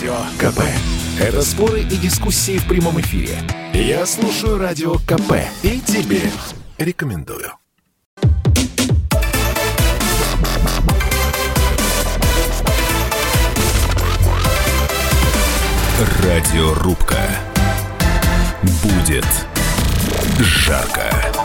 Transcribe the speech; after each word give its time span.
Радио 0.00 0.16
КП. 0.38 0.60
Это 1.20 1.42
споры 1.42 1.82
и 1.82 1.96
дискуссии 1.98 2.56
в 2.56 2.66
прямом 2.66 2.98
эфире. 3.02 3.36
Я 3.74 4.06
слушаю 4.06 4.56
Радио 4.56 4.94
КП 4.94 5.34
и 5.62 5.78
тебе 5.78 6.22
рекомендую. 6.78 7.52
Радиорубка. 16.22 17.20
Будет 18.82 19.26
жарко. 20.38 21.39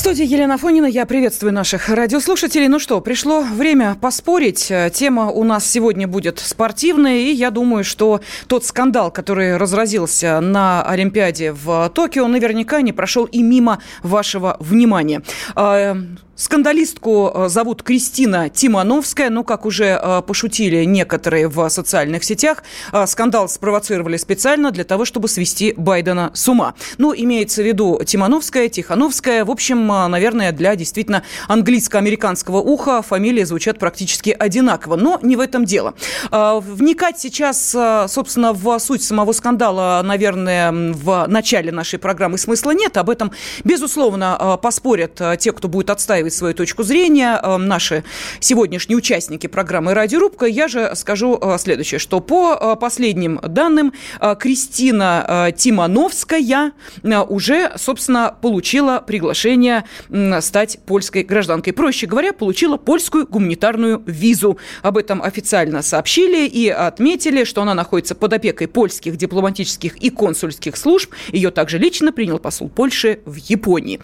В 0.00 0.02
студии 0.02 0.24
Елена 0.24 0.56
Фонина. 0.56 0.86
Я 0.86 1.04
приветствую 1.04 1.52
наших 1.52 1.90
радиослушателей. 1.90 2.68
Ну 2.68 2.78
что, 2.78 3.02
пришло 3.02 3.42
время 3.42 3.98
поспорить. 4.00 4.72
Тема 4.94 5.30
у 5.30 5.44
нас 5.44 5.66
сегодня 5.66 6.08
будет 6.08 6.38
спортивная. 6.38 7.18
И 7.18 7.32
я 7.32 7.50
думаю, 7.50 7.84
что 7.84 8.22
тот 8.46 8.64
скандал, 8.64 9.10
который 9.10 9.58
разразился 9.58 10.40
на 10.40 10.82
Олимпиаде 10.84 11.52
в 11.52 11.90
Токио, 11.94 12.26
наверняка 12.28 12.80
не 12.80 12.94
прошел 12.94 13.26
и 13.26 13.42
мимо 13.42 13.82
вашего 14.02 14.56
внимания. 14.58 15.20
А, 15.54 15.94
Скандалистку 16.40 17.30
э, 17.34 17.48
зовут 17.50 17.82
Кристина 17.82 18.48
Тимановская. 18.48 19.28
Ну, 19.28 19.44
как 19.44 19.66
уже 19.66 20.00
э, 20.02 20.22
пошутили 20.26 20.84
некоторые 20.84 21.48
в 21.48 21.68
социальных 21.68 22.24
сетях, 22.24 22.64
э, 22.92 23.06
скандал 23.06 23.46
спровоцировали 23.46 24.16
специально 24.16 24.70
для 24.70 24.84
того, 24.84 25.04
чтобы 25.04 25.28
свести 25.28 25.74
Байдена 25.76 26.30
с 26.32 26.48
ума. 26.48 26.72
Ну, 26.96 27.12
имеется 27.14 27.62
в 27.62 27.66
виду 27.66 28.00
Тимановская, 28.06 28.70
Тихановская. 28.70 29.44
В 29.44 29.50
общем, 29.50 29.89
наверное, 30.08 30.52
для 30.52 30.76
действительно 30.76 31.22
английско-американского 31.48 32.58
уха 32.58 33.02
фамилии 33.02 33.44
звучат 33.44 33.78
практически 33.78 34.30
одинаково. 34.30 34.96
Но 34.96 35.18
не 35.22 35.36
в 35.36 35.40
этом 35.40 35.64
дело. 35.64 35.94
Вникать 36.30 37.18
сейчас, 37.18 37.76
собственно, 38.08 38.52
в 38.52 38.78
суть 38.78 39.02
самого 39.02 39.32
скандала, 39.32 40.00
наверное, 40.04 40.72
в 40.72 41.26
начале 41.28 41.72
нашей 41.72 41.98
программы 41.98 42.38
смысла 42.38 42.70
нет. 42.72 42.96
Об 42.96 43.10
этом, 43.10 43.32
безусловно, 43.64 44.58
поспорят 44.62 45.20
те, 45.38 45.52
кто 45.52 45.68
будет 45.68 45.90
отстаивать 45.90 46.34
свою 46.34 46.54
точку 46.54 46.82
зрения. 46.82 47.40
Наши 47.58 48.04
сегодняшние 48.40 48.96
участники 48.96 49.46
программы 49.46 49.94
«Радиорубка». 49.94 50.46
Я 50.46 50.68
же 50.68 50.92
скажу 50.94 51.40
следующее, 51.58 51.98
что 51.98 52.20
по 52.20 52.76
последним 52.76 53.40
данным 53.42 53.92
Кристина 54.38 55.52
Тимановская 55.56 56.72
уже, 57.28 57.72
собственно, 57.76 58.36
получила 58.40 59.02
приглашение 59.06 59.79
стать 60.40 60.78
польской 60.86 61.22
гражданкой. 61.22 61.72
Проще 61.72 62.06
говоря, 62.06 62.32
получила 62.32 62.76
польскую 62.76 63.26
гуманитарную 63.26 64.02
визу. 64.06 64.58
Об 64.82 64.96
этом 64.96 65.22
официально 65.22 65.82
сообщили 65.82 66.46
и 66.46 66.68
отметили, 66.68 67.44
что 67.44 67.62
она 67.62 67.74
находится 67.74 68.14
под 68.14 68.32
опекой 68.32 68.68
польских 68.68 69.16
дипломатических 69.16 69.96
и 69.96 70.10
консульских 70.10 70.76
служб. 70.76 71.12
Ее 71.32 71.50
также 71.50 71.78
лично 71.78 72.12
принял 72.12 72.38
посол 72.38 72.68
Польши 72.68 73.20
в 73.24 73.36
Японии. 73.36 74.00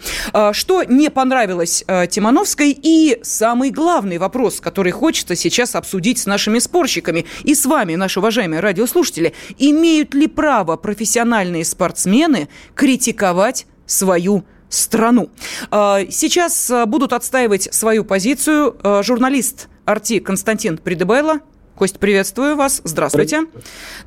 Что 0.51 0.83
не 0.83 1.09
понравилось 1.09 1.83
Тимановской. 2.09 2.77
И 2.81 3.19
самый 3.23 3.71
главный 3.71 4.17
вопрос, 4.17 4.59
который 4.59 4.91
хочется 4.91 5.35
сейчас 5.35 5.75
обсудить 5.75 6.19
с 6.19 6.25
нашими 6.25 6.59
спорщиками 6.59 7.25
и 7.43 7.55
с 7.55 7.65
вами, 7.65 7.95
наши 7.95 8.19
уважаемые 8.19 8.59
радиослушатели. 8.59 9.33
Имеют 9.57 10.13
ли 10.13 10.27
право 10.27 10.75
профессиональные 10.77 11.65
спортсмены 11.65 12.49
критиковать 12.75 13.65
свою 13.85 14.43
страну? 14.69 15.29
А, 15.71 16.01
сейчас 16.09 16.69
а, 16.69 16.85
будут 16.85 17.13
отстаивать 17.13 17.73
свою 17.73 18.03
позицию 18.03 18.77
а, 18.83 19.03
журналист 19.03 19.67
Арти 19.85 20.19
Константин 20.19 20.77
Придебайло, 20.77 21.39
Кость, 21.75 21.99
приветствую 21.99 22.55
вас. 22.55 22.81
Здравствуйте. 22.83 23.41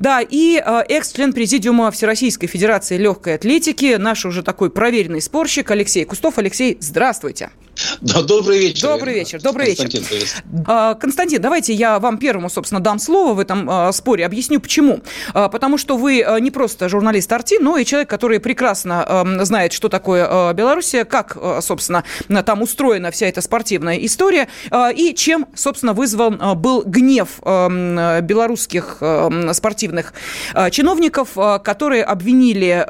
Да, 0.01 0.21
и 0.21 0.57
экс-член 0.57 1.33
Президиума 1.33 1.93
Всероссийской 1.93 2.49
Федерации 2.49 2.97
легкой 2.97 3.37
атлетики, 3.37 3.95
наш 3.95 4.27
уже 4.27 4.43
такой 4.43 4.71
проверенный 4.71 5.21
спорщик 5.21 5.71
Алексей 5.71 6.05
Кустов. 6.05 6.39
Алексей, 6.39 6.77
здравствуйте. 6.81 7.51
Да, 8.01 8.23
добрый 8.23 8.59
вечер. 8.59 8.89
Добрый 8.89 9.15
вечер, 9.15 9.41
добрый 9.41 9.67
Константин, 9.67 10.03
вечер. 10.11 10.43
А, 10.67 10.95
Константин, 10.95 11.41
давайте 11.41 11.73
я 11.73 11.99
вам 11.99 12.19
первому, 12.19 12.51
собственно, 12.51 12.81
дам 12.81 12.99
слово 12.99 13.35
в 13.35 13.39
этом 13.39 13.69
а, 13.71 13.93
споре. 13.93 14.27
Объясню, 14.27 14.61
почему. 14.61 15.01
А, 15.35 15.49
потому 15.49 15.79
что 15.79 15.97
вы 15.97 16.25
не 16.41 16.51
просто 16.51 16.89
журналист 16.89 17.33
Арти, 17.33 17.59
но 17.61 17.77
и 17.77 17.85
человек, 17.85 18.11
который 18.11 18.41
прекрасно 18.41 19.25
знает, 19.43 19.73
что 19.73 19.89
такое 19.89 20.53
Белоруссия, 20.53 21.05
как, 21.05 21.37
собственно, 21.61 22.05
там 22.45 22.63
устроена 22.63 23.11
вся 23.11 23.27
эта 23.27 23.41
спортивная 23.41 23.97
история, 23.99 24.49
и 24.95 25.15
чем, 25.15 25.47
собственно, 25.55 25.93
вызван 25.93 26.41
был 26.57 26.83
гнев 26.85 27.41
белорусских 27.41 29.03
спортивных 29.53 30.13
чиновников, 30.71 31.31
которые 31.63 32.05
обвинили 32.05 32.87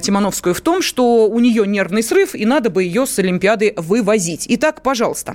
Тимановскую 0.00 0.54
в 0.54 0.60
том, 0.60 0.82
что 0.82 1.28
у 1.28 1.38
нее 1.38 1.66
нервный 1.66 2.02
срыв, 2.02 2.34
и 2.34 2.44
надо 2.46 2.70
бы 2.70 2.84
ее 2.84 3.06
с 3.06 3.18
Олимпиады 3.18 3.74
вывозить 3.76 4.31
победить. 4.32 4.46
Итак, 4.48 4.82
пожалуйста. 4.82 5.34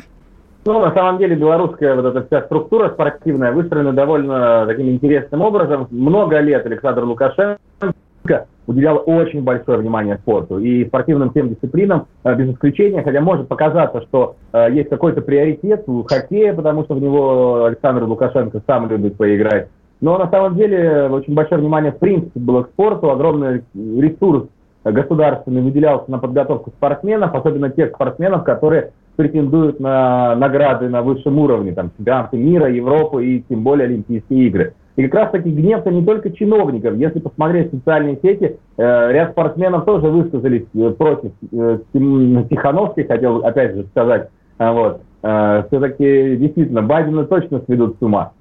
Ну, 0.66 0.80
на 0.80 0.94
самом 0.94 1.18
деле, 1.18 1.35
белорусская 1.35 1.96
вот 1.96 2.06
эта 2.06 2.25
вся 2.28 2.41
структура 2.41 2.90
спортивная 2.90 3.53
выстроена 3.53 3.94
довольно 3.94 4.66
таким 4.66 4.90
интересным 4.90 5.41
образом. 5.41 5.88
Много 5.91 6.40
лет 6.40 6.66
Александр 6.66 7.03
Лукашенко 7.06 8.47
уделял 8.66 9.02
очень 9.06 9.44
большое 9.44 9.78
внимание 9.78 10.18
спорту 10.18 10.59
и 10.59 10.86
спортивным 10.86 11.30
всем 11.30 11.47
дисциплинам 11.47 12.07
э, 12.25 12.36
без 12.36 12.53
исключения, 12.53 13.02
хотя 13.02 13.22
может 13.22 13.47
показаться, 13.47 14.02
что 14.02 14.36
э, 14.52 14.68
есть 14.74 14.90
какой-то 14.90 15.22
приоритет 15.22 15.86
у 15.88 16.03
хоккея, 16.03 16.53
потому 16.53 16.84
что 16.84 16.96
в 16.96 17.02
него 17.02 17.63
Александр 17.63 18.03
Лукашенко 18.03 18.62
сам 18.68 18.90
любит 18.90 19.16
поиграть. 19.16 19.69
Но 20.02 20.18
на 20.18 20.30
самом 20.30 20.57
деле 20.57 21.07
очень 21.09 21.34
большое 21.34 21.62
внимание 21.62 21.94
в 21.94 22.00
принципе 22.00 22.38
было 22.38 22.63
к 22.63 22.69
спорту, 22.72 23.09
огромный 23.09 23.63
ресурс 23.74 24.50
государственный 24.92 25.62
выделялся 25.62 26.09
на 26.09 26.20
подготовку 26.20 26.72
спортсменов, 26.72 27.34
особенно 27.34 27.70
тех 27.70 27.94
спортсменов, 27.94 28.44
которые 28.44 28.92
претендуют 29.16 29.80
на 29.80 30.36
награды 30.36 30.90
на 30.90 31.02
высшем 31.02 31.40
уровне, 31.40 31.74
там, 31.74 31.92
чемпионаты 31.98 32.38
мира, 32.38 32.70
Европы 32.70 33.25
и 33.25 33.44
тем 33.50 33.64
более 33.64 33.86
Олимпийские 33.86 34.48
игры. 34.48 34.74
И 34.96 35.03
как 35.03 35.14
раз 35.14 35.31
таки 35.31 35.52
гнев-то 35.52 35.92
не 35.92 36.03
только 36.03 36.31
чиновников. 36.31 36.96
Если 36.96 37.20
посмотреть 37.20 37.72
социальные 37.72 38.18
сети, 38.22 38.58
э, 38.78 39.12
ряд 39.12 39.31
спортсменов 39.31 39.86
тоже 39.86 40.08
высказались 40.08 40.66
э, 40.74 40.90
против 40.92 41.31
э, 41.52 41.80
Тихановской, 41.94 43.06
хотел 43.06 43.46
опять 43.46 43.75
же 43.75 43.86
сказать. 43.92 44.30
Э, 44.58 44.72
вот. 44.72 45.02
Э, 45.22 45.64
все-таки 45.68 46.38
действительно 46.38 46.81
Байдена 46.81 47.25
точно 47.25 47.62
сведут 47.66 47.98
с 48.00 48.02
ума. 48.02 48.31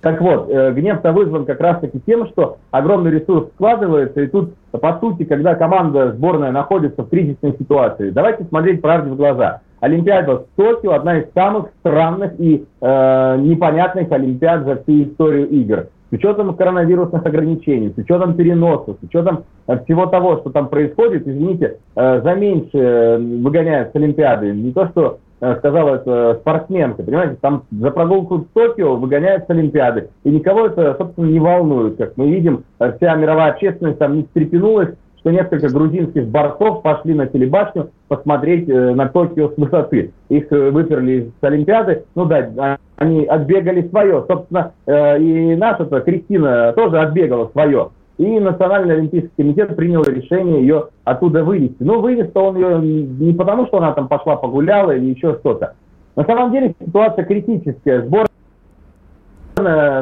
Так 0.00 0.20
вот, 0.20 0.48
э, 0.48 0.72
гнев-то 0.72 1.12
вызван 1.12 1.44
как 1.44 1.60
раз-таки 1.60 2.00
тем, 2.06 2.28
что 2.28 2.58
огромный 2.70 3.10
ресурс 3.10 3.48
складывается, 3.54 4.20
и 4.20 4.28
тут, 4.28 4.54
по 4.70 4.98
сути, 5.00 5.24
когда 5.24 5.56
команда 5.56 6.12
сборная 6.12 6.52
находится 6.52 7.02
в 7.02 7.08
кризисной 7.08 7.56
ситуации, 7.58 8.10
давайте 8.10 8.44
смотреть 8.44 8.80
правде 8.80 9.10
в 9.10 9.16
глаза. 9.16 9.60
Олимпиада 9.80 10.38
в 10.38 10.46
Токио 10.56 10.92
одна 10.92 11.18
из 11.18 11.32
самых 11.32 11.68
странных 11.80 12.32
и 12.38 12.64
э, 12.80 13.36
непонятных 13.38 14.10
Олимпиад 14.10 14.64
за 14.64 14.76
всю 14.82 15.04
историю 15.04 15.48
игр. 15.48 15.86
С 16.10 16.14
учетом 16.14 16.56
коронавирусных 16.56 17.24
ограничений, 17.26 17.92
с 17.94 17.98
учетом 17.98 18.34
переносов, 18.34 18.96
с 19.00 19.04
учетом 19.04 19.44
э, 19.66 19.78
всего 19.84 20.06
того, 20.06 20.38
что 20.38 20.50
там 20.50 20.68
происходит, 20.68 21.28
извините, 21.28 21.78
э, 21.94 22.20
за 22.22 22.34
меньше 22.34 22.78
э, 22.78 23.18
выгоняют 23.18 23.92
с 23.92 23.96
Олимпиады. 23.96 24.52
Не 24.52 24.72
то, 24.72 24.88
что 24.88 25.18
сказала 25.58 25.96
это 25.96 26.38
спортсменка, 26.40 27.02
понимаете, 27.02 27.36
там 27.40 27.64
за 27.70 27.90
прогулку 27.90 28.38
в 28.38 28.46
Токио 28.54 28.96
выгоняют 28.96 29.46
с 29.46 29.50
Олимпиады, 29.50 30.10
и 30.24 30.30
никого 30.30 30.66
это, 30.66 30.96
собственно, 30.98 31.26
не 31.26 31.40
волнует, 31.40 31.96
как 31.96 32.16
мы 32.16 32.30
видим, 32.30 32.64
вся 32.96 33.14
мировая 33.14 33.52
общественность 33.52 33.98
там 33.98 34.16
не 34.16 34.22
встрепенулась, 34.24 34.90
что 35.18 35.30
несколько 35.30 35.68
грузинских 35.68 36.28
борцов 36.28 36.82
пошли 36.82 37.14
на 37.14 37.26
телебашню 37.26 37.90
посмотреть 38.06 38.68
э, 38.68 38.94
на 38.94 39.08
Токио 39.08 39.50
с 39.50 39.56
высоты. 39.56 40.12
Их 40.28 40.50
э, 40.52 40.70
выперли 40.70 41.32
с 41.40 41.44
Олимпиады, 41.44 42.04
ну 42.14 42.24
да, 42.24 42.78
они 42.96 43.24
отбегали 43.24 43.88
свое, 43.88 44.24
собственно, 44.28 44.72
и 44.86 45.56
наша-то 45.56 46.00
Кристина 46.00 46.72
тоже 46.72 46.98
отбегала 46.98 47.48
свое. 47.52 47.90
И 48.18 48.40
Национальный 48.40 48.96
Олимпийский 48.96 49.30
комитет 49.36 49.76
принял 49.76 50.02
решение 50.02 50.60
ее 50.60 50.88
оттуда 51.04 51.44
вывести. 51.44 51.80
Но 51.80 52.00
вывез-то 52.00 52.40
он 52.40 52.56
ее 52.56 52.78
не 52.80 53.32
потому, 53.32 53.66
что 53.66 53.78
она 53.78 53.92
там 53.92 54.08
пошла 54.08 54.36
погуляла 54.36 54.90
или 54.90 55.14
еще 55.14 55.38
что-то. 55.38 55.74
На 56.16 56.24
самом 56.24 56.50
деле 56.50 56.74
ситуация 56.84 57.24
критическая. 57.24 58.02
Сборная 58.02 58.28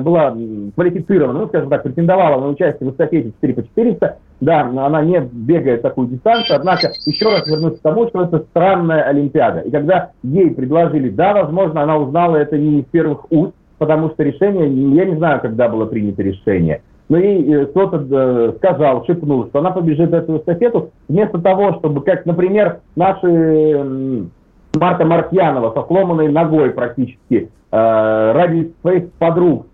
была 0.00 0.34
квалифицирована, 0.74 1.40
ну, 1.40 1.46
скажем 1.48 1.68
так, 1.68 1.82
претендовала 1.82 2.40
на 2.40 2.48
участие 2.48 2.88
в 2.88 2.92
эстафете 2.92 3.32
4 3.40 3.54
по 3.54 3.62
400. 3.62 4.18
Да, 4.40 4.60
она 4.60 5.02
не 5.02 5.20
бегает 5.20 5.82
такую 5.82 6.08
дистанцию, 6.08 6.56
однако 6.56 6.88
еще 7.06 7.26
раз 7.26 7.48
вернусь 7.48 7.78
к 7.78 7.82
тому, 7.82 8.06
что 8.08 8.22
это 8.22 8.40
странная 8.50 9.02
Олимпиада. 9.02 9.60
И 9.60 9.70
когда 9.70 10.10
ей 10.22 10.50
предложили, 10.50 11.08
да, 11.08 11.34
возможно, 11.34 11.82
она 11.82 11.96
узнала 11.96 12.36
это 12.36 12.58
не 12.58 12.80
из 12.80 12.84
первых 12.86 13.30
уст, 13.30 13.54
потому 13.78 14.10
что 14.10 14.22
решение, 14.22 14.68
я 14.94 15.06
не 15.06 15.16
знаю, 15.16 15.40
когда 15.40 15.68
было 15.68 15.86
принято 15.86 16.22
решение, 16.22 16.82
ну 17.08 17.18
и 17.18 17.52
э, 17.52 17.66
кто-то 17.66 18.04
э, 18.10 18.52
сказал, 18.56 19.04
шепнул, 19.06 19.46
что 19.46 19.60
она 19.60 19.70
побежит 19.70 20.12
эту 20.12 20.38
эстафету, 20.38 20.90
вместо 21.08 21.38
того, 21.38 21.74
чтобы, 21.74 22.02
как, 22.02 22.26
например, 22.26 22.80
наши 22.96 24.26
Марта 24.74 25.04
Мартьянова 25.04 25.72
со 25.72 25.86
сломанной 25.86 26.32
ногой 26.32 26.70
практически, 26.70 27.50
э, 27.70 28.32
ради 28.32 28.72
своих 28.82 29.12
подруг 29.12 29.66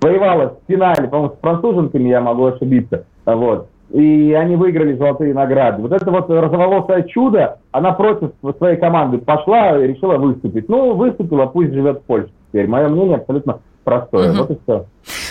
воевала 0.00 0.56
в 0.66 0.72
финале, 0.72 1.06
по-моему, 1.06 1.34
с 1.34 1.40
француженками, 1.40 2.08
я 2.08 2.20
могу 2.20 2.46
ошибиться, 2.46 3.04
вот, 3.24 3.68
и 3.90 4.32
они 4.36 4.56
выиграли 4.56 4.96
золотые 4.96 5.32
награды. 5.32 5.82
Вот 5.82 5.92
это 5.92 6.10
вот 6.10 6.28
розоволосое 6.28 7.04
чудо, 7.04 7.58
она 7.70 7.92
против 7.92 8.32
своей 8.58 8.76
команды 8.76 9.18
пошла 9.18 9.78
и 9.78 9.86
решила 9.86 10.16
выступить. 10.16 10.68
Ну, 10.68 10.94
выступила, 10.94 11.46
пусть 11.46 11.72
живет 11.72 12.00
в 12.00 12.02
Польше 12.02 12.30
теперь. 12.48 12.66
Мое 12.66 12.88
мнение 12.88 13.16
абсолютно 13.16 13.60
простое. 13.84 14.32
Угу. 14.32 14.38
Вот 14.38 14.50
и 14.50 14.58
все. 14.62 14.86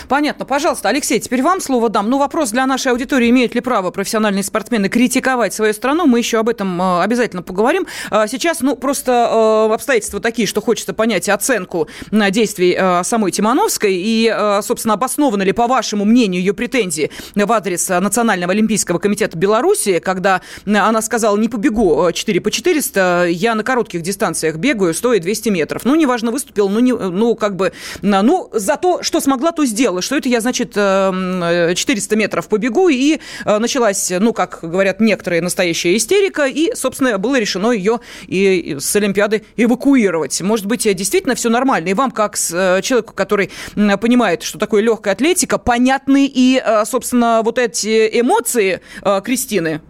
Понятно. 0.08 0.46
Пожалуйста, 0.46 0.88
Алексей, 0.88 1.20
теперь 1.20 1.42
вам 1.42 1.60
слово 1.60 1.90
дам. 1.90 2.08
Ну, 2.08 2.18
вопрос 2.18 2.50
для 2.50 2.66
нашей 2.66 2.92
аудитории. 2.92 3.28
Имеют 3.28 3.54
ли 3.54 3.60
право 3.60 3.90
профессиональные 3.90 4.42
спортсмены 4.42 4.88
критиковать 4.88 5.52
свою 5.52 5.74
страну? 5.74 6.06
Мы 6.06 6.18
еще 6.18 6.38
об 6.38 6.48
этом 6.48 6.80
э, 6.80 7.02
обязательно 7.02 7.42
поговорим. 7.42 7.86
А 8.10 8.26
сейчас, 8.26 8.60
ну, 8.60 8.74
просто 8.74 9.68
э, 9.68 9.74
обстоятельства 9.74 10.20
такие, 10.20 10.48
что 10.48 10.62
хочется 10.62 10.94
понять 10.94 11.28
оценку 11.28 11.88
действий 12.10 12.74
э, 12.78 13.04
самой 13.04 13.32
Тимановской 13.32 13.94
и, 13.94 14.34
собственно, 14.62 14.94
обоснованы 14.94 15.42
ли, 15.42 15.52
по 15.52 15.66
вашему 15.66 16.06
мнению, 16.06 16.40
ее 16.40 16.54
претензии 16.54 17.10
в 17.34 17.52
адрес 17.52 17.88
Национального 17.88 18.52
олимпийского 18.52 18.98
комитета 18.98 19.36
Беларуси, 19.36 19.98
когда 19.98 20.40
она 20.64 21.02
сказала, 21.02 21.36
не 21.36 21.48
побегу 21.48 22.10
4 22.12 22.40
по 22.40 22.50
400, 22.50 23.26
я 23.30 23.54
на 23.54 23.62
коротких 23.62 24.00
дистанциях 24.00 24.56
бегаю, 24.56 24.94
стоит 24.94 25.22
200 25.22 25.50
метров. 25.50 25.84
Ну, 25.84 25.94
неважно, 25.94 26.30
выступил, 26.30 26.68
ну, 26.68 26.80
не, 26.80 26.92
ну 26.92 27.34
как 27.34 27.56
бы, 27.56 27.72
ну, 28.00 28.48
за 28.52 28.76
то, 28.76 29.02
что 29.02 29.20
смогла, 29.20 29.52
то 29.52 29.64
сделала, 29.66 29.97
что 30.00 30.16
это 30.16 30.28
я, 30.28 30.40
значит, 30.40 30.74
400 30.74 32.14
э, 32.14 32.18
метров 32.18 32.48
побегу, 32.48 32.88
и 32.88 33.20
э, 33.44 33.58
началась, 33.58 34.12
ну, 34.18 34.32
как 34.32 34.60
говорят 34.62 35.00
некоторые, 35.00 35.42
настоящая 35.42 35.96
истерика, 35.96 36.46
и, 36.46 36.74
собственно, 36.74 37.18
было 37.18 37.38
решено 37.38 37.72
ее 37.72 38.00
и 38.26 38.76
с 38.78 38.94
Олимпиады 38.96 39.44
эвакуировать. 39.56 40.40
Может 40.40 40.66
быть, 40.66 40.82
действительно 40.94 41.34
все 41.34 41.50
нормально, 41.50 41.88
и 41.88 41.94
вам, 41.94 42.10
как 42.10 42.36
э, 42.52 42.80
человеку, 42.82 43.14
который 43.14 43.50
понимает, 43.74 44.42
что 44.42 44.58
такое 44.58 44.82
легкая 44.82 45.14
атлетика, 45.14 45.58
понятны 45.58 46.30
и, 46.32 46.62
собственно, 46.84 47.42
вот 47.44 47.58
эти 47.58 48.20
эмоции 48.20 48.80
Кристины? 49.24 49.80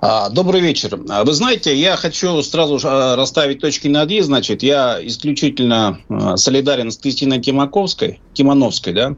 А, 0.00 0.28
добрый 0.30 0.60
вечер. 0.60 0.98
А, 1.08 1.24
вы 1.24 1.32
знаете, 1.32 1.76
я 1.76 1.96
хочу 1.96 2.42
сразу 2.42 2.80
а, 2.84 3.16
расставить 3.16 3.60
точки 3.60 3.88
над 3.88 4.10
«и». 4.10 4.20
Значит, 4.20 4.62
я 4.62 4.98
исключительно 5.00 5.98
солидарен 6.36 6.90
с 6.90 6.96
Кристиной 6.96 7.40
Тимаковской, 7.40 8.20
Тимановской, 8.34 8.92
да. 8.92 9.14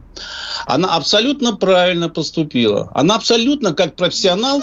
Она 0.66 0.94
абсолютно 0.94 1.56
правильно 1.56 2.08
поступила. 2.08 2.90
Она 2.94 3.16
абсолютно, 3.16 3.72
как 3.75 3.96
профессионал, 3.96 4.62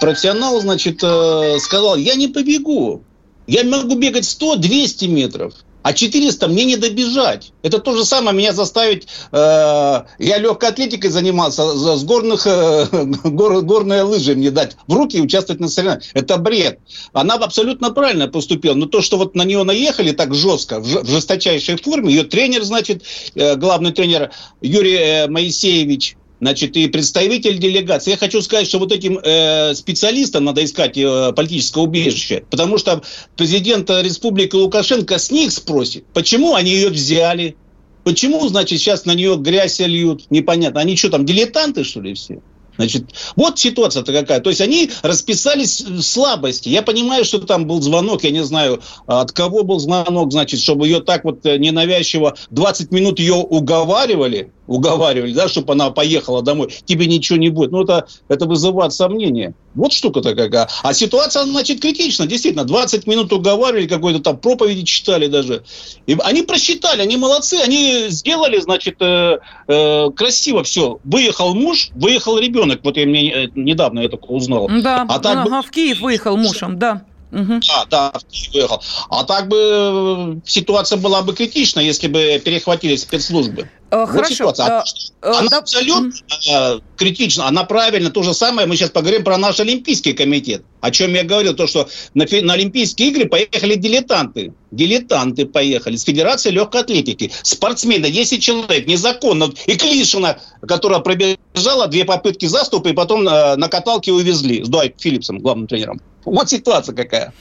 профессионал, 0.00 0.60
значит, 0.60 1.00
э, 1.02 1.58
сказал, 1.60 1.96
я 1.96 2.14
не 2.14 2.28
побегу. 2.28 3.04
Я 3.46 3.64
могу 3.64 3.96
бегать 3.96 4.24
100-200 4.24 5.08
метров. 5.08 5.54
А 5.82 5.92
400 5.92 6.48
мне 6.48 6.64
не 6.64 6.76
добежать. 6.76 7.52
Это 7.62 7.78
то 7.78 7.96
же 7.96 8.04
самое 8.04 8.36
меня 8.36 8.52
заставить... 8.52 9.06
Э, 9.32 10.02
я 10.18 10.38
легкой 10.38 10.70
атлетикой 10.70 11.10
занимался, 11.10 11.74
с 11.96 12.04
горных, 12.04 12.46
э, 12.46 12.86
гор, 13.24 13.62
горные 13.62 14.02
лыжи 14.02 14.34
мне 14.34 14.50
дать 14.50 14.76
в 14.86 14.94
руки 14.94 15.16
и 15.16 15.20
участвовать 15.20 15.60
на 15.60 15.68
соревнованиях. 15.68 16.10
Это 16.14 16.36
бред. 16.36 16.80
Она 17.12 17.34
абсолютно 17.34 17.90
правильно 17.90 18.28
поступила. 18.28 18.74
Но 18.74 18.86
то, 18.86 19.00
что 19.00 19.16
вот 19.16 19.34
на 19.34 19.44
нее 19.44 19.62
наехали 19.64 20.12
так 20.12 20.34
жестко, 20.34 20.80
в, 20.80 21.04
в 21.04 21.08
жесточайшей 21.08 21.76
форме, 21.76 22.12
ее 22.12 22.24
тренер, 22.24 22.62
значит, 22.62 23.02
э, 23.34 23.56
главный 23.56 23.92
тренер 23.92 24.30
Юрий 24.60 24.96
э, 24.96 25.28
Моисеевич, 25.28 26.16
значит, 26.40 26.76
и 26.76 26.88
представитель 26.88 27.58
делегации. 27.58 28.12
Я 28.12 28.16
хочу 28.16 28.40
сказать, 28.42 28.66
что 28.66 28.78
вот 28.78 28.92
этим 28.92 29.18
э, 29.18 29.74
специалистам 29.74 30.44
надо 30.44 30.64
искать 30.64 30.96
э, 30.96 31.32
политическое 31.32 31.80
убежище, 31.80 32.44
потому 32.50 32.78
что 32.78 33.02
президент 33.36 33.88
республики 33.90 34.56
Лукашенко 34.56 35.18
с 35.18 35.30
них 35.30 35.52
спросит, 35.52 36.04
почему 36.12 36.54
они 36.54 36.72
ее 36.72 36.88
взяли, 36.88 37.56
почему, 38.04 38.46
значит, 38.48 38.80
сейчас 38.80 39.04
на 39.04 39.14
нее 39.14 39.36
грязь 39.36 39.78
льют, 39.80 40.30
непонятно. 40.30 40.80
Они 40.80 40.96
что 40.96 41.10
там, 41.10 41.24
дилетанты, 41.24 41.84
что 41.84 42.00
ли, 42.00 42.14
все? 42.14 42.40
Значит, 42.76 43.10
вот 43.36 43.58
ситуация-то 43.58 44.10
какая. 44.10 44.40
То 44.40 44.48
есть 44.48 44.62
они 44.62 44.90
расписались 45.02 45.82
в 45.82 46.00
слабости. 46.00 46.70
Я 46.70 46.80
понимаю, 46.80 47.26
что 47.26 47.38
там 47.38 47.66
был 47.66 47.82
звонок, 47.82 48.24
я 48.24 48.30
не 48.30 48.42
знаю, 48.42 48.80
от 49.06 49.32
кого 49.32 49.64
был 49.64 49.78
звонок, 49.78 50.32
значит, 50.32 50.60
чтобы 50.60 50.86
ее 50.86 51.00
так 51.00 51.24
вот 51.24 51.44
э, 51.44 51.58
ненавязчиво 51.58 52.36
20 52.50 52.90
минут 52.90 53.18
ее 53.18 53.34
уговаривали, 53.34 54.52
уговаривали, 54.70 55.32
да, 55.32 55.48
чтобы 55.48 55.72
она 55.72 55.90
поехала 55.90 56.42
домой, 56.42 56.72
тебе 56.84 57.06
ничего 57.06 57.38
не 57.38 57.48
будет. 57.48 57.72
Ну, 57.72 57.82
это, 57.82 58.06
это 58.28 58.46
вызывает 58.46 58.92
сомнения. 58.92 59.52
Вот 59.74 59.92
штука-то 59.92 60.34
какая. 60.34 60.68
А 60.82 60.94
ситуация, 60.94 61.44
значит, 61.44 61.80
критична. 61.80 62.26
Действительно, 62.26 62.64
20 62.64 63.06
минут 63.06 63.32
уговаривали, 63.32 63.88
какой-то 63.88 64.20
там 64.20 64.38
проповеди 64.38 64.84
читали 64.84 65.26
даже. 65.26 65.64
И 66.06 66.16
они 66.22 66.42
просчитали, 66.42 67.02
они 67.02 67.16
молодцы, 67.16 67.54
они 67.54 68.06
сделали, 68.08 68.60
значит, 68.60 68.96
э, 69.00 69.38
э, 69.66 70.10
красиво 70.14 70.62
все. 70.62 71.00
Выехал 71.02 71.54
муж, 71.54 71.90
выехал 71.94 72.38
ребенок. 72.38 72.80
Вот 72.84 72.96
я 72.96 73.06
мне 73.06 73.32
э, 73.32 73.48
недавно 73.56 74.00
я 74.00 74.08
только 74.08 74.26
узнал. 74.26 74.68
Да, 74.68 75.04
а 75.08 75.18
так 75.18 75.46
ага, 75.46 75.62
в 75.62 75.70
Киев 75.70 76.00
выехал 76.00 76.36
мужем, 76.36 76.78
да. 76.78 77.02
Угу. 77.32 77.60
Да, 77.68 77.84
да, 77.90 78.18
в 78.18 78.24
Киев 78.24 78.52
выехал. 78.52 78.82
А 79.08 79.24
так 79.24 79.48
бы 79.48 79.56
э, 79.56 80.48
ситуация 80.48 80.98
была 80.98 81.22
бы 81.22 81.34
критична, 81.34 81.80
если 81.80 82.08
бы 82.08 82.40
перехватили 82.44 82.96
спецслужбы. 82.96 83.68
Э, 83.90 84.00
вот 84.00 84.08
хорошо. 84.10 84.34
Ситуация. 84.34 84.84
А, 85.22 85.38
она 85.38 85.48
да. 85.48 85.58
абсолютно 85.58 86.12
э, 86.50 86.80
критична, 86.96 87.46
она 87.46 87.64
правильно. 87.64 88.10
То 88.10 88.22
же 88.22 88.34
самое 88.34 88.66
мы 88.66 88.76
сейчас 88.76 88.90
поговорим 88.90 89.22
про 89.22 89.38
наш 89.38 89.60
Олимпийский 89.60 90.12
комитет. 90.12 90.64
О 90.80 90.90
чем 90.90 91.14
я 91.14 91.22
говорил, 91.22 91.54
то, 91.54 91.66
что 91.68 91.88
на, 92.14 92.26
на 92.42 92.54
Олимпийские 92.54 93.08
игры 93.08 93.26
поехали 93.26 93.76
дилетанты. 93.76 94.52
Дилетанты 94.72 95.46
поехали 95.46 95.96
с 95.96 96.04
Федерации 96.04 96.50
легкой 96.50 96.80
атлетики. 96.82 97.30
Спортсмены, 97.42 98.10
10 98.10 98.42
человек, 98.42 98.86
незаконно. 98.86 99.52
И 99.66 99.76
Клишина, 99.76 100.38
которая 100.66 101.00
пробежала 101.00 101.86
две 101.86 102.04
попытки 102.04 102.46
заступа, 102.46 102.88
и 102.88 102.92
потом 102.92 103.26
э, 103.28 103.54
на 103.56 103.68
каталке 103.68 104.12
увезли 104.12 104.64
с 104.64 104.68
Дуайт 104.68 104.96
Филлипсом, 104.98 105.38
главным 105.38 105.68
тренером. 105.68 106.00
Вот 106.24 106.50
ситуация 106.50 106.94
какая. 106.94 107.32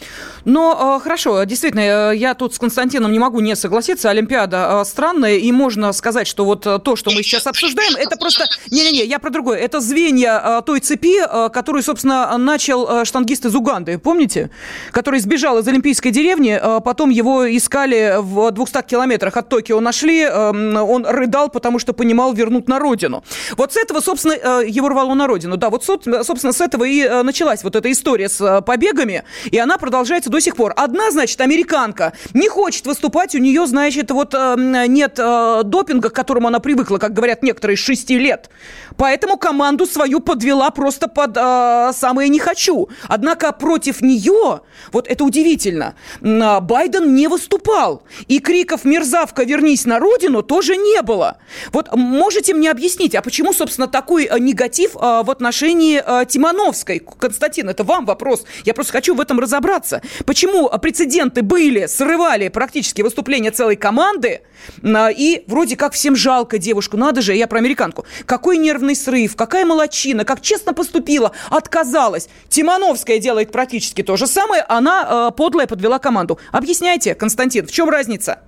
Но 0.46 0.98
э, 0.98 1.04
хорошо, 1.04 1.44
действительно, 1.44 2.12
э, 2.12 2.16
я 2.16 2.34
тут 2.34 2.54
с 2.54 2.60
Константином 2.60 3.12
не 3.12 3.20
могу 3.20 3.42
не 3.42 3.56
согласиться. 3.56 4.10
Олимпиада 4.10 4.82
э, 4.82 4.86
странная, 4.86 5.36
и 5.36 5.52
можно 5.52 5.92
сказать, 5.92 6.28
что 6.28 6.46
вот 6.46 6.62
то, 6.62 6.96
что 6.96 7.12
мы 7.12 7.22
сейчас 7.24 7.46
обсуждаем, 7.46 7.96
это 7.98 8.16
просто... 8.16 8.46
Не-не-не, 8.72 9.06
я 9.06 9.20
про 9.20 9.32
другое. 9.32 9.58
Это 9.60 9.82
звенья 9.82 10.62
той 10.66 10.80
цепи, 10.80 11.20
которую, 11.52 11.84
собственно, 11.84 12.38
начал 12.38 13.06
штангист 13.06 13.46
из 13.46 13.56
Уганды, 13.56 13.98
помните? 13.98 14.50
Который 14.92 15.20
сбежал 15.20 15.58
из 15.60 15.68
Олимпийской 15.68 16.12
деревни, 16.12 16.60
потом 16.84 17.10
его 17.10 17.46
искали 17.56 18.16
в 18.20 18.52
200 18.52 18.84
километрах 18.84 19.36
от 19.36 19.50
Токио, 19.50 19.80
нашли, 19.80 20.28
он 20.28 21.06
рыдал, 21.06 21.50
потому 21.50 21.80
что 21.80 21.94
понимал 21.94 22.34
вернуть 22.34 22.68
на 22.68 22.80
родину. 22.80 23.24
Вот 23.58 23.74
с 23.74 23.78
этого, 23.78 24.00
собственно, 24.00 24.64
его 24.64 24.90
рвало 24.90 25.14
на 25.14 25.28
родину. 25.28 25.58
Да, 25.58 25.70
вот, 25.70 25.84
собственно, 25.84 26.54
с 26.54 26.62
этого 26.62 26.84
и 26.86 27.24
началась 27.24 27.64
вот 27.64 27.76
эта 27.76 27.92
история 27.92 28.30
с 28.30 28.62
побегами, 28.70 29.24
и 29.50 29.58
она 29.58 29.80
продолжается 29.80 30.30
до 30.30 30.40
сих 30.40 30.56
пор. 30.56 30.74
Одна, 30.76 31.10
значит, 31.10 31.42
американка 31.42 32.14
не 32.36 32.48
хочет 32.50 32.86
выступать, 32.86 33.34
у 33.34 33.40
нее, 33.40 33.66
значит, 33.66 34.12
вот 34.12 34.36
э, 34.36 34.86
нет 34.88 35.18
э, 35.18 35.62
допинга, 35.66 36.12
к 36.12 36.14
которому 36.14 36.50
она 36.50 36.60
привыкла, 36.60 37.00
как 37.00 37.14
говорят 37.14 37.42
некоторые, 37.42 37.78
с 37.78 37.80
6 37.80 38.12
лет. 38.12 38.52
Поэтому 38.96 39.38
команду 39.38 39.88
свою 39.88 40.20
подвела 40.20 40.70
просто 40.70 41.08
под 41.08 41.36
э, 41.36 41.92
самое 41.94 42.30
«не 42.30 42.38
хочу». 42.38 42.90
Однако 43.08 43.52
против 43.54 44.02
нее, 44.02 44.62
вот 44.92 45.08
это 45.08 45.24
удивительно, 45.24 45.96
э, 46.22 46.60
Байден 46.60 47.16
не 47.16 47.28
выступал. 47.28 48.04
И 48.28 48.40
криков 48.40 48.86
«Мерзавка, 48.86 49.46
вернись 49.46 49.86
на 49.86 49.98
родину» 49.98 50.44
тоже 50.44 50.76
не 50.76 51.02
было. 51.02 51.38
Вот 51.72 51.96
можете 51.96 52.54
мне 52.54 52.70
объяснить, 52.70 53.16
а 53.16 53.24
почему, 53.24 53.52
собственно, 53.52 53.88
такой 53.88 54.26
э, 54.26 54.38
негатив 54.38 54.94
в 54.94 55.32
отношении 55.32 56.04
Тимановской? 56.26 57.00
Константин, 57.00 57.70
это 57.70 57.84
вам 57.84 58.06
вопрос. 58.06 58.44
Я 58.66 58.74
просто 58.74 58.94
хочу 58.94 59.16
в 59.16 59.22
этом 59.22 59.40
разобраться. 59.40 60.02
Почему 60.26 60.70
прецеденты 60.82 61.42
были, 61.42 61.86
срывали 61.86 62.48
практически 62.50 63.02
выступления 63.02 63.52
целой 63.52 63.76
команды, 63.76 64.42
а, 64.84 65.10
и 65.10 65.44
вроде 65.48 65.76
как 65.76 65.94
всем 65.94 66.16
жалко 66.16 66.58
девушку, 66.58 66.98
надо 66.98 67.22
же, 67.22 67.36
я 67.36 67.48
про 67.48 67.60
американку. 67.60 68.06
Какой 68.26 68.58
нервный 68.58 68.96
срыв, 68.96 69.36
какая 69.36 69.66
молочина, 69.66 70.26
как 70.26 70.42
честно 70.42 70.74
поступила, 70.74 71.32
отказалась. 71.50 72.30
Тимановская 72.48 73.20
делает 73.20 73.52
практически 73.52 74.04
то 74.04 74.18
же 74.18 74.28
самое, 74.28 74.64
она 74.68 75.30
э, 75.30 75.36
подлая 75.36 75.68
подвела 75.68 76.00
команду. 76.00 76.40
Объясняйте, 76.52 77.16
Константин, 77.16 77.66
в 77.66 77.72
чем 77.72 77.90
разница? 77.90 78.40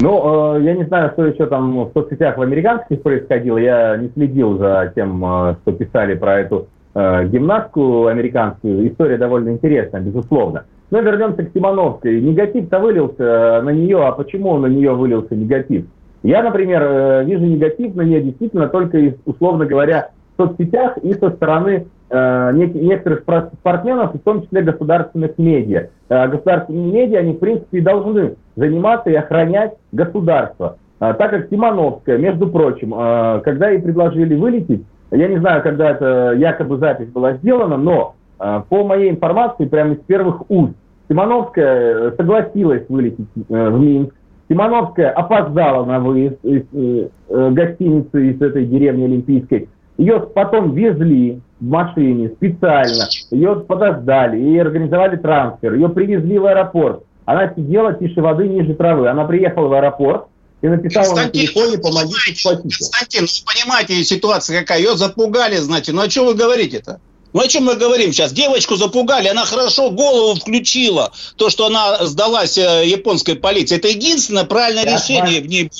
Ну, 0.00 0.56
э, 0.56 0.62
я 0.62 0.74
не 0.74 0.84
знаю, 0.84 1.10
что 1.12 1.26
еще 1.26 1.46
там 1.46 1.86
в 1.86 1.92
соцсетях 1.92 2.36
в 2.36 2.42
американских 2.42 3.02
происходило. 3.02 3.58
Я 3.58 3.96
не 3.96 4.08
следил 4.10 4.58
за 4.58 4.92
тем, 4.94 5.24
э, 5.24 5.56
что 5.62 5.72
писали 5.72 6.14
про 6.14 6.40
эту 6.40 6.68
э, 6.98 7.28
гимнастку 7.28 8.06
американскую. 8.06 8.88
История 8.88 9.16
довольно 9.16 9.50
интересная, 9.50 10.00
безусловно. 10.00 10.64
Но 10.90 11.00
вернемся 11.00 11.44
к 11.44 11.52
Симоновской. 11.52 12.20
Негатив-то 12.20 12.78
вылился 12.78 13.60
на 13.62 13.70
нее, 13.70 14.04
а 14.04 14.12
почему 14.12 14.56
на 14.58 14.66
нее 14.66 14.92
вылился 14.94 15.36
негатив? 15.36 15.86
Я, 16.22 16.42
например, 16.42 16.82
э, 16.82 17.24
вижу 17.24 17.44
негатив 17.44 17.94
на 17.94 18.02
нее 18.02 18.22
действительно 18.22 18.68
только, 18.68 18.98
из, 18.98 19.14
условно 19.24 19.66
говоря, 19.66 20.10
в 20.36 20.42
соцсетях 20.42 20.98
и 20.98 21.12
со 21.14 21.30
стороны 21.30 21.86
э, 22.10 22.52
некоторых 22.54 23.22
спортсменов, 23.60 24.14
в 24.14 24.18
том 24.20 24.42
числе 24.42 24.62
государственных 24.62 25.38
медиа. 25.38 25.90
Э, 26.08 26.26
государственные 26.28 26.92
медиа, 26.92 27.20
они, 27.20 27.34
в 27.34 27.38
принципе, 27.38 27.80
должны 27.80 28.34
заниматься 28.56 29.10
и 29.10 29.14
охранять 29.14 29.74
государство. 29.92 30.78
Э, 31.00 31.14
так 31.14 31.30
как 31.30 31.48
Тимановская, 31.48 32.18
между 32.18 32.48
прочим, 32.48 32.94
э, 32.94 33.40
когда 33.44 33.70
ей 33.70 33.80
предложили 33.80 34.34
вылететь, 34.34 34.84
я 35.10 35.28
не 35.28 35.38
знаю, 35.38 35.62
когда 35.62 35.90
это 35.90 36.34
якобы 36.36 36.78
запись 36.78 37.08
была 37.08 37.34
сделана, 37.34 37.76
но 37.76 38.14
э, 38.40 38.62
по 38.68 38.84
моей 38.84 39.10
информации, 39.10 39.66
прямо 39.66 39.94
из 39.94 39.98
первых 40.00 40.50
уст, 40.50 40.74
Тимановская 41.08 42.12
согласилась 42.12 42.84
вылететь 42.88 43.26
э, 43.48 43.70
в 43.70 43.80
Минск. 43.80 44.14
Тимановская 44.48 45.10
опоздала 45.10 45.84
на 45.84 46.00
выезд 46.00 46.38
из 46.42 46.62
э, 46.72 47.08
гостиницы 47.50 48.30
из 48.30 48.40
этой 48.40 48.66
деревни 48.66 49.04
Олимпийской. 49.04 49.68
Ее 49.96 50.20
потом 50.20 50.72
везли 50.72 51.40
в 51.60 51.68
машине 51.68 52.28
специально, 52.28 53.04
ее 53.30 53.56
подождали, 53.56 54.38
ей 54.38 54.60
организовали 54.60 55.16
трансфер, 55.16 55.74
ее 55.74 55.88
привезли 55.88 56.38
в 56.38 56.46
аэропорт. 56.46 57.02
Она 57.24 57.52
сидела 57.54 57.94
тише 57.94 58.22
воды, 58.22 58.48
ниже 58.48 58.74
травы. 58.74 59.08
Она 59.08 59.24
приехала 59.24 59.68
в 59.68 59.72
аэропорт, 59.72 60.26
и 60.60 60.66
написала 60.66 61.14
на 61.14 61.28
телефоне, 61.28 61.78
помогите, 61.78 62.34
сплотите. 62.34 62.76
Константин, 62.76 63.22
ну 63.22 63.52
понимаете, 63.52 64.04
ситуация 64.04 64.60
какая, 64.60 64.78
ее 64.78 64.96
запугали, 64.96 65.56
знаете, 65.58 65.92
ну 65.92 66.02
о 66.02 66.08
чем 66.08 66.26
вы 66.26 66.34
говорите-то? 66.34 67.00
Ну 67.32 67.40
о 67.40 67.46
чем 67.46 67.64
мы 67.64 67.76
говорим 67.76 68.12
сейчас? 68.12 68.32
Девочку 68.32 68.76
запугали, 68.76 69.28
она 69.28 69.44
хорошо 69.44 69.90
голову 69.90 70.34
включила. 70.40 71.12
То, 71.36 71.50
что 71.50 71.66
она 71.66 72.06
сдалась 72.06 72.56
э, 72.56 72.84
японской 72.86 73.34
полиции, 73.34 73.76
это 73.76 73.88
единственное 73.88 74.44
правильное 74.44 74.84
да, 74.84 74.96
решение 74.96 75.40
да. 75.40 75.46
в 75.46 75.48
ней. 75.48 75.70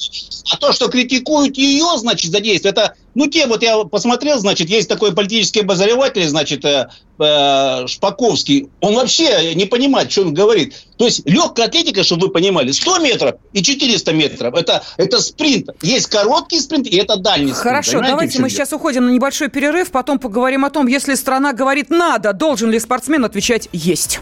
А 0.51 0.57
то, 0.59 0.73
что 0.73 0.89
критикуют 0.89 1.57
ее, 1.57 1.87
значит, 1.97 2.31
за 2.31 2.41
действие, 2.41 2.73
это 2.73 2.95
ну, 3.19 3.27
те, 3.27 3.49
вот 3.49 3.65
я 3.65 3.79
посмотрел, 3.83 4.39
значит, 4.39 4.71
есть 4.71 4.89
такой 4.89 5.13
политический 5.13 5.63
обозреватель, 5.63 6.25
значит, 6.29 6.65
э, 6.65 6.89
э, 7.19 7.87
Шпаковский. 7.89 8.69
Он 8.81 8.95
вообще 8.95 9.57
не 9.57 9.65
понимает, 9.65 10.13
что 10.13 10.23
он 10.23 10.33
говорит. 10.33 10.73
То 10.99 11.07
есть 11.07 11.29
легкая 11.29 11.67
атлетика, 11.67 12.05
чтобы 12.05 12.29
вы 12.29 12.33
понимали, 12.33 12.71
100 12.71 12.99
метров 13.01 13.35
и 13.53 13.61
400 13.61 14.13
метров. 14.13 14.55
Это, 14.55 14.85
это 14.99 15.21
спринт. 15.21 15.71
Есть 15.83 16.07
короткий 16.07 16.61
спринт 16.61 16.87
и 16.87 16.97
это 16.97 17.17
дальний 17.17 17.49
спринт. 17.49 17.65
Хорошо, 17.65 17.91
Понимаете, 17.95 18.11
давайте 18.13 18.39
мы 18.41 18.51
сейчас 18.51 18.73
уходим 18.73 19.07
на 19.07 19.11
небольшой 19.11 19.49
перерыв, 19.49 19.91
потом 19.91 20.21
поговорим 20.21 20.65
о 20.65 20.71
том, 20.71 20.87
если 20.87 21.17
страна 21.17 21.53
говорит 21.53 21.91
«надо», 21.91 22.33
должен 22.33 22.71
ли 22.71 22.79
спортсмен 22.79 23.25
отвечать 23.25 23.69
«есть». 23.73 24.21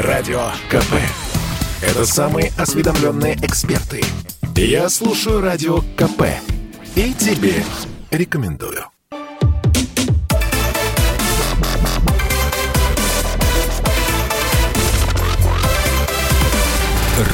Радио 0.00 0.50
КП. 0.68 0.94
Это 1.80 2.04
самые 2.06 2.50
осведомленные 2.58 3.36
эксперты. 3.40 4.02
Я 4.56 4.88
слушаю 4.88 5.40
Радио 5.40 5.78
КП 5.96 6.22
и 6.94 7.14
тебе 7.14 7.64
рекомендую. 8.10 8.84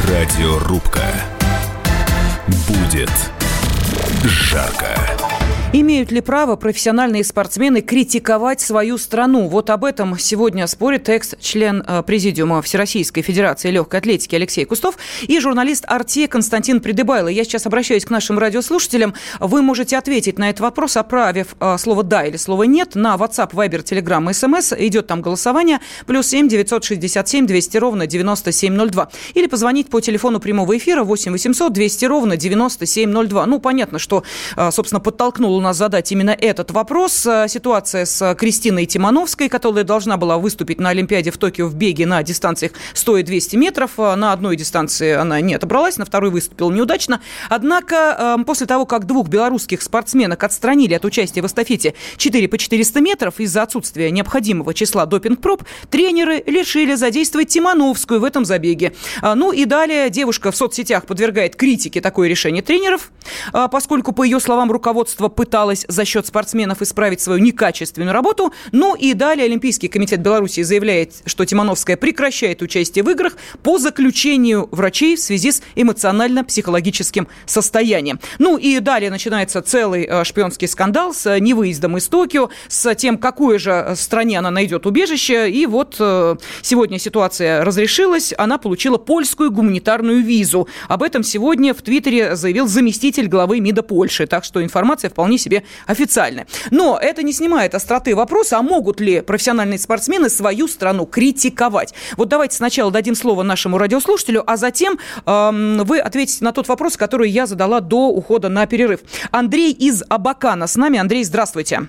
Радиорубка. 0.07 1.12
Будет 2.69 3.11
жарко. 4.25 5.38
Имеют 5.71 6.11
ли 6.11 6.23
право 6.23 6.57
профессиональные 6.57 7.23
спортсмены 7.23 7.83
критиковать 7.83 8.59
свою 8.59 8.97
страну? 8.97 9.49
Вот 9.49 9.69
об 9.69 9.85
этом 9.85 10.19
сегодня 10.19 10.67
спорит 10.67 11.11
экс-член 11.11 11.85
э, 11.87 12.03
Президиума 12.03 12.63
Всероссийской 12.63 13.23
Федерации 13.23 13.71
легкой 13.71 14.01
атлетики 14.01 14.35
Алексей 14.35 14.65
Кустов 14.65 14.97
и 15.21 15.39
журналист 15.39 15.85
«Арте» 15.87 16.27
Константин 16.27 16.81
Придыбайло. 16.81 17.29
Я 17.29 17.45
сейчас 17.45 17.67
обращаюсь 17.67 18.07
к 18.07 18.11
нашим 18.11 18.39
радиослушателям. 18.39 19.13
Вы 19.41 19.61
можете 19.61 19.99
ответить 19.99 20.39
на 20.39 20.49
этот 20.49 20.61
вопрос, 20.61 20.97
оправив 20.97 21.55
э, 21.61 21.77
слово 21.77 22.03
«да» 22.03 22.25
или 22.25 22.39
слово 22.39 22.63
«нет» 22.63 22.95
на 22.95 23.17
WhatsApp, 23.17 23.51
Viber, 23.53 23.85
Telegram, 23.85 24.27
SMS. 24.27 24.75
Идет 24.87 25.07
там 25.07 25.21
голосование. 25.21 25.81
Плюс 26.07 26.29
7 26.29 26.49
967 26.49 27.47
200 27.47 27.77
ровно 27.77 28.07
9702. 28.07 29.11
Или 29.35 29.47
позвонить 29.47 29.91
по 29.91 30.01
телефону 30.01 30.41
прямого 30.41 30.79
эфира 30.79 31.05
8 31.05 31.31
800 31.31 31.75
200 31.75 32.05
ровно 32.07 32.39
9702. 32.39 33.45
Ну, 33.45 33.61
понятно, 33.61 33.99
что, 33.99 34.23
э, 34.57 34.71
собственно, 34.71 35.01
подтолкнул 35.01 35.58
у 35.59 35.61
нас 35.61 35.77
задать 35.77 36.11
именно 36.12 36.31
этот 36.31 36.71
вопрос. 36.71 37.27
Э, 37.27 37.47
ситуация 37.49 38.05
с 38.07 38.35
Кристиной 38.37 38.87
Тимановской, 38.87 39.49
которая 39.49 39.85
должна 39.85 40.17
была 40.17 40.38
выступить 40.38 40.79
на 40.79 40.91
Олимпиаде 40.91 41.31
в 41.31 41.37
Токио 41.37 41.67
в 41.67 41.75
беге 41.75 42.07
на 42.07 42.23
дистанциях 42.23 42.73
100 42.95 43.19
и 43.19 43.23
200 43.25 43.57
метров. 43.57 43.91
Э, 43.99 44.15
на 44.15 44.33
одной 44.33 44.57
дистанции 44.57 45.12
она 45.12 45.41
не 45.41 45.55
отобралась, 45.55 45.99
на 45.99 46.05
второй 46.05 46.31
выступила 46.31 46.71
неудачно. 46.71 47.21
Однако 47.49 48.37
э, 48.38 48.45
после 48.45 48.67
того, 48.67 48.87
как 48.87 49.07
двух 49.07 49.29
белорусских 49.29 49.83
спортсменок 49.83 50.43
отстранили 50.45 50.95
от 50.95 51.05
участия 51.05 51.43
в 51.43 51.47
эстафете 51.47 51.95
4 52.17 52.49
по 52.49 52.57
400 52.57 53.00
метров 53.00 53.41
из-за 53.41 53.62
отсутствия 53.62 54.11
необходимого 54.12 54.73
числа 54.75 55.07
допинг-проб, 55.07 55.65
тренеры 55.91 56.43
решили 56.47 56.95
задействовать 56.95 57.49
Тимановскую 57.49 58.21
в 58.21 58.25
этом 58.25 58.45
забеге. 58.45 58.95
Ну 59.23 59.50
и 59.50 59.65
далее 59.65 60.09
девушка 60.09 60.53
в 60.53 60.57
соцсетях 60.57 61.07
подвергает 61.07 61.57
критике 61.57 62.00
такое 62.00 62.29
решение 62.29 62.62
тренеров, 62.62 63.11
поскольку, 63.71 64.12
по 64.12 64.23
ее 64.23 64.38
словам, 64.38 64.71
руководство 64.71 65.29
пыталось 65.29 65.48
пыталась 65.49 65.87
за 65.88 66.05
счет 66.05 66.26
спортсменов 66.26 66.83
исправить 66.83 67.23
свою 67.23 67.40
некачественную 67.40 68.12
работу. 68.12 68.52
Ну 68.71 68.95
и 68.95 69.14
далее 69.14 69.47
Олимпийский 69.47 69.88
комитет 69.88 70.21
Беларуси 70.21 70.62
заявляет, 70.62 71.14
что 71.25 71.47
Тимановская 71.47 71.97
прекращает 71.97 72.61
участие 72.61 73.02
в 73.02 73.09
играх 73.09 73.33
по 73.62 73.78
заключению 73.78 74.69
врачей 74.71 75.17
в 75.17 75.21
связи 75.21 75.52
с 75.52 75.62
эмоционально-психологическим 75.75 77.28
состоянием. 77.47 78.21
Ну 78.38 78.59
и 78.59 78.78
далее 78.81 79.11
начинается 79.11 79.62
целый 79.62 80.05
э, 80.05 80.23
шпионский 80.25 80.69
скандал 80.69 81.14
с 81.14 81.25
э, 81.25 81.40
невыездом 81.40 81.97
из 81.97 82.07
Токио, 82.09 82.50
с 82.69 82.95
тем, 82.95 83.17
какой 83.17 83.59
же 83.59 83.71
э, 83.71 83.97
стране 83.97 84.38
она 84.38 84.50
найдет 84.50 84.85
убежище. 84.85 85.50
И 85.50 85.64
вот 85.64 85.95
сегодня 86.61 86.99
ситуация 86.99 87.64
разрешилась, 87.64 88.35
она 88.37 88.59
получила 88.59 88.99
польскую 88.99 89.50
гуманитарную 89.50 90.23
визу. 90.23 90.69
Об 90.88 91.02
этом 91.02 91.23
сегодня 91.23 91.73
в 91.73 91.81
Твиттере 91.81 92.37
заявил 92.37 92.69
заместитель 92.69 93.28
главы 93.28 93.61
МИДа 93.61 93.83
Польши. 93.83 94.26
Так 94.26 94.45
что 94.45 94.62
информация 94.62 95.09
вполне 95.09 95.38
себе 95.38 95.64
официальное. 95.87 96.47
Но 96.71 96.99
это 97.00 97.23
не 97.23 97.33
снимает 97.33 97.75
остроты 97.75 98.14
вопроса, 98.14 98.59
а 98.59 98.62
могут 98.62 99.00
ли 99.00 99.21
профессиональные 99.21 99.78
спортсмены 99.78 100.28
свою 100.28 100.68
страну 100.68 101.07
критиковать? 101.07 101.95
Вот 102.16 102.28
давайте 102.28 102.57
сначала 102.57 102.90
дадим 102.90 103.14
слово 103.14 103.42
нашему 103.42 103.78
радиослушателю, 103.78 104.42
а 104.47 104.57
затем 104.57 104.99
эм, 105.26 105.78
вы 105.85 105.99
ответите 105.99 106.45
на 106.45 106.52
тот 106.52 106.68
вопрос, 106.68 106.97
который 106.97 107.30
я 107.30 107.47
задала 107.47 107.80
до 107.80 108.09
ухода 108.09 108.49
на 108.49 108.66
перерыв. 108.66 109.00
Андрей 109.30 109.73
из 109.73 110.02
Абакана 110.09 110.66
с 110.66 110.76
нами. 110.76 110.99
Андрей, 110.99 111.25
здравствуйте. 111.25 111.88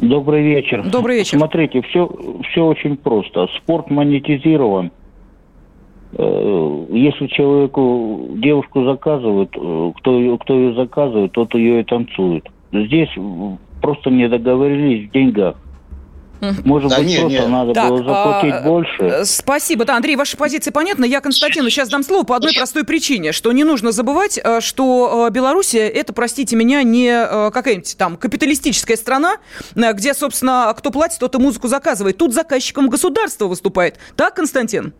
Добрый 0.00 0.42
вечер. 0.42 0.82
Добрый 0.88 1.16
вечер. 1.18 1.38
Смотрите, 1.38 1.80
все, 1.82 2.10
все 2.50 2.64
очень 2.64 2.96
просто. 2.96 3.48
Спорт 3.58 3.90
монетизирован. 3.90 4.90
Э, 6.12 6.86
если 6.90 7.26
человеку 7.26 8.28
девушку 8.36 8.84
заказывают, 8.84 9.50
э, 9.56 9.92
кто, 9.96 10.38
кто 10.38 10.54
ее 10.54 10.74
заказывает, 10.74 11.32
тот 11.32 11.54
ее 11.54 11.80
и 11.80 11.84
танцует. 11.84 12.46
Здесь 12.72 13.10
просто 13.82 14.10
не 14.10 14.28
договорились 14.28 15.08
в 15.08 15.12
деньгах. 15.12 15.56
Может 16.64 16.90
да 16.90 16.98
быть, 16.98 17.08
не, 17.08 17.18
просто 17.18 17.40
не. 17.40 17.46
надо 17.48 17.72
так, 17.72 17.88
было 17.88 17.98
заплатить 17.98 18.52
а, 18.52 18.62
больше. 18.62 19.02
Э, 19.02 19.24
спасибо. 19.24 19.84
Да, 19.84 19.96
Андрей, 19.96 20.16
ваша 20.16 20.36
позиция 20.36 20.70
понятна. 20.70 21.04
Я 21.04 21.20
Константину 21.20 21.70
сейчас 21.70 21.88
дам 21.88 22.02
слово 22.02 22.24
по 22.24 22.36
одной 22.36 22.52
простой 22.54 22.84
причине, 22.84 23.32
что 23.32 23.50
не 23.52 23.64
нужно 23.64 23.90
забывать, 23.90 24.38
что 24.60 25.28
Белоруссия 25.32 25.88
это, 25.88 26.12
простите 26.12 26.54
меня, 26.54 26.82
не 26.82 27.10
какая-нибудь 27.50 27.96
там 27.96 28.16
капиталистическая 28.16 28.96
страна, 28.96 29.36
где, 29.74 30.12
собственно, 30.12 30.72
кто 30.76 30.90
платит, 30.90 31.18
тот 31.18 31.34
и 31.34 31.38
музыку 31.38 31.68
заказывает. 31.68 32.18
Тут 32.18 32.34
заказчиком 32.34 32.90
государства 32.90 33.46
выступает. 33.46 33.98
Так, 34.14 34.34
Константин? 34.36 34.92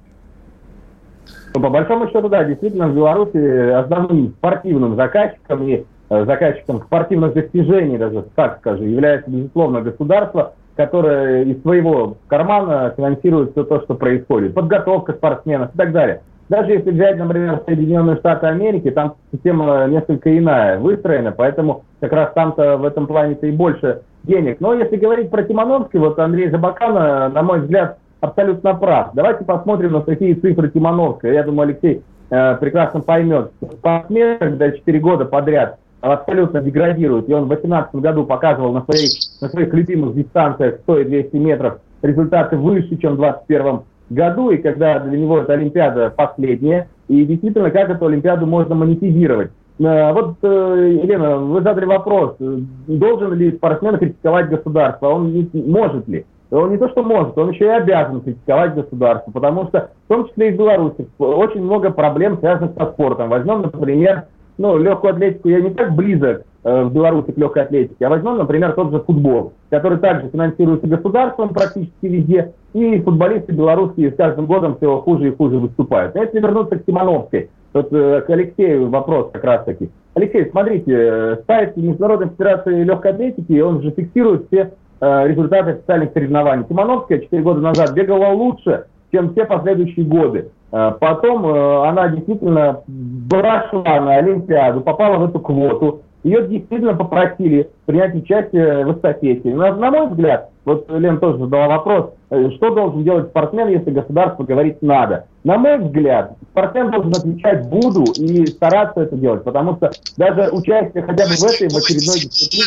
Ну, 1.57 1.63
по 1.63 1.71
большому 1.71 2.07
счету, 2.09 2.29
да, 2.29 2.45
действительно, 2.45 2.89
в 2.89 2.95
Беларуси 2.95 3.71
основным 3.71 4.35
спортивным 4.37 4.95
заказчиком 4.95 5.63
и 5.67 5.87
э, 6.11 6.25
заказчиком 6.27 6.83
спортивных 6.83 7.33
достижений, 7.33 7.97
даже 7.97 8.27
так 8.35 8.59
скажем, 8.59 8.87
является, 8.87 9.31
безусловно, 9.31 9.81
государство, 9.81 10.53
которое 10.77 11.45
из 11.45 11.63
своего 11.63 12.19
кармана 12.29 12.93
финансирует 12.95 13.53
все 13.53 13.65
то, 13.65 13.81
что 13.81 13.95
происходит. 13.95 14.53
Подготовка 14.53 15.15
спортсменов 15.15 15.75
и 15.75 15.79
так 15.79 15.93
далее. 15.93 16.21
Даже 16.51 16.73
если 16.73 16.91
взять, 16.91 17.17
например, 17.17 17.63
Соединенные 17.65 18.17
Штаты 18.17 18.49
Америки, 18.49 18.91
там 18.91 19.15
система 19.33 19.87
несколько 19.87 20.37
иная 20.37 20.79
выстроена, 20.79 21.33
поэтому 21.33 21.85
как 22.01 22.13
раз 22.13 22.35
там-то 22.35 22.77
в 22.77 22.85
этом 22.85 23.07
плане-то 23.07 23.47
и 23.47 23.51
больше 23.51 24.03
денег. 24.25 24.61
Но 24.61 24.75
если 24.75 24.97
говорить 24.97 25.31
про 25.31 25.43
Тимановский, 25.43 26.01
вот 26.01 26.19
Андрей 26.19 26.51
Забакана, 26.51 27.31
на 27.31 27.43
мой 27.43 27.61
взгляд, 27.61 27.97
абсолютно 28.27 28.75
прав. 28.75 29.11
Давайте 29.15 29.45
посмотрим 29.45 29.93
на 29.93 30.01
такие 30.01 30.35
цифры 30.35 30.71
Тимановской. 30.71 31.35
Я 31.35 31.43
думаю, 31.43 31.69
Алексей 31.69 32.03
э, 32.31 32.57
прекрасно 32.57 33.01
поймет. 33.01 33.53
Спортсмен, 33.61 34.39
когда 34.39 34.71
4 34.71 34.99
года 35.01 35.25
подряд 35.25 35.79
абсолютно 36.01 36.61
деградирует, 36.61 37.29
и 37.29 37.33
он 37.33 37.45
в 37.45 37.49
2018 37.49 37.95
году 37.97 38.25
показывал 38.25 38.73
на 38.73 38.85
своих, 38.85 39.11
на 39.41 39.49
своих 39.49 39.73
любимых 39.73 40.15
дистанциях 40.15 40.81
100 40.83 40.99
и 41.01 41.05
200 41.05 41.37
метров 41.37 41.79
результаты 42.03 42.57
выше, 42.57 42.97
чем 42.97 43.15
в 43.15 43.19
2021 43.19 43.81
году, 44.11 44.51
и 44.51 44.59
когда 44.59 45.01
для 45.01 45.19
него 45.19 45.39
эта 45.39 45.55
Олимпиада 45.55 46.11
последняя, 46.11 46.89
и 47.09 47.25
действительно, 47.25 47.71
как 47.71 47.91
эту 47.91 48.07
Олимпиаду 48.07 48.47
можно 48.47 48.75
монетизировать. 48.75 49.51
Э, 49.79 50.13
вот, 50.13 50.37
э, 50.43 50.99
Елена, 51.03 51.37
вы 51.39 51.61
задали 51.63 51.87
вопрос, 51.87 52.37
должен 52.39 53.35
ли 53.35 53.53
спортсмен 53.53 53.99
критиковать 53.99 54.49
государство, 54.49 55.09
он 55.09 55.49
может 55.53 56.09
ли? 56.09 56.25
Он 56.51 56.71
не 56.71 56.79
то, 56.79 56.89
что 56.89 57.03
может, 57.03 57.37
он 57.37 57.51
еще 57.51 57.65
и 57.65 57.69
обязан 57.69 58.21
критиковать 58.21 58.75
государство, 58.75 59.31
потому 59.33 59.67
что, 59.69 59.91
в 60.05 60.09
том 60.09 60.29
числе 60.29 60.49
и 60.49 60.53
в 60.53 60.57
Беларуси, 60.57 61.09
очень 61.19 61.63
много 61.63 61.91
проблем, 61.91 62.39
связанных 62.39 62.73
со 62.79 62.87
спортом. 62.93 63.31
Возьмем, 63.31 63.63
например, 63.63 64.25
ну, 64.59 64.79
легкую 64.79 65.15
атлетику, 65.15 65.49
я 65.49 65.61
не 65.61 65.71
так 65.71 65.95
близок 65.95 66.45
э, 66.65 66.83
в 66.85 66.93
Беларуси 66.93 67.33
к 67.33 67.37
легкой 67.37 67.65
атлетике, 67.65 68.07
а 68.07 68.11
возьмем, 68.11 68.39
например, 68.39 68.73
тот 68.73 68.91
же 68.91 69.01
футбол, 69.01 69.53
который 69.71 69.99
также 69.99 70.29
финансируется 70.29 70.87
государством 70.87 71.51
практически 71.51 72.07
везде, 72.07 72.53
и 72.73 73.01
футболисты 73.01 73.53
белорусские 73.53 74.13
с 74.13 74.17
каждым 74.17 74.47
годом 74.47 74.77
все 74.77 74.99
хуже 74.99 75.29
и 75.29 75.37
хуже 75.37 75.59
выступают. 75.59 76.15
Если 76.15 76.41
вернуться 76.41 76.79
к 76.79 76.85
Тимановской, 76.85 77.51
вот 77.73 77.93
э, 77.93 78.23
к 78.23 78.31
Алексею 78.31 78.89
вопрос 78.89 79.31
как 79.33 79.45
раз 79.45 79.65
таки. 79.65 79.91
Алексей, 80.15 80.49
смотрите, 80.51 80.93
э, 80.93 81.37
сайт 81.47 81.77
Международной 81.77 82.29
Федерации 82.29 82.85
Легкой 82.85 83.11
Атлетики, 83.13 83.61
он 83.61 83.83
же 83.83 83.91
фиксирует 83.91 84.47
все 84.47 84.73
результаты 85.01 85.73
официальных 85.73 86.13
соревнований. 86.13 86.65
Тимановская 86.65 87.19
4 87.21 87.43
года 87.43 87.61
назад 87.61 87.93
бегала 87.93 88.33
лучше, 88.33 88.87
чем 89.13 89.33
все 89.33 89.45
последующие 89.45 90.05
годы. 90.05 90.51
Э, 90.73 90.93
потом 91.01 91.47
э, 91.47 91.89
она 91.89 92.09
действительно 92.09 92.83
прошла 93.31 94.01
на 94.01 94.17
Олимпиаду, 94.17 94.81
попала 94.81 95.19
в 95.19 95.29
эту 95.29 95.41
квоту. 95.41 96.03
Ее 96.23 96.47
действительно 96.49 96.95
попросили 96.95 97.71
принять 97.85 98.15
участие 98.17 98.85
в 98.85 98.97
эстафете. 98.97 99.55
На, 99.55 99.73
на 99.75 99.91
мой 99.93 100.09
взгляд, 100.09 100.51
вот 100.65 100.91
Лен 100.91 101.21
тоже 101.21 101.39
задала 101.39 101.69
вопрос, 101.69 102.11
э, 102.31 102.51
что 102.57 102.75
должен 102.75 103.05
делать 103.05 103.29
спортсмен, 103.29 103.69
если 103.69 103.91
государство 103.91 104.43
говорит 104.43 104.83
«надо». 104.83 105.27
На 105.45 105.57
мой 105.57 105.79
взгляд, 105.79 106.33
спортсмен 106.51 106.91
должен 106.91 107.13
отвечать 107.13 107.69
«буду» 107.69 108.03
и 108.19 108.45
стараться 108.47 109.03
это 109.03 109.17
делать, 109.17 109.45
потому 109.45 109.77
что 109.77 109.93
даже 110.17 110.51
участие 110.51 111.05
хотя 111.05 111.25
бы 111.25 111.31
в 111.31 111.45
этой, 111.45 111.69
в 111.69 111.77
очередной 111.77 112.19
дисциплине... 112.19 112.65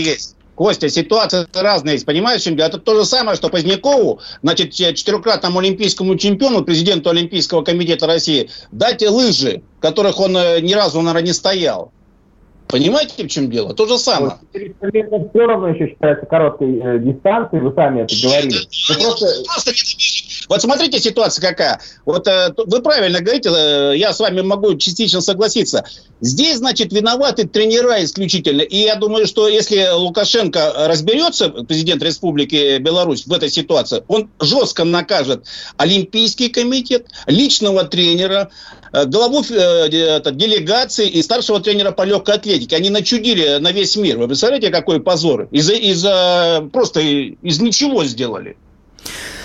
есть. 0.00 0.37
Костя, 0.58 0.88
ситуация 0.88 1.46
разная 1.54 1.92
есть, 1.92 2.04
понимаешь, 2.04 2.44
Это 2.44 2.78
то 2.78 2.96
же 2.96 3.04
самое, 3.04 3.36
что 3.36 3.48
Позднякову, 3.48 4.18
значит, 4.42 4.72
четырехкратному 4.72 5.60
олимпийскому 5.60 6.16
чемпиону, 6.16 6.64
президенту 6.64 7.10
Олимпийского 7.10 7.62
комитета 7.62 8.08
России, 8.08 8.50
дать 8.72 9.00
лыжи, 9.08 9.62
которых 9.80 10.18
он 10.18 10.36
э, 10.36 10.60
ни 10.60 10.72
разу, 10.72 11.00
наверное, 11.00 11.26
не 11.28 11.32
стоял. 11.32 11.92
Понимаете, 12.68 13.24
в 13.24 13.28
чем 13.28 13.50
дело? 13.50 13.74
То 13.74 13.86
же 13.86 13.98
самое. 13.98 14.34
Вот, 14.52 15.30
все 15.30 15.46
равно 15.46 15.68
еще 15.68 15.88
считается 15.88 16.26
короткой 16.26 16.78
э, 16.78 16.98
дистанцией, 16.98 17.62
вы 17.62 17.72
сами 17.74 18.02
это 18.02 18.14
говорили. 18.22 18.58
Ну, 18.90 19.04
просто... 19.04 19.26
просто 19.44 19.72
вот 20.48 20.62
смотрите, 20.62 20.98
ситуация 20.98 21.46
какая. 21.48 21.80
Вот 22.04 22.26
э, 22.26 22.52
вы 22.56 22.82
правильно 22.82 23.20
говорите, 23.20 23.50
э, 23.50 23.92
я 23.96 24.12
с 24.12 24.20
вами 24.20 24.42
могу 24.42 24.76
частично 24.76 25.20
согласиться. 25.20 25.84
Здесь, 26.20 26.58
значит, 26.58 26.92
виноваты 26.92 27.46
тренера 27.46 28.02
исключительно. 28.04 28.62
И 28.62 28.76
я 28.76 28.96
думаю, 28.96 29.26
что 29.26 29.48
если 29.48 29.88
Лукашенко 29.92 30.86
разберется, 30.88 31.48
президент 31.50 32.02
Республики 32.02 32.78
Беларусь, 32.78 33.26
в 33.26 33.32
этой 33.32 33.50
ситуации, 33.50 34.02
он 34.08 34.30
жестко 34.40 34.84
накажет 34.84 35.46
Олимпийский 35.76 36.48
комитет, 36.48 37.06
личного 37.26 37.84
тренера, 37.84 38.50
главу 38.92 39.42
э, 39.42 39.88
делегации 39.88 41.08
и 41.08 41.22
старшего 41.22 41.60
тренера 41.60 41.92
по 41.92 42.02
легкой 42.02 42.36
атлетике. 42.36 42.76
Они 42.76 42.90
начудили 42.90 43.58
на 43.58 43.72
весь 43.72 43.96
мир. 43.96 44.18
Вы 44.18 44.28
представляете, 44.28 44.70
какой 44.70 45.00
позор? 45.00 45.48
Из-за 45.50 45.74
из 45.74 46.02
просто 46.70 47.00
из 47.00 47.60
ничего 47.60 48.04
сделали. 48.04 48.56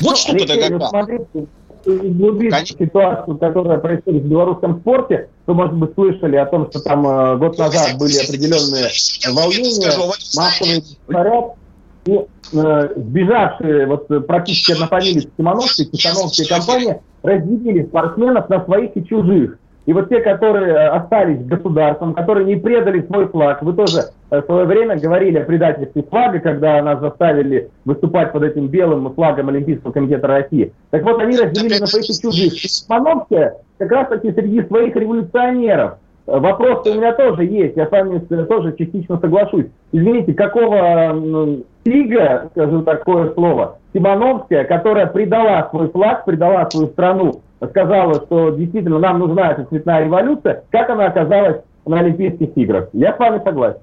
Вот 0.01 0.11
ну, 0.11 0.15
штука-то 0.15 0.57
какая. 0.57 1.53
Углубить 1.85 2.53
ситуацию, 2.79 3.37
которая 3.37 3.77
происходит 3.77 4.23
в 4.23 4.27
белорусском 4.27 4.79
спорте, 4.79 5.27
вы, 5.45 5.53
может 5.53 5.75
быть, 5.75 5.93
слышали 5.95 6.37
о 6.37 6.45
том, 6.45 6.69
что 6.69 6.79
там 6.79 7.05
э, 7.05 7.35
год 7.37 7.57
назад 7.57 7.97
были 7.97 8.13
определенные 8.23 8.89
волнения, 9.33 9.91
массовые 10.33 10.81
порядки, 11.07 11.57
и 12.05 12.19
э, 12.53 12.89
сбежавшие 12.95 13.87
вот 13.87 14.07
практически 14.27 14.73
однофамилии 14.73 15.29
Симоновские, 15.37 15.87
Тихановские 15.87 16.47
компании 16.47 17.01
разделили 17.21 17.83
спортсменов 17.83 18.49
на 18.49 18.63
своих 18.65 18.95
и 18.95 19.05
чужих. 19.05 19.57
И 19.85 19.91
вот 19.91 20.07
те, 20.07 20.21
которые 20.21 20.73
э, 20.73 20.87
остались 20.87 21.45
государством, 21.45 22.13
которые 22.13 22.45
не 22.45 22.55
предали 22.55 23.05
свой 23.05 23.27
флаг, 23.27 23.61
вы 23.63 23.73
тоже 23.73 24.11
э, 24.31 24.41
в 24.41 24.45
свое 24.45 24.65
время 24.65 24.97
говорили 24.97 25.39
о 25.39 25.43
предательстве 25.43 26.03
флага, 26.03 26.39
когда 26.39 26.81
нас 26.81 27.01
заставили 27.01 27.69
выступать 27.83 28.31
под 28.31 28.43
этим 28.43 28.67
белым 28.67 29.13
флагом 29.13 29.49
Олимпийского 29.49 29.91
комитета 29.91 30.27
России. 30.27 30.73
Так 30.89 31.03
вот, 31.03 31.21
они 31.21 31.37
разделили 31.37 31.79
на 31.79 31.87
своих 31.87 32.09
и 32.09 32.21
чужих. 32.21 32.53
Смоновская 32.53 33.57
как 33.77 33.91
раз 33.91 34.09
таки 34.09 34.31
среди 34.31 34.63
своих 34.63 34.95
революционеров. 34.95 35.95
Э, 36.27 36.39
вопрос 36.39 36.85
у 36.87 36.93
меня 36.93 37.13
тоже 37.13 37.45
есть, 37.45 37.75
я 37.75 37.87
с 37.87 37.91
вами 37.91 38.19
тоже 38.19 38.75
частично 38.77 39.19
соглашусь. 39.19 39.65
Извините, 39.91 40.33
какого 40.33 41.63
тига, 41.83 42.49
скажу 42.51 42.81
такое 42.83 43.33
слово, 43.33 43.79
Симоновская, 43.93 44.63
которая 44.65 45.07
предала 45.07 45.67
свой 45.69 45.89
флаг, 45.89 46.25
предала 46.25 46.69
свою 46.69 46.87
страну, 46.87 47.41
сказала, 47.69 48.15
что 48.15 48.51
действительно 48.51 48.99
нам 48.99 49.19
нужна 49.19 49.51
эта 49.51 49.65
цветная 49.65 50.05
революция, 50.05 50.63
как 50.71 50.89
она 50.89 51.05
оказалась 51.05 51.57
на 51.85 51.99
Олимпийских 51.99 52.49
играх. 52.55 52.89
Я 52.93 53.13
с 53.13 53.19
вами 53.19 53.41
согласен. 53.43 53.79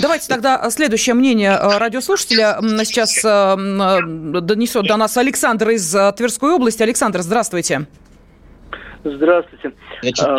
Давайте 0.00 0.28
тогда 0.28 0.68
следующее 0.70 1.14
мнение 1.14 1.50
э, 1.52 1.78
радиослушателя 1.78 2.58
сейчас 2.84 3.22
э, 3.24 3.28
э, 3.28 4.40
донесет 4.40 4.86
до 4.86 4.96
нас 4.96 5.16
Александр 5.16 5.70
из 5.70 5.94
Тверской 6.16 6.52
области. 6.52 6.82
Александр, 6.82 7.20
здравствуйте. 7.20 7.80
Здравствуйте. 7.80 8.09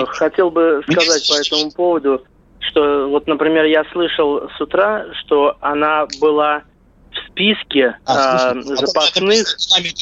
Хотел 0.08 0.52
бы 0.52 0.84
сказать 0.90 1.28
по 1.30 1.34
этому 1.40 1.72
поводу, 1.72 2.24
что 2.60 3.10
вот, 3.10 3.28
например, 3.28 3.66
я 3.66 3.84
слышал 3.92 4.50
с 4.50 4.62
утра, 4.62 5.06
что 5.20 5.58
она 5.62 6.08
была 6.20 6.64
в 7.12 7.30
списке 7.30 7.98
а, 8.06 8.54
э, 8.56 8.62
запасных 8.62 9.46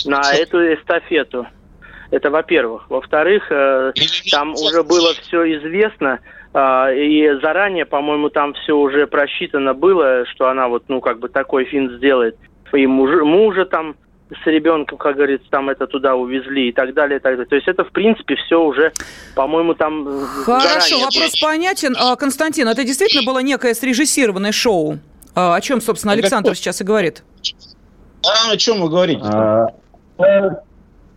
на 0.06 0.34
эту 0.34 0.74
эстафету. 0.74 1.48
Это 2.12 2.30
во-первых. 2.30 2.89
Во-вторых, 2.89 3.52
э, 3.52 3.93
там 4.32 4.54
уже 4.54 4.84
было 4.84 5.13
все 5.13 5.58
известно, 5.58 6.19
э, 6.54 6.95
и 6.95 7.39
заранее, 7.41 7.86
по-моему, 7.86 8.30
там 8.30 8.54
все 8.54 8.74
уже 8.74 9.08
просчитано 9.08 9.74
было, 9.74 10.26
что 10.28 10.50
она 10.50 10.67
вот, 10.67 10.84
ну, 10.88 11.02
как 11.02 11.19
бы 11.19 11.30
такой 11.30 11.65
финт 11.65 11.93
сделает. 11.93 12.38
И 12.74 12.86
мужа, 12.86 13.24
мужа 13.24 13.65
там 13.65 13.95
с 14.32 14.46
ребенком, 14.46 14.98
как 14.98 15.15
говорится, 15.15 15.48
там 15.50 15.70
это 15.70 15.88
туда 15.88 16.15
увезли 16.15 16.70
и 16.70 16.72
так 16.72 16.94
далее, 16.94 17.18
и 17.18 17.22
так 17.22 17.34
далее. 17.34 17.46
То 17.46 17.56
есть 17.56 17.68
это, 17.68 17.84
в 17.84 17.92
принципе, 17.92 18.36
все 18.36 18.62
уже, 18.62 18.92
по-моему, 19.36 19.74
там 19.74 20.06
Хорошо, 20.46 20.68
заранее. 20.68 21.06
вопрос 21.06 21.39
понятен. 21.42 21.96
А, 22.00 22.15
Константин, 22.15 22.68
это 22.68 22.84
действительно 22.84 23.24
было 23.26 23.39
некое 23.39 23.74
срежиссированное 23.74 24.52
шоу? 24.52 25.00
А, 25.36 25.56
о 25.56 25.62
чем, 25.62 25.82
собственно, 25.82 26.13
Александр 26.13 26.56
сейчас 26.56 26.82
и 26.82 26.84
говорит? 26.84 27.24
А 28.24 28.52
о 28.52 28.58
чем 28.58 28.82
вы 28.82 28.89
говорите? 28.89 29.24
А, 29.24 29.68
э, 30.20 30.50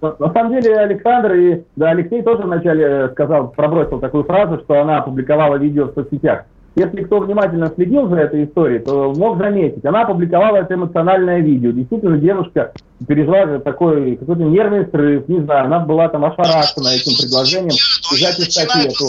на 0.01 0.33
самом 0.33 0.53
деле 0.53 0.79
Александр 0.79 1.35
и 1.35 1.63
да, 1.77 1.91
Алексей 1.91 2.23
тоже 2.23 2.43
вначале 2.43 2.85
э, 2.85 3.09
сказал, 3.13 3.49
пробросил 3.49 4.01
такую 4.01 4.25
фразу, 4.25 4.61
что 4.65 4.81
она 4.81 4.99
опубликовала 4.99 5.57
видео 5.57 5.87
в 5.87 5.95
соцсетях. 5.95 6.45
Если 6.75 7.03
кто 7.03 7.21
внимательно 7.21 7.71
следил 7.75 8.09
за 8.09 8.17
этой 8.17 8.45
историей, 8.45 8.79
то 8.79 9.13
мог 9.15 9.37
заметить, 9.39 9.85
она 9.85 10.03
опубликовала 10.03 10.57
это 10.57 10.75
эмоциональное 10.75 11.41
видео. 11.41 11.71
Действительно, 11.71 12.17
девушка 12.17 12.73
пережила 13.07 13.59
такой 13.59 14.17
какой-то 14.17 14.43
нервный 14.45 14.87
срыв, 14.87 15.29
не 15.29 15.41
знаю, 15.41 15.67
она 15.67 15.81
была 15.81 16.09
там 16.09 16.25
ошарашена 16.25 16.95
этим 16.95 17.13
предложением 17.21 17.75
взять 18.11 18.39
эстафету. 18.41 19.05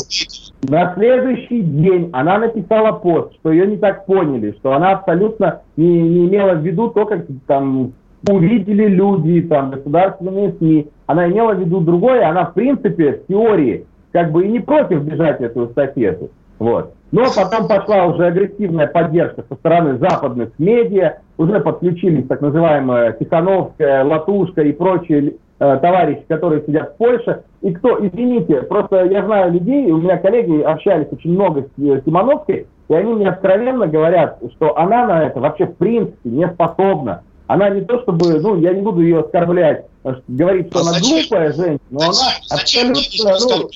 На 0.63 0.93
следующий 0.95 1.61
день 1.61 2.09
она 2.11 2.39
написала 2.39 2.93
пост, 2.93 3.33
что 3.35 3.51
ее 3.51 3.67
не 3.67 3.77
так 3.77 4.05
поняли, 4.05 4.55
что 4.59 4.73
она 4.73 4.91
абсолютно 4.91 5.61
не, 5.77 6.01
не 6.01 6.27
имела 6.27 6.55
в 6.55 6.65
виду 6.65 6.89
то, 6.89 7.05
как 7.05 7.25
там 7.47 7.93
увидели 8.27 8.87
люди, 8.87 9.41
там, 9.41 9.71
государственные 9.71 10.53
СМИ. 10.57 10.87
Она 11.05 11.27
имела 11.27 11.53
в 11.53 11.59
виду 11.59 11.81
другое, 11.81 12.27
она, 12.27 12.45
в 12.45 12.53
принципе, 12.53 13.13
в 13.13 13.27
теории, 13.27 13.85
как 14.11 14.31
бы 14.31 14.45
и 14.45 14.49
не 14.49 14.59
против 14.59 15.03
бежать 15.03 15.41
эту 15.41 15.65
эстафету. 15.65 16.29
Вот. 16.59 16.93
Но 17.13 17.25
потом 17.25 17.67
пошла 17.67 18.07
уже 18.07 18.25
агрессивная 18.25 18.87
поддержка 18.87 19.43
со 19.47 19.53
стороны 19.53 19.99
западных 19.99 20.49
медиа, 20.57 21.19
уже 21.37 21.59
подключились 21.59 22.25
так 22.25 22.41
называемая 22.41 23.11
Тихановская, 23.13 24.03
Латушка 24.03 24.63
и 24.63 24.71
прочие 24.71 25.35
э, 25.59 25.77
товарищи, 25.79 26.25
которые 26.27 26.63
сидят 26.65 26.93
в 26.93 26.97
Польше. 26.97 27.43
И 27.61 27.71
кто, 27.71 28.03
извините, 28.03 28.63
просто 28.63 29.05
я 29.05 29.23
знаю 29.25 29.53
людей, 29.53 29.91
у 29.91 29.99
меня 29.99 30.17
коллеги 30.17 30.59
общались 30.61 31.05
очень 31.11 31.33
много 31.33 31.61
с 31.61 31.83
э, 31.83 32.01
Тимановской, 32.03 32.65
и 32.87 32.93
они 32.95 33.13
мне 33.13 33.29
откровенно 33.29 33.85
говорят, 33.85 34.39
что 34.55 34.75
она 34.75 35.05
на 35.05 35.27
это 35.27 35.39
вообще 35.39 35.67
в 35.67 35.75
принципе 35.75 36.31
не 36.31 36.47
способна. 36.47 37.21
Она 37.45 37.69
не 37.69 37.81
то 37.81 38.01
чтобы, 38.01 38.39
ну, 38.39 38.59
я 38.59 38.73
не 38.73 38.81
буду 38.81 39.01
ее 39.01 39.19
оскорблять, 39.19 39.85
говорить, 40.27 40.69
что 40.71 40.79
а 40.79 40.81
она 40.81 40.91
зачем? 40.93 41.19
глупая 41.19 41.53
женщина, 41.53 41.79
но 41.91 41.99
зачем? 42.45 42.89
она 42.89 42.93
абсолютно, 42.93 43.57
ну, 43.61 43.69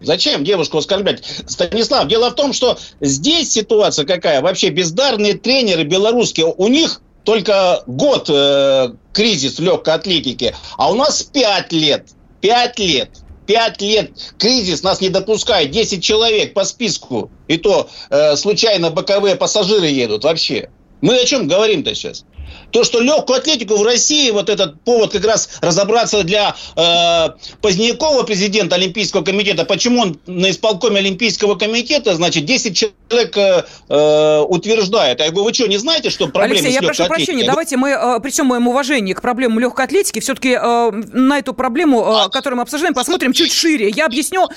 Зачем 0.00 0.44
девушку 0.44 0.78
оскорблять? 0.78 1.22
Станислав, 1.46 2.06
дело 2.08 2.30
в 2.30 2.34
том, 2.34 2.52
что 2.52 2.78
здесь 3.00 3.52
ситуация 3.52 4.04
какая? 4.04 4.40
Вообще 4.42 4.70
бездарные 4.70 5.34
тренеры 5.34 5.84
белорусские, 5.84 6.46
у 6.46 6.68
них 6.68 7.02
только 7.24 7.82
год 7.86 8.30
э, 8.30 8.90
кризис 9.12 9.58
в 9.58 9.62
легкой 9.62 9.94
атлетике, 9.94 10.54
а 10.76 10.90
у 10.90 10.94
нас 10.94 11.22
пять 11.22 11.72
лет. 11.72 12.08
Пять 12.40 12.78
лет. 12.78 13.10
Пять 13.46 13.80
лет 13.80 14.12
кризис 14.36 14.82
нас 14.82 15.00
не 15.00 15.08
допускает. 15.08 15.70
10 15.70 16.02
человек 16.02 16.54
по 16.54 16.64
списку. 16.64 17.30
И 17.46 17.56
то 17.56 17.88
э, 18.10 18.36
случайно 18.36 18.90
боковые 18.90 19.36
пассажиры 19.36 19.86
едут 19.86 20.24
вообще. 20.24 20.70
Мы 21.00 21.16
о 21.16 21.24
чем 21.24 21.48
говорим-то 21.48 21.94
сейчас? 21.94 22.24
То, 22.70 22.84
что 22.84 23.00
легкую 23.00 23.38
атлетику 23.38 23.76
в 23.76 23.82
России, 23.82 24.30
вот 24.30 24.48
этот 24.48 24.80
повод 24.82 25.12
как 25.12 25.24
раз 25.24 25.48
разобраться 25.60 26.22
для 26.22 26.54
э, 26.76 27.28
Позднякова, 27.60 28.22
президента 28.24 28.76
Олимпийского 28.76 29.22
комитета, 29.22 29.64
почему 29.64 30.02
он 30.02 30.20
на 30.26 30.50
исполкоме 30.50 30.98
Олимпийского 30.98 31.54
комитета, 31.54 32.14
значит, 32.14 32.44
10 32.44 32.76
человек 32.76 33.36
э, 33.36 33.64
э, 33.88 34.40
утверждает. 34.40 35.20
Я 35.20 35.30
говорю, 35.30 35.44
вы 35.44 35.54
что, 35.54 35.66
не 35.66 35.78
знаете, 35.78 36.10
что 36.10 36.26
проблема 36.28 36.54
Алексей, 36.54 36.72
с 36.72 36.74
я 36.74 36.82
прошу 36.82 37.04
атлетикой? 37.04 37.26
прощения, 37.26 37.46
давайте 37.46 37.76
мы, 37.76 37.90
э, 37.90 38.20
при 38.20 38.30
всем 38.30 38.46
моем 38.46 38.68
уважении 38.68 39.12
к 39.12 39.22
проблемам 39.22 39.58
легкой 39.58 39.86
атлетики, 39.86 40.20
все-таки 40.20 40.50
э, 40.50 40.90
на 40.90 41.38
эту 41.38 41.54
проблему, 41.54 42.04
э, 42.26 42.30
которую 42.30 42.58
мы 42.58 42.62
обсуждаем, 42.62 42.94
посмотрим 42.94 43.32
чуть 43.32 43.52
шире. 43.52 43.88
Я 43.88 44.06
объясню 44.06 44.48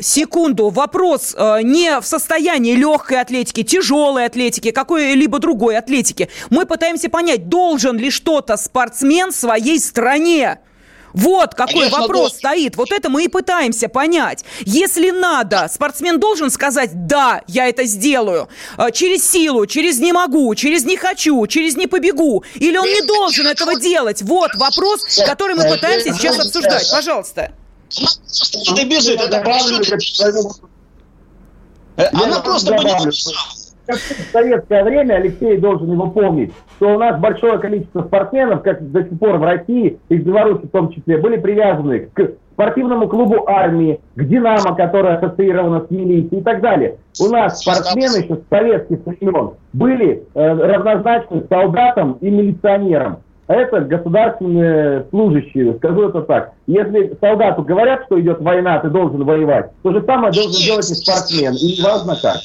секунду. 0.00 0.68
Вопрос 0.70 1.34
э, 1.36 1.60
не 1.62 2.00
в 2.00 2.06
состоянии 2.06 2.74
легкой 2.74 3.20
атлетики, 3.20 3.62
тяжелой 3.62 4.26
атлетики, 4.26 4.70
какой-либо 4.70 5.38
другой 5.38 5.76
атлетики. 5.76 6.28
Мы 6.50 6.66
пытаемся 6.66 7.08
понять, 7.08 7.48
должен 7.56 7.96
ли 7.96 8.10
что-то 8.10 8.58
спортсмен 8.58 9.32
своей 9.32 9.80
стране. 9.80 10.58
Вот 11.14 11.54
какой 11.54 11.74
Конечно, 11.84 12.00
вопрос 12.00 12.18
должен. 12.18 12.38
стоит. 12.38 12.76
Вот 12.76 12.92
это 12.92 13.08
мы 13.08 13.24
и 13.24 13.28
пытаемся 13.28 13.88
понять. 13.88 14.44
Если 14.66 15.10
надо, 15.10 15.66
спортсмен 15.72 16.20
должен 16.20 16.50
сказать, 16.50 16.90
да, 17.06 17.40
я 17.46 17.66
это 17.70 17.84
сделаю. 17.86 18.48
Э, 18.76 18.90
Через 18.92 19.26
силу, 19.30 19.64
через 19.64 19.98
не 19.98 20.12
могу, 20.12 20.54
через 20.54 20.84
не 20.84 20.98
хочу, 20.98 21.46
через 21.46 21.76
не 21.76 21.86
побегу. 21.86 22.44
Или 22.56 22.76
он 22.76 22.84
не 22.86 23.00
должен 23.06 23.46
этого 23.46 23.80
делать. 23.80 24.20
Вот 24.20 24.50
вопрос, 24.56 25.18
который 25.26 25.56
мы 25.56 25.66
пытаемся 25.66 26.12
сейчас 26.12 26.38
обсуждать. 26.38 26.90
Пожалуйста. 26.92 27.52
Бежит, 28.84 29.18
это 29.18 29.40
прошу. 29.40 29.80
Э, 31.96 32.08
Она 32.12 32.40
просто 32.40 32.72
написала. 32.74 33.65
Как 33.86 33.96
в 33.96 34.30
советское 34.32 34.82
время, 34.82 35.14
Алексей 35.14 35.58
должен 35.58 35.92
его 35.92 36.08
помнить, 36.10 36.52
что 36.76 36.94
у 36.94 36.98
нас 36.98 37.20
большое 37.20 37.58
количество 37.58 38.02
спортсменов, 38.02 38.62
как 38.62 38.90
до 38.90 39.04
сих 39.04 39.18
пор 39.18 39.36
в 39.38 39.44
России 39.44 39.98
и 40.08 40.16
в 40.16 40.24
Беларуси 40.24 40.66
в 40.66 40.70
том 40.70 40.90
числе, 40.90 41.18
были 41.18 41.36
привязаны 41.36 42.08
к 42.12 42.32
спортивному 42.52 43.06
клубу 43.06 43.44
армии, 43.46 44.00
к 44.16 44.24
«Динамо», 44.24 44.74
которое 44.74 45.18
ассоциировано 45.18 45.86
с 45.86 45.90
милицией 45.90 46.40
и 46.40 46.42
так 46.42 46.62
далее. 46.62 46.96
У 47.20 47.28
нас 47.28 47.60
спортсмены 47.60 48.24
еще 48.24 48.36
с 48.36 48.48
советских 48.48 48.98
времен 49.04 49.52
были 49.72 50.24
э, 50.34 50.52
равнозначны 50.52 51.44
солдатам 51.48 52.18
и 52.20 52.30
милиционерам. 52.30 53.18
Это 53.46 53.80
государственные 53.82 55.04
служащие, 55.10 55.74
скажу 55.74 56.08
это 56.08 56.22
так. 56.22 56.52
Если 56.66 57.16
солдату 57.20 57.62
говорят, 57.62 58.02
что 58.06 58.20
идет 58.20 58.40
война, 58.40 58.80
ты 58.80 58.88
должен 58.88 59.22
воевать, 59.24 59.70
то 59.84 59.92
же 59.92 60.02
самое 60.04 60.32
должен 60.32 60.50
делать 60.50 60.90
и 60.90 60.94
спортсмен, 60.94 61.54
и 61.54 61.76
не 61.76 61.82
важно 61.82 62.18
как. 62.20 62.38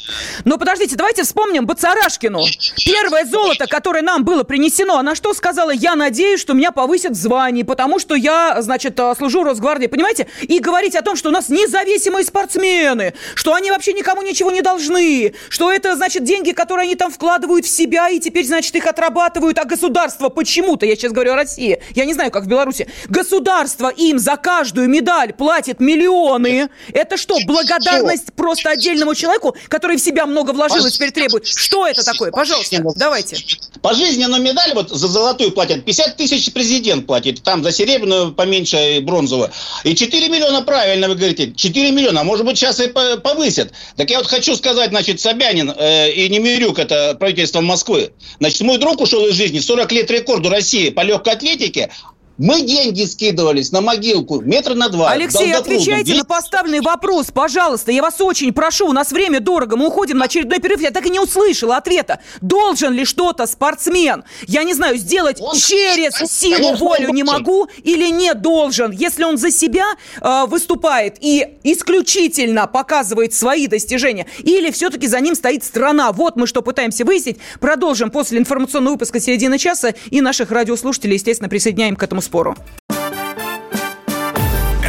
Но 0.46 0.60
подождите, 0.60 0.96
давайте 0.96 1.24
вспомним 1.24 1.66
Бацарашкину. 1.66 2.40
Первое 2.86 3.26
золото, 3.26 3.66
которое 3.66 4.04
нам 4.04 4.24
было 4.24 4.44
принесено, 4.44 4.98
она 4.98 5.16
что 5.16 5.34
сказала? 5.34 5.72
Я 5.72 5.96
надеюсь, 5.96 6.40
что 6.40 6.54
меня 6.54 6.72
повысят 6.72 7.14
в 7.14 7.16
звании, 7.16 7.64
потому 7.64 7.98
что 7.98 8.14
я, 8.14 8.62
значит, 8.62 9.00
э, 9.00 9.14
служу 9.18 9.44
Росгвардии, 9.44 9.88
понимаете? 9.88 10.28
И 10.44 10.60
говорить 10.60 10.96
о 10.96 11.02
том, 11.02 11.16
что 11.16 11.30
у 11.30 11.32
нас 11.32 11.50
независимые 11.50 12.24
спортсмены, 12.24 13.16
что 13.34 13.56
они 13.56 13.72
вообще 13.72 13.94
никому 13.94 14.22
ничего 14.22 14.52
не 14.52 14.62
должны, 14.62 15.34
что 15.50 15.72
это, 15.72 15.96
значит, 15.96 16.24
деньги, 16.24 16.52
которые 16.52 16.84
они 16.84 16.96
там 16.96 17.12
вкладывают 17.12 17.66
в 17.66 17.70
себя, 17.70 18.10
и 18.10 18.20
теперь, 18.20 18.46
значит, 18.46 18.76
их 18.76 18.86
отрабатывают, 18.86 19.58
а 19.58 19.66
государство 19.66 20.30
почему-то, 20.30 20.86
я 20.86 20.96
сейчас 20.96 21.12
говорю 21.12 21.34
о 21.34 21.36
России, 21.38 21.82
я 21.96 22.06
не 22.06 22.14
знаю, 22.14 22.30
как 22.30 22.44
в 22.44 22.48
Беларуси, 22.48 22.88
государство 23.10 23.90
им 24.12 24.20
за 24.20 24.38
каждую 24.38 24.88
медаль 24.90 25.34
платит 25.34 25.80
миллионы. 25.80 26.70
Это 26.94 27.18
что, 27.18 27.38
благодарность 27.46 28.34
просто 28.36 28.70
отдельному 28.70 29.16
человеку, 29.16 29.56
который 29.68 29.98
в 29.98 30.02
себя 30.02 30.26
много 30.26 30.52
вложил 30.52 30.86
и 30.86 30.92
теперь 30.92 31.12
требует? 31.12 31.48
Что 31.48 31.88
это 31.88 32.04
такое? 32.04 32.32
Пожалуйста, 32.32 32.84
давайте. 32.96 33.38
Пожизненную 33.82 34.42
медаль 34.42 34.74
вот 34.76 34.90
за 34.90 35.08
золотую 35.08 35.52
платят 35.52 35.84
50 35.86 36.18
тысяч 36.18 36.52
президент 36.54 37.08
платит, 37.08 37.42
там 37.42 37.64
за 37.64 37.72
серебряную 37.72 38.34
поменьше 38.34 38.98
и 38.98 39.00
бронзовую. 39.00 39.50
И 39.84 39.96
4 39.96 40.30
миллиона, 40.30 40.62
правильно 40.62 41.08
вы 41.08 41.16
говорите, 41.16 41.54
4 41.54 41.92
миллиона, 41.92 42.22
а 42.22 42.24
может 42.24 42.46
быть 42.46 42.58
сейчас 42.58 42.80
и 42.80 42.88
по- 42.88 43.18
повысят. 43.18 43.72
Так 43.96 44.10
я 44.10 44.18
вот 44.20 44.28
хочу 44.28 44.56
сказать, 44.56 44.90
значит, 44.90 45.20
Собянин 45.20 45.74
э, 45.76 46.12
и 46.12 46.30
Немирюк, 46.30 46.80
это 46.80 47.16
правительство 47.20 47.62
Москвы. 47.62 48.12
Значит, 48.40 48.62
мой 48.62 48.78
друг 48.78 49.02
ушел 49.02 49.26
из 49.28 49.36
жизни, 49.36 49.60
40 49.60 49.92
лет 49.92 50.12
рекорду 50.12 50.50
России 50.50 50.90
по 50.90 51.02
легкой 51.02 51.34
атлетике, 51.34 51.90
мы 52.38 52.62
деньги 52.62 53.04
скидывались 53.04 53.72
на 53.72 53.82
могилку 53.82 54.42
метра 54.42 54.74
на 54.74 54.90
два. 54.90 55.12
Алексей, 55.12 55.54
отвечайте 55.54 56.14
на 56.14 56.24
200 56.24 56.26
поставленный 56.26 56.82
вопрос, 56.82 57.28
пожалуйста. 57.32 57.92
Я 57.92 58.02
вас 58.02 58.20
очень 58.20 58.52
прошу, 58.52 58.88
у 58.88 58.94
нас 58.94 59.12
время 59.12 59.40
дорого, 59.40 59.76
мы 59.76 59.88
уходим 59.88 60.18
на 60.18 60.26
очередной 60.26 60.60
перерыв. 60.60 60.82
Я 60.82 60.92
так 60.92 61.06
и 61.06 61.10
не 61.10 61.20
услышала 61.20 61.78
ответа. 61.78 62.20
Должен 62.42 62.94
ли 62.94 63.06
что-то 63.06 63.46
спортсмен, 63.46 64.24
я 64.48 64.64
не 64.64 64.74
знаю, 64.74 64.98
сделать 64.98 65.38
Он- 65.40 65.56
через 65.56 66.16
силу 66.32 66.56
Конечно, 66.56 66.86
волю 66.86 67.10
не 67.10 67.24
могу 67.24 67.68
или 67.84 68.10
не 68.10 68.34
должен? 68.34 68.92
Если 68.92 69.24
он 69.24 69.38
за 69.38 69.52
себя 69.52 69.86
э, 70.20 70.46
выступает 70.48 71.18
и 71.20 71.48
исключительно 71.64 72.66
показывает 72.66 73.34
свои 73.34 73.68
достижения, 73.68 74.26
или 74.40 74.72
все-таки 74.72 75.08
за 75.08 75.20
ним 75.20 75.36
стоит 75.36 75.64
страна? 75.64 76.12
Вот 76.12 76.38
мы 76.38 76.48
что 76.48 76.64
пытаемся 76.64 77.06
выяснить. 77.06 77.38
Продолжим 77.60 78.10
после 78.10 78.40
информационного 78.40 78.94
выпуска 78.94 79.20
середины 79.20 79.60
часа 79.60 79.94
и 80.10 80.22
наших 80.22 80.50
радиослушателей, 80.50 81.16
естественно, 81.16 81.48
присоединяем 81.50 81.96
к 81.96 82.02
этому 82.02 82.22
спору. 82.22 82.31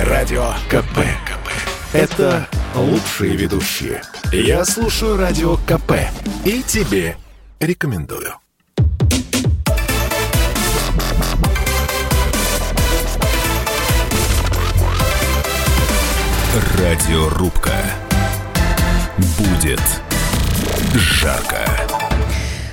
Радио 0.04 0.52
КП. 0.68 0.98
КП. 1.26 1.48
Это 1.92 2.46
лучшие 2.76 3.36
ведущие. 3.36 4.00
Я 4.30 4.64
слушаю 4.64 5.16
Радио 5.16 5.56
КП. 5.56 5.92
И 6.44 6.62
тебе 6.62 7.16
рекомендую. 7.58 8.34
Радиорубка. 16.78 17.72
Будет 19.38 19.82
жарко. 20.94 21.66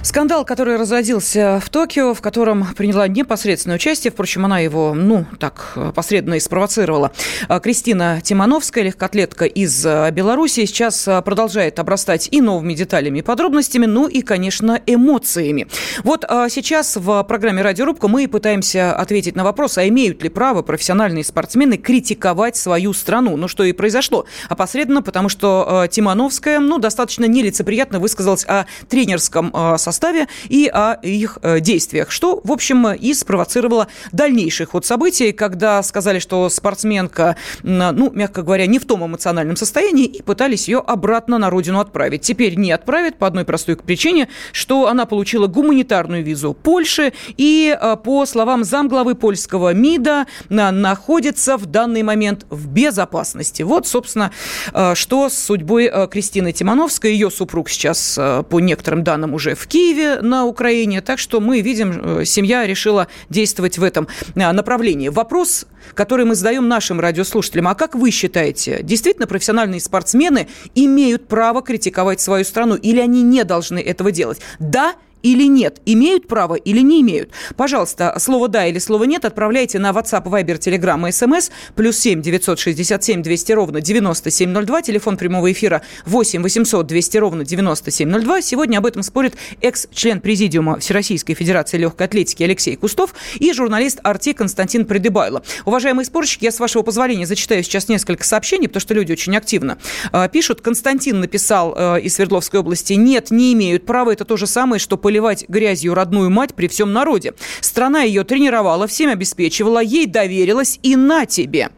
Скандал, 0.10 0.44
который 0.44 0.76
разразился 0.76 1.62
в 1.64 1.70
Токио, 1.70 2.16
в 2.16 2.22
котором 2.22 2.66
приняла 2.76 3.08
непосредственное 3.08 3.76
участие, 3.76 4.10
впрочем, 4.10 4.44
она 4.44 4.58
его, 4.58 4.96
ну, 4.96 5.28
так, 5.38 5.78
посредственно 5.94 6.34
и 6.34 6.40
спровоцировала. 6.40 7.12
А, 7.48 7.60
Кристина 7.60 8.20
Тимановская, 8.20 8.86
легкоатлетка 8.86 9.46
из 9.46 9.86
а, 9.86 10.10
Беларуси, 10.10 10.66
сейчас 10.66 11.08
а, 11.08 11.22
продолжает 11.22 11.78
обрастать 11.78 12.28
и 12.32 12.42
новыми 12.42 12.74
деталями 12.74 13.20
и 13.20 13.22
подробностями, 13.22 13.86
ну 13.86 14.08
и, 14.08 14.24
конечно, 14.24 14.82
эмоциями. 14.88 15.68
Вот 16.04 16.26
сейчас 16.50 16.96
в 16.96 17.22
программе 17.26 17.62
«Радиорубка» 17.62 18.08
мы 18.08 18.28
пытаемся 18.28 18.96
ответить 18.96 19.36
на 19.36 19.44
вопрос, 19.44 19.78
а 19.78 19.88
имеют 19.90 20.24
ли 20.24 20.30
право 20.30 20.64
профессиональные 20.64 21.24
спортсмены 21.24 21.78
критиковать 21.78 22.56
свою 22.56 22.94
страну? 22.94 23.38
Ну, 23.38 23.48
что 23.48 23.64
и 23.64 23.74
произошло. 23.74 24.26
Опосредованно, 24.50 25.04
потому 25.04 25.30
что 25.30 25.88
Тимановская, 25.92 26.60
ну, 26.60 26.80
достаточно 26.80 27.26
нелицеприятно 27.26 28.00
высказалась 28.00 28.44
о 28.46 28.66
тренерском 28.88 29.52
а, 29.54 29.78
составе 30.00 30.28
и 30.48 30.70
о 30.74 30.94
их 30.94 31.40
э, 31.42 31.60
действиях, 31.60 32.10
что, 32.10 32.40
в 32.44 32.52
общем, 32.54 32.88
и 32.94 33.14
спровоцировало 33.14 33.88
дальнейший 34.14 34.66
ход 34.66 34.86
событий, 34.86 35.34
когда 35.34 35.84
сказали, 35.84 36.20
что 36.20 36.48
спортсменка, 36.50 37.36
ну, 37.64 38.10
мягко 38.12 38.42
говоря, 38.42 38.66
не 38.66 38.80
в 38.80 38.86
том 38.86 39.06
эмоциональном 39.06 39.58
состоянии, 39.58 40.06
и 40.06 40.22
пытались 40.22 40.70
ее 40.70 40.80
обратно 40.80 41.38
на 41.38 41.50
родину 41.50 41.82
отправить. 41.82 42.22
Теперь 42.22 42.56
не 42.56 42.72
отправят 42.72 43.18
по 43.18 43.28
одной 43.28 43.44
простой 43.44 43.76
причине, 43.76 44.30
что 44.54 44.88
она 44.88 45.06
получила 45.06 45.48
гуманитарную 45.48 46.24
визу 46.24 46.54
Польши, 46.54 47.12
и, 47.36 47.78
э, 47.80 47.98
по 48.02 48.26
словам 48.26 48.64
замглавы 48.64 49.16
польского 49.16 49.74
МИДа, 49.74 50.28
на- 50.48 50.72
находится 50.72 51.58
в 51.58 51.66
данный 51.66 52.04
момент 52.04 52.46
в 52.50 52.68
безопасности. 52.68 53.64
Вот, 53.64 53.86
собственно, 53.86 54.32
э, 54.74 54.96
что 54.96 55.28
с 55.28 55.38
судьбой 55.38 55.92
Кристины 56.10 56.54
Тимановской. 56.54 57.12
Ее 57.12 57.30
супруг 57.30 57.70
сейчас, 57.70 58.18
по 58.50 58.60
некоторым 58.60 59.04
данным, 59.04 59.34
уже 59.34 59.56
в 59.56 59.68
Киеве 59.68 59.89
на 60.22 60.46
Украине. 60.46 61.02
Так 61.02 61.20
что 61.20 61.40
мы 61.40 61.62
видим, 61.62 62.20
э, 62.22 62.26
семья 62.26 62.66
решила 62.66 63.08
действовать 63.30 63.78
в 63.78 63.84
этом 63.84 64.08
э, 64.36 64.52
направлении. 64.52 65.10
Вопрос, 65.10 65.66
который 65.94 66.26
мы 66.26 66.36
задаем 66.36 66.68
нашим 66.68 67.00
радиослушателям. 67.00 67.68
А 67.68 67.76
как 67.76 67.96
вы 67.96 68.12
считаете, 68.12 68.80
действительно 68.84 69.28
профессиональные 69.28 69.82
спортсмены 69.82 70.48
имеют 70.76 71.28
право 71.28 71.62
критиковать 71.62 72.22
свою 72.22 72.46
страну 72.46 72.76
или 72.76 73.00
они 73.00 73.22
не 73.22 73.44
должны 73.44 73.80
этого 73.80 74.12
делать? 74.12 74.40
Да 74.60 74.96
нет? 75.24 75.82
Имеют 75.86 76.28
право 76.28 76.56
или 76.56 76.82
не 76.82 77.02
имеют? 77.02 77.32
Пожалуйста, 77.56 78.16
слово 78.20 78.48
«да» 78.48 78.66
или 78.66 78.80
слово 78.80 79.04
«нет» 79.06 79.26
отправляйте 79.26 79.80
на 79.80 79.92
WhatsApp, 79.92 80.24
Viber, 80.24 80.60
Telegram 80.60 81.08
и 81.08 81.12
SMS. 81.12 81.52
Плюс 81.76 81.98
7 81.98 82.22
967 82.22 83.22
200 83.22 83.52
ровно 83.52 83.82
9702. 83.82 84.82
Телефон 84.82 85.18
прямого 85.18 85.52
эфира 85.52 85.82
8 86.06 86.42
800 86.42 86.88
200 86.88 87.18
ровно 87.18 87.46
9702. 87.46 88.42
Сегодня 88.42 88.78
об 88.78 88.86
этом 88.86 89.04
спорит 89.04 89.36
экс-член 89.62 90.22
Президиума 90.22 90.80
Всероссийской 90.80 91.36
Федерации 91.36 91.78
легкой 91.78 92.08
атлетики 92.08 92.44
Алексей 92.44 92.76
Кустов 92.76 93.14
и 93.40 93.52
журналист 93.54 94.00
«Арти» 94.04 94.34
Константин 94.34 94.86
Придыбайло. 94.86 95.44
Уважаемые 95.66 96.06
спорщики, 96.06 96.46
я, 96.46 96.52
с 96.52 96.60
вашего 96.60 96.84
позволения, 96.84 97.26
зачитаю 97.26 97.64
сейчас 97.64 97.90
несколько 97.90 98.24
сообщений, 98.24 98.68
потому 98.68 98.82
что 98.82 98.94
люди 98.94 99.12
очень 99.12 99.36
активно 99.36 99.78
э, 100.12 100.30
пишут. 100.32 100.62
Константин 100.62 101.20
написал 101.20 101.76
э, 101.76 102.02
из 102.02 102.16
Свердловской 102.16 102.60
области 102.60 102.94
«Нет, 102.94 103.32
не 103.32 103.54
имеют 103.54 103.86
права. 103.86 104.12
Это 104.12 104.26
то 104.26 104.38
же 104.38 104.48
самое, 104.48 104.80
что 104.80 104.98
поливать 105.10 105.46
грязью 105.48 105.96
родную 105.96 106.30
мать 106.30 106.54
при 106.54 106.68
всем 106.68 106.94
народе. 106.94 107.34
Страна 107.62 108.04
ее 108.04 108.24
тренировала, 108.24 108.86
всем 108.86 109.10
обеспечивала, 109.10 109.80
ей 109.80 110.06
доверилась 110.06 110.80
и 110.84 110.96
на 110.96 111.26
тебе». 111.26 111.70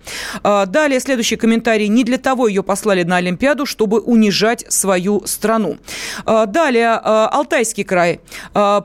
Э, 0.44 0.66
далее 0.68 1.00
следующий 1.00 1.38
комментарий. 1.38 1.88
«Не 1.88 2.04
для 2.04 2.18
того 2.18 2.50
ее 2.50 2.62
послали 2.62 3.04
на 3.04 3.16
Олимпиаду, 3.16 3.66
чтобы 3.66 4.02
унижать 4.02 4.66
свою 4.68 5.26
страну». 5.26 5.78
Э, 6.26 6.46
далее 6.46 7.00
э, 7.02 7.28
Алтайский 7.32 7.86
край. 7.86 8.20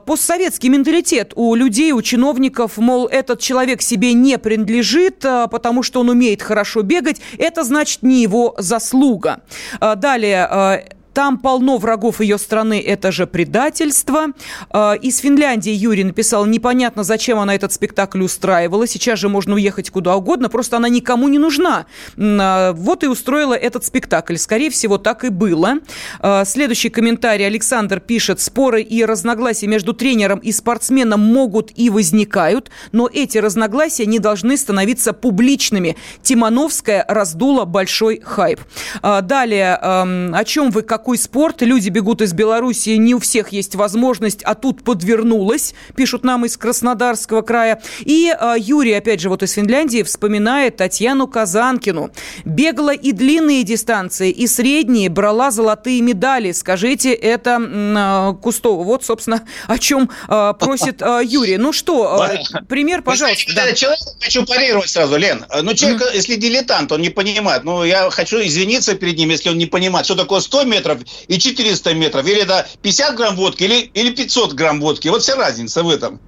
Постсоветский 0.06 0.68
менталитет 0.68 1.32
у 1.34 1.56
людей, 1.56 1.90
у 1.90 2.00
чиновников, 2.00 2.76
мол, 2.76 3.08
этот 3.08 3.40
человек 3.40 3.82
себе 3.82 4.12
не 4.12 4.38
принадлежит, 4.38 5.24
потому 5.50 5.82
что 5.82 6.00
он 6.00 6.08
умеет 6.08 6.40
хорошо 6.40 6.82
бегать, 6.82 7.20
это 7.36 7.64
значит 7.64 8.04
не 8.04 8.22
его 8.22 8.54
заслуга. 8.58 9.40
Далее, 9.80 10.86
там 11.16 11.38
полно 11.38 11.78
врагов 11.78 12.20
ее 12.20 12.36
страны, 12.36 12.78
это 12.78 13.10
же 13.10 13.26
предательство. 13.26 14.26
А, 14.68 14.92
из 14.92 15.16
Финляндии 15.20 15.72
Юрий 15.72 16.04
написал, 16.04 16.44
непонятно, 16.44 17.04
зачем 17.04 17.38
она 17.38 17.54
этот 17.54 17.72
спектакль 17.72 18.20
устраивала. 18.20 18.86
Сейчас 18.86 19.18
же 19.18 19.30
можно 19.30 19.54
уехать 19.54 19.88
куда 19.88 20.14
угодно, 20.14 20.50
просто 20.50 20.76
она 20.76 20.90
никому 20.90 21.28
не 21.28 21.38
нужна. 21.38 21.86
А, 22.18 22.74
вот 22.74 23.02
и 23.02 23.06
устроила 23.06 23.54
этот 23.54 23.86
спектакль. 23.86 24.36
Скорее 24.36 24.68
всего, 24.68 24.98
так 24.98 25.24
и 25.24 25.30
было. 25.30 25.76
А, 26.20 26.44
следующий 26.44 26.90
комментарий. 26.90 27.46
Александр 27.46 27.98
пишет, 27.98 28.38
споры 28.38 28.82
и 28.82 29.02
разногласия 29.02 29.68
между 29.68 29.94
тренером 29.94 30.40
и 30.40 30.52
спортсменом 30.52 31.20
могут 31.20 31.72
и 31.76 31.88
возникают, 31.88 32.70
но 32.92 33.08
эти 33.10 33.38
разногласия 33.38 34.04
не 34.04 34.18
должны 34.18 34.58
становиться 34.58 35.14
публичными. 35.14 35.96
Тимановская 36.20 37.06
раздула 37.08 37.64
большой 37.64 38.20
хайп. 38.22 38.60
Далее, 39.02 39.76
о 39.76 40.44
чем 40.44 40.70
вы 40.70 40.82
как 40.82 41.05
какой 41.06 41.18
спорт. 41.18 41.62
Люди 41.62 41.88
бегут 41.88 42.20
из 42.20 42.32
Белоруссии, 42.32 42.96
не 42.96 43.14
у 43.14 43.20
всех 43.20 43.50
есть 43.50 43.76
возможность, 43.76 44.42
а 44.42 44.56
тут 44.56 44.82
подвернулась, 44.82 45.72
пишут 45.94 46.24
нам 46.24 46.44
из 46.46 46.56
Краснодарского 46.56 47.42
края. 47.42 47.80
И 48.00 48.34
э, 48.36 48.54
Юрий, 48.58 48.92
опять 48.92 49.20
же, 49.20 49.28
вот 49.28 49.44
из 49.44 49.52
Финляндии, 49.52 50.02
вспоминает 50.02 50.78
Татьяну 50.78 51.28
Казанкину. 51.28 52.10
Бегала 52.44 52.92
и 52.92 53.12
длинные 53.12 53.62
дистанции, 53.62 54.32
и 54.32 54.48
средние, 54.48 55.08
брала 55.08 55.52
золотые 55.52 56.00
медали. 56.00 56.50
Скажите, 56.50 57.12
это 57.12 57.60
э, 57.60 58.42
Кустова. 58.42 58.82
Вот, 58.82 59.04
собственно, 59.04 59.42
о 59.68 59.78
чем 59.78 60.10
э, 60.28 60.54
просит 60.58 61.02
э, 61.02 61.20
Юрий. 61.24 61.56
Ну 61.56 61.72
что, 61.72 62.26
э, 62.28 62.64
пример, 62.68 63.02
пожалуйста. 63.02 63.54
да. 63.54 63.72
Человек, 63.74 64.00
хочу 64.20 64.44
парировать 64.44 64.90
сразу, 64.90 65.16
Лен. 65.16 65.46
Ну, 65.62 65.72
человек, 65.74 66.02
mm-hmm. 66.02 66.16
если 66.16 66.34
дилетант, 66.34 66.90
он 66.90 67.00
не 67.00 67.10
понимает. 67.10 67.62
Ну, 67.62 67.84
я 67.84 68.10
хочу 68.10 68.38
извиниться 68.38 68.96
перед 68.96 69.16
ним, 69.16 69.30
если 69.30 69.50
он 69.50 69.58
не 69.58 69.66
понимает, 69.66 70.04
что 70.06 70.16
такое 70.16 70.40
100 70.40 70.64
метров 70.64 70.95
метров 70.96 71.08
и 71.28 71.38
400 71.38 71.94
метров. 71.94 72.26
Или 72.26 72.42
это 72.42 72.66
50 72.82 73.16
грамм 73.16 73.36
водки, 73.36 73.64
или, 73.64 73.90
или 73.94 74.10
500 74.10 74.52
грамм 74.54 74.80
водки. 74.80 75.08
Вот 75.08 75.22
вся 75.22 75.36
разница 75.36 75.82
в 75.82 75.90
этом. 75.90 76.20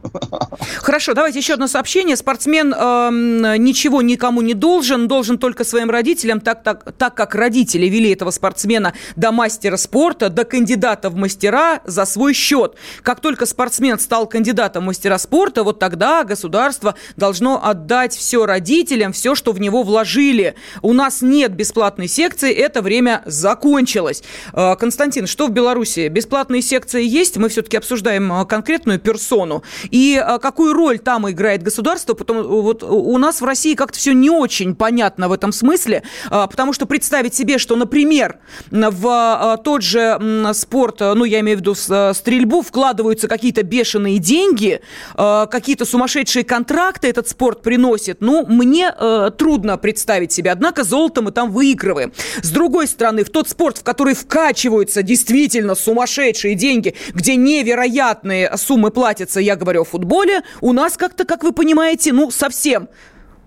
Хорошо, 0.77 1.15
давайте 1.15 1.39
еще 1.39 1.55
одно 1.55 1.69
сообщение. 1.69 2.17
Спортсмен 2.17 2.75
э, 2.75 3.57
ничего 3.59 4.03
никому 4.03 4.43
не 4.43 4.55
должен, 4.55 5.09
должен 5.09 5.39
только 5.39 5.65
своим 5.65 5.91
родителям, 5.91 6.41
так, 6.41 6.63
так, 6.63 6.93
так 6.97 7.15
как 7.15 7.35
родители 7.35 7.87
вели 7.87 8.13
этого 8.13 8.31
спортсмена 8.31 8.95
до 9.17 9.33
мастера 9.33 9.77
спорта, 9.77 10.29
до 10.29 10.45
кандидата 10.45 11.11
в 11.11 11.17
мастера 11.17 11.81
за 11.85 12.05
свой 12.05 12.35
счет. 12.35 12.75
Как 13.03 13.21
только 13.21 13.47
спортсмен 13.47 13.99
стал 13.99 14.27
кандидатом 14.27 14.85
в 14.85 14.87
мастера 14.87 15.19
спорта, 15.19 15.65
вот 15.65 15.79
тогда 15.79 16.25
государство 16.25 16.95
должно 17.17 17.65
отдать 17.65 18.15
все 18.15 18.47
родителям, 18.47 19.13
все, 19.13 19.35
что 19.35 19.53
в 19.53 19.61
него 19.61 19.83
вложили. 19.83 20.55
У 20.83 20.93
нас 20.93 21.23
нет 21.23 21.53
бесплатной 21.53 22.09
секции, 22.09 22.53
это 22.53 22.83
время 22.83 23.23
закончилось. 23.27 24.23
Э, 24.59 24.75
Константин, 24.77 25.29
что 25.29 25.47
в 25.47 25.51
Беларуси? 25.51 26.09
Бесплатные 26.09 26.63
секции 26.63 27.05
есть? 27.05 27.37
Мы 27.37 27.49
все-таки 27.49 27.77
обсуждаем 27.77 28.33
э, 28.33 28.45
конкретную 28.45 28.99
персону. 28.99 29.63
И 29.91 30.21
э, 30.21 30.39
какую 30.41 30.73
роль 30.73 30.99
там 30.99 31.31
играет 31.31 31.63
государство? 31.63 32.15
Потому 32.15 32.63
вот 32.63 32.83
у 32.83 33.17
нас 33.19 33.41
в 33.41 33.45
России 33.45 33.75
как-то 33.75 33.99
все 33.99 34.13
не 34.13 34.31
очень 34.31 34.75
понятно 34.75 35.29
в 35.29 35.33
этом 35.33 35.53
смысле, 35.53 36.03
потому 36.31 36.73
что 36.73 36.87
представить 36.87 37.35
себе, 37.35 37.59
что, 37.59 37.77
например, 37.77 38.39
в 38.71 39.61
тот 39.63 39.83
же 39.83 40.19
спорт, 40.55 41.01
ну, 41.01 41.25
я 41.25 41.41
имею 41.41 41.59
в 41.59 41.61
виду 41.61 41.75
стрельбу, 41.75 42.63
вкладываются 42.63 43.29
какие-то 43.29 43.63
бешеные 43.63 44.19
деньги, 44.19 44.81
какие-то 45.15 45.85
сумасшедшие 45.85 46.45
контракты 46.45 47.09
этот 47.09 47.29
спорт 47.29 47.63
приносит, 47.63 48.21
ну, 48.21 48.47
мне 48.47 48.93
трудно 49.37 49.77
представить 49.79 50.33
себе. 50.33 50.51
Однако 50.51 50.85
золото 50.85 51.23
мы 51.23 51.31
там 51.31 51.51
выигрываем. 51.51 52.13
С 52.43 52.51
другой 52.51 52.87
стороны, 52.87 53.25
в 53.25 53.31
тот 53.31 53.49
спорт, 53.49 53.79
в 53.79 53.85
который 53.85 54.15
в 54.15 54.27
вкачиваются 54.49 55.03
действительно 55.03 55.75
сумасшедшие 55.75 56.55
деньги, 56.55 56.95
где 57.13 57.37
невероятные 57.37 58.57
суммы 58.57 58.91
платятся, 58.91 59.41
я 59.41 59.57
говорю 59.57 59.83
о 59.83 59.85
футболе, 59.85 60.41
у 60.63 60.73
нас 60.73 60.97
как-то, 60.97 61.27
как 61.27 61.43
вы 61.43 61.53
понимаете, 61.53 62.13
ну, 62.15 62.31
совсем 62.31 62.89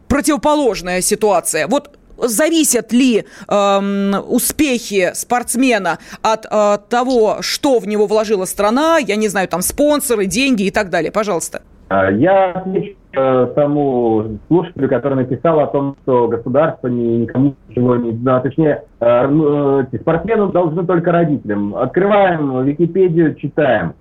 противоположная 0.08 1.02
ситуация. 1.02 1.68
Вот 1.68 1.98
зависят 2.18 2.94
ли 2.94 3.26
э, 3.48 4.20
успехи 4.28 5.12
спортсмена 5.16 5.98
от 6.22 6.46
э, 6.46 6.78
того, 6.88 7.38
что 7.42 7.80
в 7.80 7.88
него 7.88 8.06
вложила 8.06 8.46
страна, 8.46 9.00
я 9.00 9.16
не 9.16 9.28
знаю, 9.28 9.48
там 9.48 9.64
спонсоры, 9.64 10.28
деньги 10.28 10.64
и 10.64 10.72
так 10.72 10.92
далее? 10.92 11.12
Пожалуйста. 11.12 11.64
А, 11.92 12.10
я 12.10 12.52
отвечу 12.52 12.96
Э, 13.14 13.48
тому 13.56 14.38
слушателю, 14.48 14.88
который 14.88 15.16
написал 15.16 15.60
о 15.60 15.68
том, 15.68 15.98
что 16.04 16.30
государство 16.30 16.88
никому 16.88 17.56
ничего 17.68 17.98
не... 17.98 18.14
Да, 18.14 18.40
точнее, 18.40 18.84
э, 19.02 19.28
ну, 19.28 19.82
э, 19.82 19.98
спортсмену 20.00 20.48
должны 20.48 20.86
только 20.86 21.12
родителям. 21.12 21.76
Открываем 21.76 22.64
Википедию, 22.64 23.36
читаем. 23.36 23.96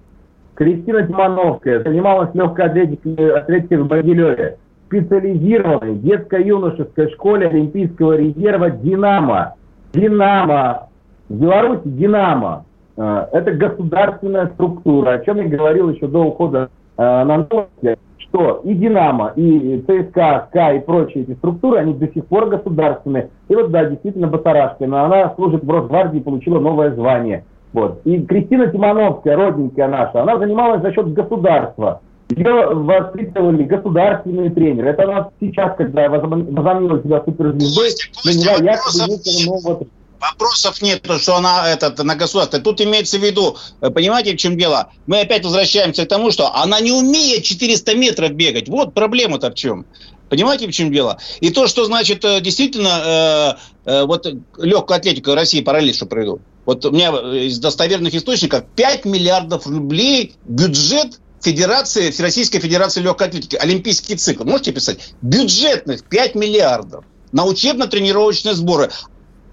Кристина 0.54 1.04
Тимановская 1.04 1.82
занималась 1.82 2.32
легкой 2.34 2.66
атлетикой, 2.66 3.32
атлетикой 3.32 3.78
в 3.78 3.88
Могилеве. 3.88 4.58
Специализированной 4.86 5.96
детско-юношеской 5.96 7.10
школе 7.10 7.48
Олимпийского 7.48 8.16
резерва 8.16 8.70
«Динамо». 8.70 9.54
«Динамо». 9.92 10.88
В 11.28 11.34
Беларуси 11.40 11.82
«Динамо». 11.84 12.64
Это 12.96 13.52
государственная 13.52 14.48
структура, 14.48 15.12
о 15.12 15.18
чем 15.24 15.38
я 15.38 15.48
говорил 15.48 15.88
еще 15.90 16.06
до 16.06 16.26
ухода 16.26 16.68
на 17.00 17.24
новости 17.24 17.98
что 18.30 18.60
и 18.64 18.74
«Динамо», 18.74 19.32
и 19.34 19.82
ЦСКА, 19.82 20.46
СКА 20.48 20.74
и 20.74 20.80
прочие 20.80 21.24
эти 21.24 21.32
структуры, 21.34 21.78
они 21.78 21.94
до 21.94 22.06
сих 22.12 22.26
пор 22.26 22.46
государственные. 22.46 23.30
И 23.48 23.54
вот, 23.54 23.70
да, 23.70 23.86
действительно, 23.86 24.28
Батарашкина, 24.28 25.04
она 25.04 25.34
служит 25.34 25.64
в 25.64 25.70
Росгвардии, 25.70 26.20
получила 26.20 26.60
новое 26.60 26.94
звание. 26.94 27.44
Вот. 27.72 28.00
И 28.04 28.20
Кристина 28.22 28.68
Тимановская, 28.68 29.36
родненькая 29.36 29.88
наша, 29.88 30.22
она 30.22 30.38
занималась 30.38 30.82
за 30.82 30.92
счет 30.92 31.12
государства. 31.12 32.00
Ее 32.30 32.66
воспитывали 32.72 33.64
государственные 33.64 34.50
тренеры. 34.50 34.90
Это 34.90 35.02
она 35.02 35.30
сейчас, 35.40 35.74
когда 35.76 36.08
возомнила 36.08 37.02
себя 37.02 37.22
суперзвездой, 37.24 37.90
наняла 38.24 38.62
якобы 38.62 39.08
некого 39.08 39.56
нового 39.56 39.84
Вопросов 40.20 40.82
нет, 40.82 41.06
что 41.20 41.36
она 41.36 41.68
этот, 41.68 41.98
на 42.04 42.14
государство. 42.14 42.60
Тут 42.60 42.80
имеется 42.80 43.18
в 43.18 43.24
виду, 43.24 43.56
э, 43.80 43.90
понимаете, 43.90 44.34
в 44.34 44.36
чем 44.36 44.58
дело? 44.58 44.92
Мы 45.06 45.20
опять 45.20 45.44
возвращаемся 45.44 46.04
к 46.04 46.08
тому, 46.08 46.30
что 46.30 46.54
она 46.54 46.78
не 46.80 46.92
умеет 46.92 47.44
400 47.44 47.94
метров 47.94 48.32
бегать. 48.32 48.68
Вот 48.68 48.92
проблема-то 48.92 49.50
в 49.50 49.54
чем. 49.54 49.86
Понимаете, 50.30 50.68
в 50.68 50.70
чем 50.70 50.92
дело? 50.92 51.18
И 51.40 51.50
то, 51.50 51.66
что, 51.66 51.84
значит, 51.84 52.24
э, 52.24 52.40
действительно, 52.40 53.56
э, 53.86 53.90
э, 53.90 54.04
вот 54.04 54.26
легкая 54.58 54.98
атлетика 54.98 55.34
России 55.34 55.60
параллель, 55.60 55.94
что 55.94 56.06
проведу. 56.06 56.40
Вот 56.66 56.84
у 56.84 56.92
меня 56.92 57.10
из 57.46 57.58
достоверных 57.58 58.14
источников 58.14 58.64
5 58.76 59.06
миллиардов 59.06 59.66
рублей 59.66 60.34
бюджет 60.44 61.18
Федерации, 61.42 62.10
Всероссийской 62.10 62.60
Федерации 62.60 63.00
легкой 63.00 63.28
атлетики, 63.28 63.56
Олимпийский 63.56 64.14
цикл. 64.14 64.44
Можете 64.44 64.72
писать? 64.72 65.14
Бюджетных 65.22 66.04
5 66.04 66.34
миллиардов 66.36 67.04
на 67.32 67.44
учебно-тренировочные 67.44 68.54
сборы 68.54 68.90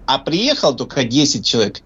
а 0.08 0.18
приехал 0.18 0.74
только 0.74 1.04
10 1.04 1.46
человек. 1.46 1.82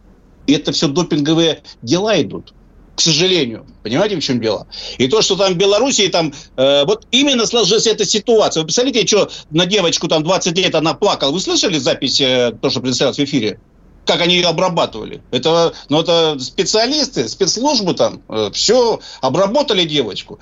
И 0.47 0.53
это 0.53 0.71
все 0.71 0.87
допинговые 0.87 1.63
дела 1.83 2.23
идут. 2.23 2.55
К 2.95 3.01
сожалению. 3.01 3.67
Понимаете, 3.83 4.17
в 4.17 4.21
чем 4.21 4.41
дело? 4.41 4.69
И 4.99 5.09
то, 5.09 5.23
что 5.23 5.35
там 5.35 5.55
в 5.55 5.57
Белоруссии, 5.57 6.07
там, 6.07 6.33
э, 6.57 6.85
вот 6.85 7.07
именно 7.11 7.47
сложилась 7.47 7.89
эта 7.89 8.05
ситуация. 8.05 8.61
Вы 8.61 8.67
представляете, 8.67 9.07
что 9.07 9.29
на 9.51 9.67
девочку 9.67 10.07
там 10.07 10.23
20 10.23 10.57
лет 10.57 10.75
она 10.77 10.95
плакала. 10.95 11.33
Вы 11.33 11.41
слышали 11.41 11.79
запись, 11.79 12.21
э, 12.21 12.53
то, 12.63 12.71
что 12.71 12.81
представилось 12.81 13.19
в 13.19 13.25
эфире? 13.25 13.59
как 14.05 14.21
они 14.21 14.35
ее 14.35 14.49
обрабатывали. 14.49 15.23
Это, 15.31 15.75
ну, 15.89 16.01
это 16.01 16.37
специалисты, 16.41 17.29
спецслужбы 17.29 17.95
там, 17.95 18.21
э, 18.29 18.51
все 18.53 18.99
обработали 19.21 19.85
девочку. 19.85 20.41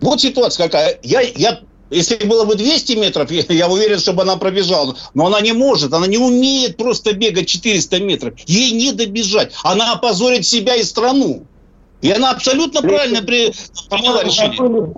Вот 0.00 0.20
ситуация 0.20 0.66
какая. 0.66 1.00
Я, 1.02 1.22
я 1.22 1.60
если 1.90 2.26
было 2.26 2.44
бы 2.44 2.54
200 2.54 2.92
метров, 2.94 3.30
я, 3.48 3.68
уверен, 3.68 3.98
чтобы 3.98 4.22
она 4.22 4.36
пробежала. 4.36 4.94
Но 5.14 5.26
она 5.26 5.40
не 5.40 5.52
может, 5.52 5.92
она 5.92 6.06
не 6.06 6.18
умеет 6.18 6.76
просто 6.76 7.14
бегать 7.14 7.48
400 7.48 8.00
метров. 8.00 8.34
Ей 8.46 8.72
не 8.72 8.92
добежать. 8.92 9.52
Она 9.64 9.92
опозорит 9.92 10.46
себя 10.46 10.76
и 10.76 10.82
страну. 10.82 11.44
И 12.00 12.10
она 12.12 12.30
абсолютно 12.30 12.80
правильно 12.80 13.22
при... 13.22 13.52
приняла 13.90 14.22
решение. 14.22 14.92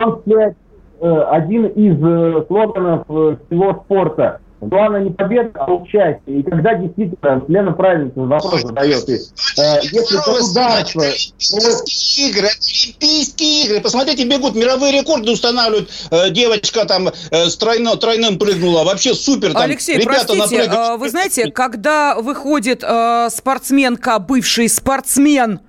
Э, 1.03 1.23
один 1.31 1.67
из 1.67 1.97
э, 2.05 2.45
слоганов 2.47 3.07
э, 3.09 3.37
всего 3.47 3.83
спорта– 3.85 4.41
Главное 4.61 5.05
не 5.05 5.11
победа, 5.11 5.51
а 5.55 5.73
участие. 5.73 6.41
И 6.41 6.43
когда 6.43 6.75
действительно, 6.75 7.43
Лена 7.49 7.73
правильно 7.73 8.11
вопрос 8.15 8.61
задает. 8.61 9.09
И, 9.09 9.15
э, 9.15 9.81
если 9.83 10.17
государство... 10.17 11.03
Олимпийские 11.03 12.29
игры, 12.29 12.49
Олимпийские 12.49 13.65
игры. 13.65 13.81
Посмотрите, 13.81 14.27
бегут, 14.27 14.55
мировые 14.55 15.01
рекорды 15.01 15.31
устанавливают. 15.31 15.89
Э, 16.11 16.31
девочка 16.31 16.85
там 16.85 17.09
э, 17.09 17.47
с 17.47 17.57
тройно, 17.57 17.97
тройным 17.97 18.39
прыгнула. 18.39 18.85
Вообще 18.85 19.15
супер. 19.15 19.53
Там, 19.53 19.63
Алексей, 19.63 19.97
ребята 19.97 20.35
простите, 20.35 20.69
напрыг... 20.69 21.01
вы 21.01 21.09
знаете, 21.09 21.51
когда 21.51 22.17
выходит 22.17 22.85
э, 22.87 23.29
спортсменка, 23.31 24.19
бывший 24.19 24.69
спортсмен, 24.69 25.61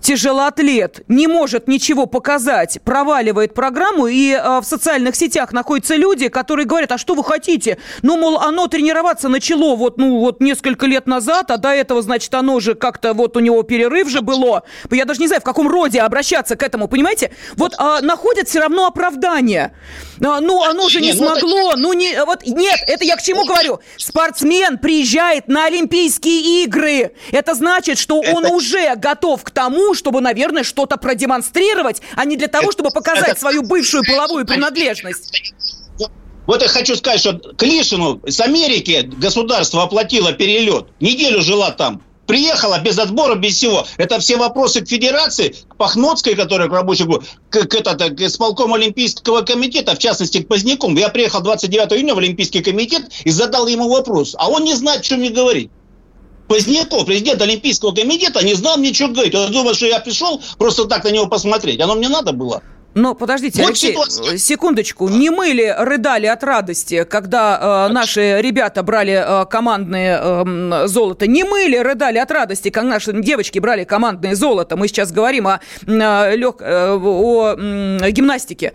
тяжелоатлет 0.00 1.02
не 1.08 1.26
может 1.26 1.68
ничего 1.68 2.06
показать, 2.06 2.80
проваливает 2.84 3.54
программу, 3.54 4.06
и 4.06 4.32
э, 4.32 4.60
в 4.60 4.64
социальных 4.64 5.16
сетях 5.16 5.52
находятся 5.52 5.96
люди, 5.96 6.28
которые 6.28 6.66
говорят, 6.66 6.92
а 6.92 6.98
что 6.98 7.14
вы 7.14 7.24
хотите? 7.24 7.78
Ну, 8.02 8.16
мол, 8.16 8.38
оно 8.38 8.68
тренироваться 8.68 9.28
начало 9.28 9.76
вот, 9.76 9.98
ну, 9.98 10.18
вот 10.20 10.40
несколько 10.40 10.86
лет 10.86 11.06
назад, 11.06 11.50
а 11.50 11.56
до 11.56 11.70
этого, 11.70 12.02
значит, 12.02 12.34
оно 12.34 12.60
же 12.60 12.74
как-то 12.74 13.14
вот 13.14 13.36
у 13.36 13.40
него 13.40 13.62
перерыв 13.62 14.08
же 14.08 14.20
было. 14.20 14.62
Я 14.90 15.04
даже 15.04 15.20
не 15.20 15.26
знаю, 15.26 15.40
в 15.40 15.44
каком 15.44 15.68
роде 15.68 16.00
обращаться 16.00 16.56
к 16.56 16.62
этому, 16.62 16.88
понимаете? 16.88 17.32
Вот 17.56 17.74
э, 17.78 17.98
находят 18.02 18.48
все 18.48 18.60
равно 18.60 18.86
оправдание. 18.86 19.72
А, 20.24 20.40
ну, 20.40 20.62
оно 20.62 20.88
же 20.88 21.00
не 21.00 21.12
ну, 21.12 21.18
смогло, 21.18 21.74
ну, 21.76 21.92
не, 21.92 22.24
вот, 22.24 22.44
нет, 22.46 22.80
это 22.86 23.04
я 23.04 23.16
к 23.16 23.22
чему 23.22 23.44
говорю? 23.44 23.80
Спортсмен 23.96 24.78
приезжает 24.78 25.48
на 25.48 25.66
Олимпийские 25.66 26.64
игры. 26.64 27.12
Это 27.30 27.54
значит, 27.54 27.98
что 27.98 28.20
он 28.20 28.46
уже 28.46 28.94
готов 28.96 29.42
к 29.44 29.50
тому, 29.50 29.94
чтобы, 29.94 30.20
наверное, 30.20 30.64
что-то 30.64 30.96
продемонстрировать, 30.96 32.02
а 32.16 32.24
не 32.24 32.36
для 32.36 32.48
того, 32.48 32.72
чтобы 32.72 32.90
показать 32.90 33.30
это... 33.30 33.40
свою 33.40 33.62
бывшую 33.62 34.04
половую 34.04 34.46
принадлежность. 34.46 35.54
Вот 36.46 36.62
я 36.62 36.68
хочу 36.68 36.96
сказать, 36.96 37.20
что 37.20 37.34
Клишину 37.34 38.22
с 38.26 38.40
Америки 38.40 39.10
государство 39.18 39.82
оплатило 39.82 40.32
перелет. 40.32 40.86
Неделю 40.98 41.42
жила 41.42 41.70
там. 41.72 42.02
Приехала 42.28 42.78
без 42.78 42.98
отбора, 42.98 43.36
без 43.36 43.54
всего. 43.54 43.86
Это 43.96 44.18
все 44.20 44.36
вопросы 44.36 44.82
к 44.82 44.88
федерации, 44.88 45.56
к 45.66 45.76
Пахноцкой, 45.76 46.34
которая 46.34 46.68
к 46.68 46.72
рабочему, 46.72 47.22
к, 47.48 47.64
к, 47.64 47.74
это, 47.74 47.94
к 48.10 48.20
исполкому 48.20 48.74
Олимпийского 48.74 49.40
комитета, 49.40 49.94
в 49.94 49.98
частности, 49.98 50.42
к 50.42 50.46
Позднякому. 50.46 50.98
Я 50.98 51.08
приехал 51.08 51.40
29 51.40 51.90
июня 51.94 52.14
в 52.14 52.18
Олимпийский 52.18 52.60
комитет 52.60 53.10
и 53.24 53.30
задал 53.30 53.66
ему 53.66 53.88
вопрос. 53.88 54.36
А 54.38 54.50
он 54.50 54.64
не 54.64 54.74
знает, 54.74 55.06
что 55.06 55.16
мне 55.16 55.30
говорить. 55.30 55.70
Поздняков, 56.48 57.06
президент 57.06 57.40
Олимпийского 57.40 57.92
комитета, 57.92 58.44
не 58.44 58.52
знал 58.52 58.76
ничего 58.76 59.08
говорить. 59.08 59.34
Он 59.34 59.50
думал, 59.50 59.72
что 59.72 59.86
я 59.86 59.98
пришел 59.98 60.38
просто 60.58 60.84
так 60.84 61.04
на 61.04 61.08
него 61.08 61.28
посмотреть. 61.28 61.80
Оно 61.80 61.94
мне 61.94 62.10
надо 62.10 62.32
было. 62.32 62.62
Но 62.98 63.14
подождите, 63.14 63.62
вот 63.62 63.68
Алексей, 63.68 63.92
ситуация. 63.92 64.38
секундочку. 64.38 65.08
Не 65.08 65.30
мы 65.30 65.48
ли 65.48 65.72
рыдали 65.72 66.26
от 66.26 66.42
радости, 66.42 67.04
когда 67.04 67.86
э, 67.88 67.92
наши 67.92 68.40
ребята 68.42 68.82
брали 68.82 69.24
э, 69.24 69.46
командное 69.46 70.20
э, 70.20 70.86
золото? 70.88 71.28
Не 71.28 71.44
мы 71.44 71.60
ли 71.68 71.80
рыдали 71.80 72.18
от 72.18 72.30
радости, 72.30 72.70
когда 72.70 72.90
наши 72.90 73.12
девочки 73.12 73.60
брали 73.60 73.84
командное 73.84 74.34
золото? 74.34 74.76
Мы 74.76 74.88
сейчас 74.88 75.12
говорим 75.12 75.46
о, 75.46 75.60
э, 75.86 76.36
лег, 76.36 76.56
э, 76.60 76.98
о 77.00 77.54
э, 77.56 78.10
гимнастике 78.10 78.72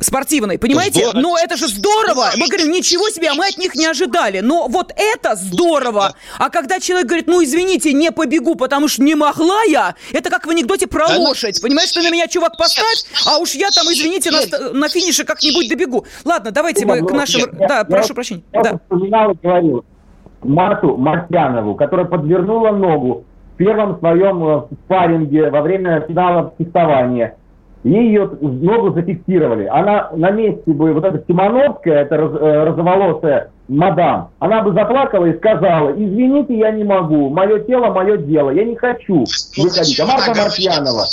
спортивной, 0.00 0.58
понимаете? 0.58 1.00
Здорово. 1.00 1.20
Но 1.20 1.38
это 1.38 1.56
же 1.56 1.68
здорово. 1.68 2.30
Мы 2.36 2.46
говорим, 2.48 2.70
ничего 2.70 3.08
себе, 3.08 3.30
а 3.30 3.34
мы 3.34 3.46
от 3.46 3.58
них 3.58 3.74
не 3.74 3.86
ожидали. 3.86 4.40
Но 4.40 4.68
вот 4.68 4.92
это 4.96 5.36
здорово. 5.36 6.14
А 6.38 6.50
когда 6.50 6.80
человек 6.80 7.06
говорит, 7.06 7.26
ну 7.26 7.42
извините, 7.42 7.92
не 7.92 8.12
побегу, 8.12 8.54
потому 8.54 8.88
что 8.88 9.02
не 9.02 9.14
могла 9.14 9.62
я, 9.68 9.94
это 10.12 10.30
как 10.30 10.46
в 10.46 10.50
анекдоте 10.50 10.86
про 10.86 11.08
ну, 11.08 11.22
лошадь. 11.22 11.60
Понимаешь, 11.62 11.90
что 11.90 12.02
на 12.02 12.10
меня 12.10 12.26
чувак 12.26 12.56
поставь, 12.56 13.04
а 13.26 13.38
уж 13.38 13.54
я 13.54 13.68
там, 13.70 13.86
извините, 13.86 14.30
на, 14.30 14.72
на 14.72 14.88
финише 14.88 15.24
как-нибудь 15.24 15.68
добегу. 15.68 16.04
Ладно, 16.24 16.50
давайте 16.50 16.86
мы 16.86 17.04
к 17.04 17.12
нашим... 17.12 17.50
Да, 17.68 17.84
прошу 17.84 18.14
прощения. 18.14 18.42
Я 18.52 18.78
вспоминал 18.78 19.32
и 19.32 19.36
говорил. 19.42 19.84
Мату 20.42 20.96
Мартьянову, 20.96 21.74
которая 21.74 22.06
подвернула 22.06 22.70
ногу 22.70 23.24
в 23.54 23.56
первом 23.56 23.98
своем 23.98 24.44
э, 24.46 24.62
спарринге 24.84 25.50
во 25.50 25.62
время 25.62 26.04
финала 26.06 26.54
фехтования 26.58 27.36
Ей 27.86 28.08
ее 28.08 28.28
ногу 28.40 28.90
зафиксировали. 28.90 29.66
Она 29.66 30.10
на 30.16 30.32
месте 30.32 30.72
бы, 30.72 30.92
вот 30.92 31.04
эта 31.04 31.22
Симоновская, 31.28 32.02
это 32.02 32.16
раз, 32.16 32.32
э, 32.32 32.64
розоволосая 32.64 33.50
мадам, 33.68 34.30
она 34.38 34.62
бы 34.62 34.72
заплакала 34.72 35.26
и 35.26 35.36
сказала, 35.38 35.90
извините, 35.90 36.56
я 36.56 36.70
не 36.70 36.84
могу, 36.84 37.30
мое 37.30 37.58
тело, 37.60 37.92
мое 37.92 38.16
дело, 38.16 38.50
я 38.50 38.64
не 38.64 38.76
хочу 38.76 39.24
ну, 39.56 39.64
выходить. 39.64 39.98
А 40.00 40.06
Марта 40.06 40.34
Мартьянова 40.34 41.06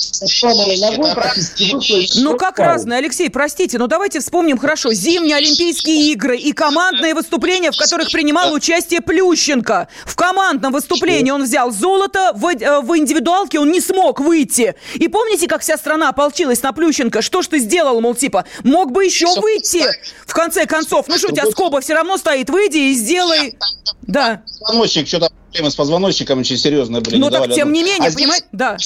ногой 0.82 1.16
практически 1.16 2.20
Ну 2.22 2.38
как 2.38 2.60
разное, 2.60 3.00
Алексей, 3.00 3.30
простите, 3.30 3.78
но 3.78 3.88
давайте 3.88 4.20
вспомним 4.20 4.58
хорошо. 4.58 4.94
Зимние 4.94 5.38
Олимпийские 5.38 6.12
игры 6.12 6.38
и 6.38 6.52
командные 6.52 7.14
выступления, 7.14 7.72
в 7.72 7.78
которых 7.78 8.12
принимал 8.12 8.54
участие 8.54 9.02
Плющенко. 9.02 9.88
В 10.06 10.16
командном 10.16 10.74
выступлении 10.74 11.32
он 11.32 11.44
взял 11.44 11.72
золото, 11.72 12.32
в, 12.36 12.48
э, 12.48 12.82
в 12.82 12.98
индивидуалке 12.98 13.60
он 13.60 13.72
не 13.72 13.82
смог 13.82 14.20
выйти. 14.20 14.76
И 14.96 15.08
помните, 15.08 15.48
как 15.48 15.62
вся 15.62 15.78
страна 15.78 16.10
ополчилась 16.10 16.62
на 16.62 16.72
Плющенко? 16.72 17.22
Что 17.22 17.42
ж 17.42 17.48
ты 17.48 17.60
сделал, 17.60 18.00
мол, 18.02 18.16
типа, 18.16 18.46
мог 18.64 18.92
бы 18.92 19.06
еще 19.06 19.28
выйти? 19.42 19.84
В 20.26 20.34
конце 20.34 20.66
концов, 20.66 21.08
ну 21.08 21.18
что, 21.18 21.30
у 21.30 21.32
тебя 21.32 21.46
скоба 21.46 21.82
все 21.82 21.94
равно 21.94 22.18
стоит 22.18 22.43
говорит, 22.44 22.50
выйди 22.50 22.92
и 22.92 22.94
сделай... 22.94 23.58
Да. 24.02 24.42
Позвоночник, 24.60 25.08
что-то 25.08 25.30
проблемы 25.46 25.72
с 25.72 25.76
позвоночником 25.76 26.40
очень 26.40 26.58
серьезные 26.58 27.02
были. 27.02 27.18
Ну 27.18 27.30
так, 27.30 27.52
тем 27.54 27.72
не 27.72 27.84
менее, 27.84 28.10
а 28.10 28.14
понимаете, 28.14 28.46
да. 28.52 28.78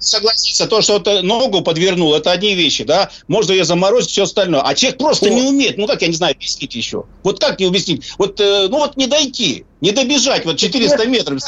Согласиться, 0.00 0.66
то, 0.66 0.80
что 0.80 0.96
это 0.96 1.22
ногу 1.22 1.62
подвернул, 1.62 2.14
это 2.14 2.32
одни 2.32 2.54
вещи, 2.54 2.84
да, 2.84 3.10
можно 3.28 3.52
ее 3.52 3.64
заморозить, 3.64 4.10
все 4.10 4.24
остальное. 4.24 4.62
А 4.62 4.74
человек 4.74 4.98
просто 4.98 5.26
О. 5.26 5.30
не 5.30 5.42
умеет, 5.42 5.78
ну 5.78 5.86
как, 5.86 6.02
я 6.02 6.08
не 6.08 6.14
знаю, 6.14 6.34
объяснить 6.34 6.74
еще. 6.74 7.04
Вот 7.22 7.38
как 7.40 7.60
не 7.60 7.66
объяснить? 7.66 8.12
Вот, 8.18 8.40
э, 8.40 8.66
ну 8.68 8.78
вот 8.78 8.96
не 8.96 9.06
дойти, 9.06 9.64
не 9.80 9.92
добежать, 9.92 10.44
вот 10.44 10.56
400 10.56 11.06
метров. 11.06 11.40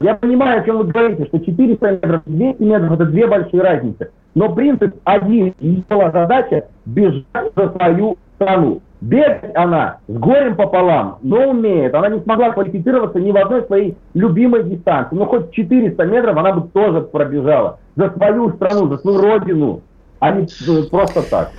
Я 0.00 0.14
понимаю, 0.14 0.62
о 0.62 0.64
чем 0.64 0.78
вы 0.78 0.84
говорите, 0.84 1.26
что 1.26 1.38
400 1.38 1.90
метров, 1.90 2.22
200 2.26 2.62
метров– 2.62 2.92
это 3.00 3.04
две 3.06 3.26
большие 3.26 3.62
разницы. 3.62 4.10
Но 4.34 4.54
принцип 4.54 4.96
один. 5.04 5.54
Ее 5.60 5.84
задача– 5.88 6.66
бежать 6.86 7.52
за 7.56 7.70
свою 7.70 8.18
страну. 8.36 8.80
Бегать 9.00 9.54
она 9.54 9.98
с 10.08 10.12
горем 10.14 10.56
пополам, 10.56 11.18
но 11.22 11.50
умеет. 11.50 11.94
Она 11.94 12.08
не 12.08 12.20
смогла 12.20 12.50
квалифицироваться 12.52 13.20
ни 13.20 13.30
в 13.30 13.36
одной 13.36 13.64
своей 13.64 13.96
любимой 14.14 14.64
дистанции. 14.64 15.14
Ну, 15.14 15.26
хоть 15.26 15.52
400 15.52 16.04
метров 16.04 16.36
она 16.36 16.52
бы 16.52 16.68
тоже 16.68 17.02
пробежала. 17.02 17.78
За 17.96 18.10
свою 18.10 18.54
страну, 18.54 18.88
за 18.88 18.98
свою 18.98 19.20
родину 19.20 19.82
а 20.24 20.30
не 20.30 20.46
просто 20.88 21.22
так. 21.22 21.52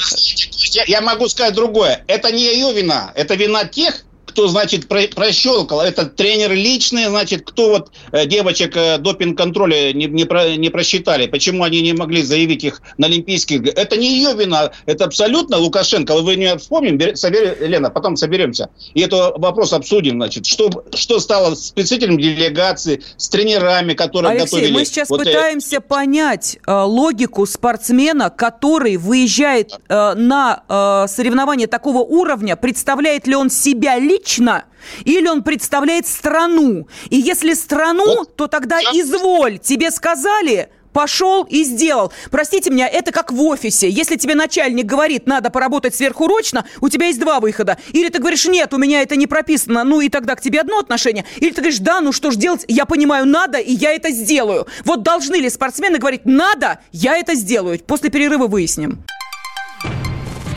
Я, 0.73 0.83
я 0.87 1.01
могу 1.01 1.27
сказать 1.27 1.53
другое. 1.53 2.03
Это 2.07 2.31
не 2.31 2.41
ее 2.41 2.73
вина. 2.73 3.11
Это 3.15 3.35
вина 3.35 3.65
тех, 3.65 4.04
кто, 4.35 4.49
значит, 4.49 4.89
про 4.89 5.03
прощелкал. 5.15 5.79
Это 5.79 6.07
тренер 6.07 6.51
личный, 6.51 7.05
значит, 7.05 7.43
кто 7.43 7.69
вот 7.69 7.91
э, 8.11 8.25
девочек 8.25 8.75
э, 8.75 8.97
допинг-контроля 8.97 9.93
не, 9.93 10.07
не, 10.07 10.25
про, 10.25 10.57
не 10.57 10.69
просчитали. 10.69 11.27
Почему 11.27 11.63
они 11.63 11.81
не 11.81 11.93
могли 11.93 12.21
заявить 12.21 12.65
их 12.65 12.81
на 12.97 13.07
Олимпийских? 13.07 13.65
Это 13.65 13.95
не 13.95 14.13
ее 14.17 14.33
вина, 14.33 14.71
это 14.85 15.05
абсолютно 15.05 15.57
Лукашенко. 15.57 16.17
Вы 16.17 16.35
не 16.35 16.57
вспомним, 16.57 17.15
собер... 17.15 17.55
Лена, 17.61 17.89
потом 17.89 18.17
соберемся. 18.17 18.69
И 18.93 18.99
этот 18.99 19.37
вопрос 19.37 19.71
обсудим, 19.71 20.15
значит. 20.15 20.45
Что, 20.45 20.69
что 20.93 21.21
стало 21.21 21.55
с 21.55 21.71
представителем 21.71 22.17
делегации, 22.17 23.03
с 23.15 23.29
тренерами, 23.29 23.93
которые 23.93 24.31
Алексей, 24.31 24.57
готовили... 24.57 24.73
мы 24.73 24.83
сейчас 24.83 25.09
вот 25.09 25.19
пытаемся 25.19 25.77
это... 25.77 25.87
понять 25.87 26.57
э, 26.67 26.73
логику 26.73 27.45
спортсмена, 27.45 28.29
который 28.29 28.97
выезжает 28.97 29.79
э, 29.87 30.13
на 30.15 30.63
э, 30.67 31.07
соревнования 31.07 31.67
такого 31.67 31.99
уровня, 31.99 32.57
представляет 32.57 33.27
ли 33.27 33.35
он 33.35 33.49
себя 33.49 33.97
лично, 33.97 34.24
лично, 34.25 34.65
или 35.03 35.27
он 35.27 35.43
представляет 35.43 36.07
страну. 36.07 36.87
И 37.09 37.17
если 37.17 37.53
страну, 37.53 38.25
то 38.25 38.47
тогда 38.47 38.79
изволь. 38.79 39.59
Тебе 39.59 39.91
сказали, 39.91 40.69
пошел 40.93 41.43
и 41.43 41.63
сделал. 41.63 42.11
Простите 42.31 42.69
меня, 42.69 42.87
это 42.87 43.11
как 43.11 43.31
в 43.31 43.41
офисе. 43.41 43.89
Если 43.89 44.15
тебе 44.15 44.35
начальник 44.35 44.85
говорит, 44.85 45.27
надо 45.27 45.49
поработать 45.49 45.95
сверхурочно, 45.95 46.65
у 46.81 46.89
тебя 46.89 47.07
есть 47.07 47.19
два 47.19 47.39
выхода. 47.39 47.77
Или 47.93 48.09
ты 48.09 48.19
говоришь, 48.19 48.45
нет, 48.45 48.73
у 48.73 48.77
меня 48.77 49.01
это 49.01 49.15
не 49.15 49.27
прописано, 49.27 49.83
ну 49.83 50.01
и 50.01 50.09
тогда 50.09 50.35
к 50.35 50.41
тебе 50.41 50.61
одно 50.61 50.79
отношение. 50.79 51.25
Или 51.37 51.51
ты 51.51 51.61
говоришь, 51.61 51.79
да, 51.79 52.01
ну 52.01 52.11
что 52.11 52.31
ж 52.31 52.35
делать, 52.35 52.65
я 52.67 52.85
понимаю, 52.85 53.25
надо, 53.25 53.57
и 53.57 53.73
я 53.73 53.93
это 53.93 54.11
сделаю. 54.11 54.67
Вот 54.83 55.03
должны 55.03 55.35
ли 55.35 55.49
спортсмены 55.49 55.97
говорить, 55.97 56.25
надо, 56.25 56.79
я 56.91 57.17
это 57.17 57.35
сделаю. 57.35 57.79
После 57.79 58.09
перерыва 58.09 58.47
выясним. 58.47 59.03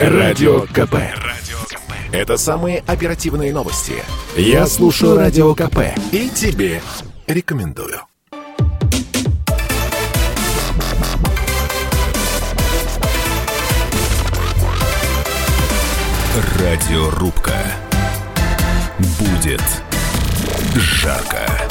Радио 0.01 0.61
КП. 0.73 0.95
Это 2.13 2.39
самые 2.39 2.83
оперативные 2.87 3.53
новости. 3.53 3.95
Я 4.37 4.67
слушаю 4.67 5.17
Радио 5.17 5.55
КП 5.55 5.79
и 6.11 6.31
тебе 6.31 6.81
рекомендую. 7.27 8.01
Радиорубка. 16.59 17.55
Будет 19.19 19.63
жарко. 20.75 21.68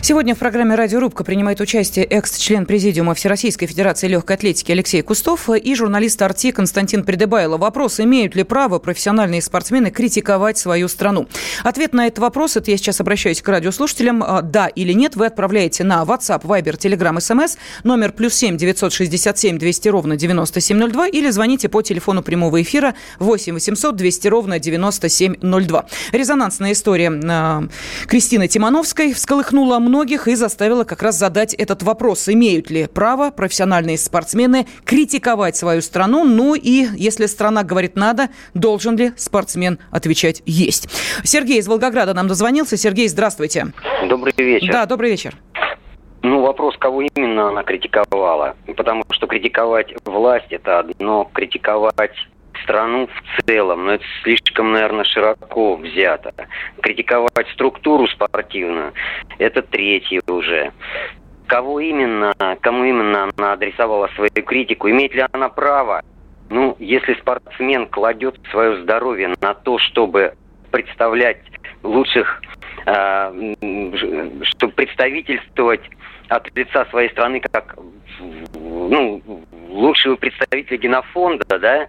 Сегодня 0.00 0.34
в 0.34 0.38
программе 0.38 0.74
«Радиорубка» 0.74 1.22
принимает 1.22 1.60
участие 1.60 2.04
экс-член 2.06 2.64
Президиума 2.64 3.14
Всероссийской 3.14 3.68
Федерации 3.68 4.08
легкой 4.08 4.36
атлетики 4.36 4.72
Алексей 4.72 5.02
Кустов 5.02 5.50
и 5.50 5.74
журналист 5.74 6.22
«Арти» 6.22 6.50
Константин 6.50 7.04
Придыбайло. 7.04 7.58
Вопрос, 7.58 8.00
имеют 8.00 8.34
ли 8.34 8.44
право 8.44 8.78
профессиональные 8.78 9.42
спортсмены 9.42 9.90
критиковать 9.90 10.56
свою 10.56 10.88
страну? 10.88 11.28
Ответ 11.62 11.92
на 11.92 12.06
этот 12.06 12.20
вопрос, 12.20 12.56
это 12.56 12.70
я 12.70 12.78
сейчас 12.78 13.00
обращаюсь 13.00 13.42
к 13.42 13.48
радиослушателям, 13.48 14.22
а, 14.22 14.40
да 14.40 14.68
или 14.68 14.92
нет, 14.92 15.14
вы 15.16 15.26
отправляете 15.26 15.84
на 15.84 16.02
WhatsApp, 16.04 16.42
Viber, 16.42 16.78
Telegram, 16.78 17.16
SMS, 17.18 17.58
номер 17.84 18.12
плюс 18.12 18.34
7 18.34 18.56
967 18.56 19.58
200 19.58 19.88
ровно 19.88 20.16
9702 20.16 21.08
или 21.08 21.28
звоните 21.28 21.68
по 21.68 21.82
телефону 21.82 22.22
прямого 22.22 22.62
эфира 22.62 22.94
8 23.18 23.52
800 23.52 23.96
200 23.96 24.28
ровно 24.28 24.58
9702. 24.58 25.86
Резонансная 26.12 26.72
история 26.72 27.12
а, 27.28 27.64
Кристины 28.06 28.48
Тимановской 28.48 29.12
всколыхнула 29.12 29.78
много 29.78 29.97
многих 29.98 30.28
и 30.28 30.36
заставила 30.36 30.84
как 30.84 31.02
раз 31.02 31.18
задать 31.18 31.54
этот 31.54 31.82
вопрос. 31.82 32.28
Имеют 32.28 32.70
ли 32.70 32.86
право 32.86 33.32
профессиональные 33.32 33.98
спортсмены 33.98 34.68
критиковать 34.84 35.56
свою 35.56 35.80
страну? 35.82 36.22
Ну 36.22 36.54
и 36.54 36.86
если 36.96 37.26
страна 37.26 37.64
говорит 37.64 37.96
«надо», 37.96 38.28
должен 38.54 38.96
ли 38.96 39.10
спортсмен 39.16 39.80
отвечать 39.90 40.40
«есть»? 40.46 40.88
Сергей 41.24 41.58
из 41.58 41.66
Волгограда 41.66 42.14
нам 42.14 42.28
дозвонился. 42.28 42.76
Сергей, 42.76 43.08
здравствуйте. 43.08 43.72
Добрый 44.08 44.32
вечер. 44.36 44.72
Да, 44.72 44.86
добрый 44.86 45.10
вечер. 45.10 45.34
Ну, 46.22 46.42
вопрос, 46.42 46.76
кого 46.78 47.02
именно 47.02 47.48
она 47.48 47.64
критиковала. 47.64 48.54
Потому 48.76 49.02
что 49.10 49.26
критиковать 49.26 49.92
власть– 50.04 50.46
это 50.50 50.78
одно, 50.78 51.28
критиковать 51.34 52.14
страну 52.62 53.08
в 53.08 53.42
целом, 53.44 53.86
но 53.86 53.94
это 53.94 54.04
слишком, 54.22 54.72
наверное, 54.72 55.04
широко 55.04 55.76
взято. 55.76 56.32
Критиковать 56.80 57.48
структуру 57.54 58.06
спортивную– 58.08 58.92
это 59.38 59.62
третье 59.62 60.20
уже. 60.26 60.72
Кого 61.46 61.80
именно, 61.80 62.34
кому 62.60 62.84
именно 62.84 63.30
она 63.36 63.52
адресовала 63.52 64.08
свою 64.14 64.30
критику, 64.30 64.90
имеет 64.90 65.14
ли 65.14 65.24
она 65.32 65.48
право? 65.48 66.02
Ну, 66.50 66.76
если 66.78 67.14
спортсмен 67.14 67.86
кладет 67.86 68.38
свое 68.50 68.82
здоровье 68.82 69.34
на 69.40 69.54
то, 69.54 69.78
чтобы 69.78 70.34
представлять 70.70 71.42
лучших, 71.82 72.42
э, 72.86 73.54
чтобы 74.42 74.72
представительствовать 74.72 75.82
от 76.28 76.54
лица 76.54 76.84
своей 76.86 77.10
страны 77.10 77.40
как 77.40 77.76
ну, 78.54 79.22
лучшего 79.68 80.16
представителя 80.16 80.76
генофонда, 80.76 81.58
да, 81.58 81.86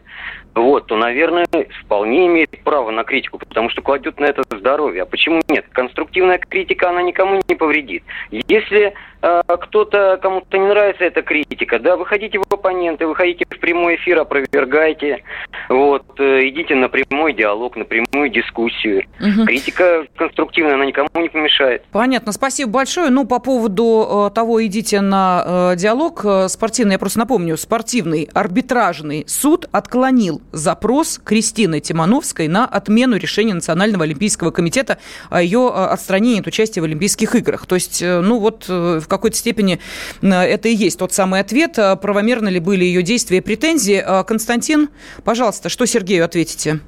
вот, 0.55 0.87
то, 0.87 0.95
наверное, 0.95 1.45
вполне 1.83 2.27
имеет 2.27 2.49
право 2.63 2.91
на 2.91 3.03
критику, 3.03 3.39
потому 3.39 3.69
что 3.69 3.81
кладет 3.81 4.19
на 4.19 4.25
это 4.25 4.43
здоровье. 4.49 5.03
А 5.03 5.05
почему 5.05 5.41
нет? 5.47 5.65
Конструктивная 5.71 6.37
критика, 6.37 6.89
она 6.89 7.01
никому 7.01 7.41
не 7.47 7.55
повредит. 7.55 8.03
Если 8.31 8.93
э, 9.21 9.41
кто-то, 9.47 10.19
кому-то 10.21 10.57
не 10.57 10.67
нравится 10.67 11.05
эта 11.05 11.21
критика, 11.21 11.79
да, 11.79 11.95
выходите 11.95 12.39
в 12.39 12.43
оппоненты, 12.51 13.07
выходите 13.07 13.45
в 13.49 13.59
прямой 13.59 13.95
эфир, 13.95 14.19
опровергайте, 14.19 15.23
вот, 15.69 16.03
э, 16.19 16.49
идите 16.49 16.75
на 16.75 16.89
прямой 16.89 17.33
диалог, 17.33 17.75
на 17.75 17.85
прямую 17.85 18.29
дискуссию. 18.29 19.03
Угу. 19.19 19.45
Критика 19.45 20.05
конструктивная, 20.15 20.75
она 20.75 20.85
никому 20.85 21.09
не 21.15 21.29
помешает. 21.29 21.83
Понятно, 21.91 22.31
спасибо 22.31 22.71
большое. 22.71 23.09
Ну, 23.09 23.25
по 23.25 23.39
поводу 23.39 24.29
э, 24.29 24.35
того, 24.35 24.65
идите 24.65 25.01
на 25.01 25.71
э, 25.73 25.75
диалог 25.77 26.21
э, 26.25 26.47
спортивный, 26.47 26.93
я 26.93 26.99
просто 26.99 27.19
напомню, 27.19 27.57
спортивный 27.57 28.29
арбитражный 28.33 29.25
суд 29.27 29.67
отклонил 29.71 30.41
запрос 30.51 31.19
Кристины 31.23 31.79
Тимановской 31.79 32.47
на 32.47 32.65
отмену 32.65 33.17
решения 33.17 33.53
Национального 33.53 34.03
олимпийского 34.03 34.51
комитета 34.51 34.97
о 35.29 35.41
ее 35.41 35.71
э, 35.73 35.85
отстранении 35.85 36.39
от 36.39 36.47
участия 36.47 36.81
в 36.81 36.83
Олимпийских 36.83 37.35
играх. 37.35 37.65
То 37.65 37.75
есть, 37.75 38.01
э, 38.01 38.21
ну 38.21 38.39
вот 38.39 38.67
в 38.67 39.07
какой-то 39.07 39.35
степени 39.35 39.79
это 40.21 40.67
и 40.67 40.73
есть 40.73 40.99
тот 40.99 41.11
самый 41.13 41.39
ответ. 41.39 41.77
Правомерны 42.01 42.49
ли 42.49 42.59
были 42.59 42.83
ее 42.83 43.03
действия 43.03 43.37
и 43.37 43.41
претензии? 43.41 44.03
Константин, 44.25 44.89
пожалуйста, 45.23 45.69
что 45.69 45.85
Сергею 45.85 46.25
ответите? 46.25 46.79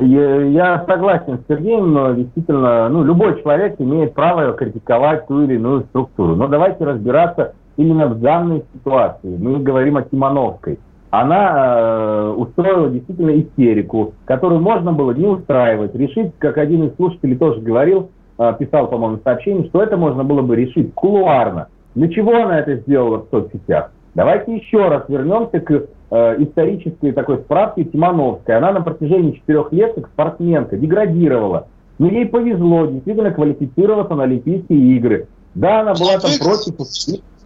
Я 0.00 0.84
согласен 0.88 1.38
с 1.38 1.46
Сергеем, 1.48 1.92
но 1.92 2.12
действительно, 2.14 2.88
ну, 2.88 3.04
любой 3.04 3.40
человек 3.42 3.76
имеет 3.78 4.14
право 4.14 4.52
критиковать 4.52 5.26
ту 5.26 5.42
или 5.42 5.54
иную 5.54 5.82
структуру. 5.84 6.34
Но 6.34 6.48
давайте 6.48 6.84
разбираться 6.84 7.54
именно 7.76 8.08
в 8.08 8.20
данной 8.20 8.64
ситуации. 8.74 9.36
Мы 9.36 9.60
говорим 9.60 9.96
о 9.96 10.02
Тимановской. 10.02 10.78
Она 11.20 11.52
э, 11.54 12.34
устроила 12.36 12.90
действительно 12.90 13.38
истерику, 13.38 14.14
которую 14.24 14.60
можно 14.60 14.92
было 14.92 15.12
не 15.12 15.26
устраивать, 15.28 15.94
решить, 15.94 16.32
как 16.38 16.58
один 16.58 16.88
из 16.88 16.96
слушателей 16.96 17.36
тоже 17.36 17.60
говорил, 17.60 18.10
э, 18.36 18.52
писал, 18.58 18.88
по-моему, 18.88 19.20
сообщение, 19.22 19.68
что 19.68 19.80
это 19.80 19.96
можно 19.96 20.24
было 20.24 20.42
бы 20.42 20.56
решить 20.56 20.92
кулуарно. 20.94 21.68
Для 21.94 22.08
чего 22.08 22.34
она 22.34 22.58
это 22.58 22.74
сделала 22.78 23.18
в 23.18 23.26
соцсетях? 23.30 23.92
Давайте 24.16 24.56
еще 24.56 24.88
раз 24.88 25.04
вернемся 25.06 25.60
к 25.60 25.70
э, 25.70 26.42
исторической 26.42 27.12
такой 27.12 27.38
справке 27.38 27.84
Тимановской. 27.84 28.56
Она 28.56 28.72
на 28.72 28.80
протяжении 28.80 29.32
четырех 29.32 29.72
лет 29.72 29.94
как 29.94 30.08
спортсменка 30.08 30.76
деградировала. 30.76 31.68
Но 32.00 32.08
ей 32.08 32.26
повезло 32.26 32.86
действительно 32.86 33.30
квалифицироваться 33.30 34.16
на 34.16 34.24
Олимпийские 34.24 34.96
игры. 34.96 35.28
Да, 35.54 35.82
она 35.82 35.94
была 35.94 36.18
там 36.18 36.32
против 36.42 36.74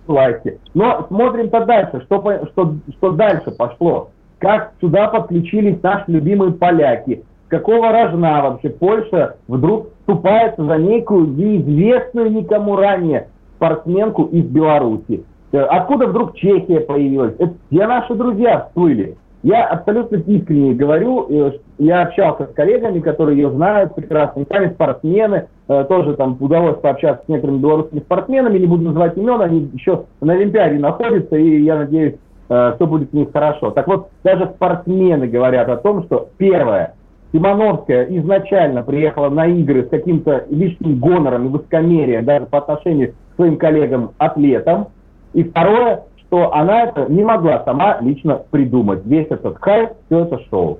власти. 0.08 0.58
Но 0.74 1.04
смотрим-то 1.08 1.64
дальше, 1.64 2.02
что, 2.06 2.22
что, 2.52 2.74
что 2.96 3.12
дальше 3.12 3.50
пошло. 3.52 4.10
Как 4.38 4.72
сюда 4.80 5.08
подключились 5.08 5.82
наши 5.82 6.04
любимые 6.08 6.52
поляки. 6.52 7.24
Какого 7.48 7.92
рожна 7.92 8.42
вообще 8.42 8.70
Польша 8.70 9.36
вдруг 9.48 9.88
вступается 10.00 10.64
за 10.64 10.76
некую 10.76 11.28
неизвестную 11.28 12.30
никому 12.30 12.76
ранее 12.76 13.28
спортсменку 13.56 14.24
из 14.24 14.44
Беларуси. 14.44 15.24
Э, 15.52 15.60
откуда 15.62 16.06
вдруг 16.06 16.36
Чехия 16.36 16.80
появилась? 16.80 17.34
Это 17.38 17.54
все 17.70 17.86
наши 17.86 18.14
друзья 18.14 18.66
всплыли. 18.66 19.16
Я 19.42 19.66
абсолютно 19.66 20.16
искренне 20.16 20.74
говорю, 20.74 21.26
э, 21.30 21.52
я 21.78 22.02
общался 22.02 22.46
с 22.46 22.54
коллегами, 22.54 23.00
которые 23.00 23.38
ее 23.38 23.50
знают 23.50 23.94
прекрасно, 23.94 24.44
сами 24.50 24.72
спортсмены, 24.72 25.48
э, 25.68 25.84
тоже 25.88 26.14
там 26.14 26.36
удалось 26.40 26.78
пообщаться 26.80 27.24
с 27.24 27.28
некоторыми 27.28 27.58
белорусскими 27.58 28.00
спортсменами, 28.00 28.58
не 28.58 28.66
буду 28.66 28.84
называть 28.84 29.16
имен, 29.16 29.40
они 29.40 29.70
еще 29.72 30.04
на 30.20 30.34
Олимпиаде 30.34 30.78
находятся, 30.78 31.36
и 31.36 31.62
я 31.62 31.76
надеюсь, 31.76 32.14
все 32.48 32.86
будет 32.86 33.12
у 33.12 33.16
них 33.18 33.30
хорошо. 33.30 33.72
Так 33.72 33.86
вот, 33.86 34.08
даже 34.24 34.46
спортсмены 34.54 35.26
говорят 35.26 35.68
о 35.68 35.76
том, 35.76 36.04
что 36.04 36.30
первое, 36.38 36.94
Симоновская 37.32 38.04
изначально 38.04 38.82
приехала 38.82 39.28
на 39.28 39.46
игры 39.46 39.84
с 39.84 39.88
каким-то 39.88 40.46
лишним 40.48 40.98
гонором 40.98 41.46
и 41.46 41.48
высокомерием 41.50 42.24
даже 42.24 42.46
по 42.46 42.58
отношению 42.58 43.12
к 43.12 43.36
своим 43.36 43.58
коллегам-атлетам, 43.58 44.88
и 45.34 45.44
второе, 45.44 46.04
что 46.16 46.54
она 46.54 46.84
это 46.84 47.06
не 47.10 47.22
могла 47.22 47.62
сама 47.64 47.98
лично 48.00 48.40
придумать. 48.50 49.04
Весь 49.04 49.26
этот 49.28 49.58
хайп, 49.60 49.90
все 50.06 50.20
это 50.20 50.40
шоу. 50.50 50.78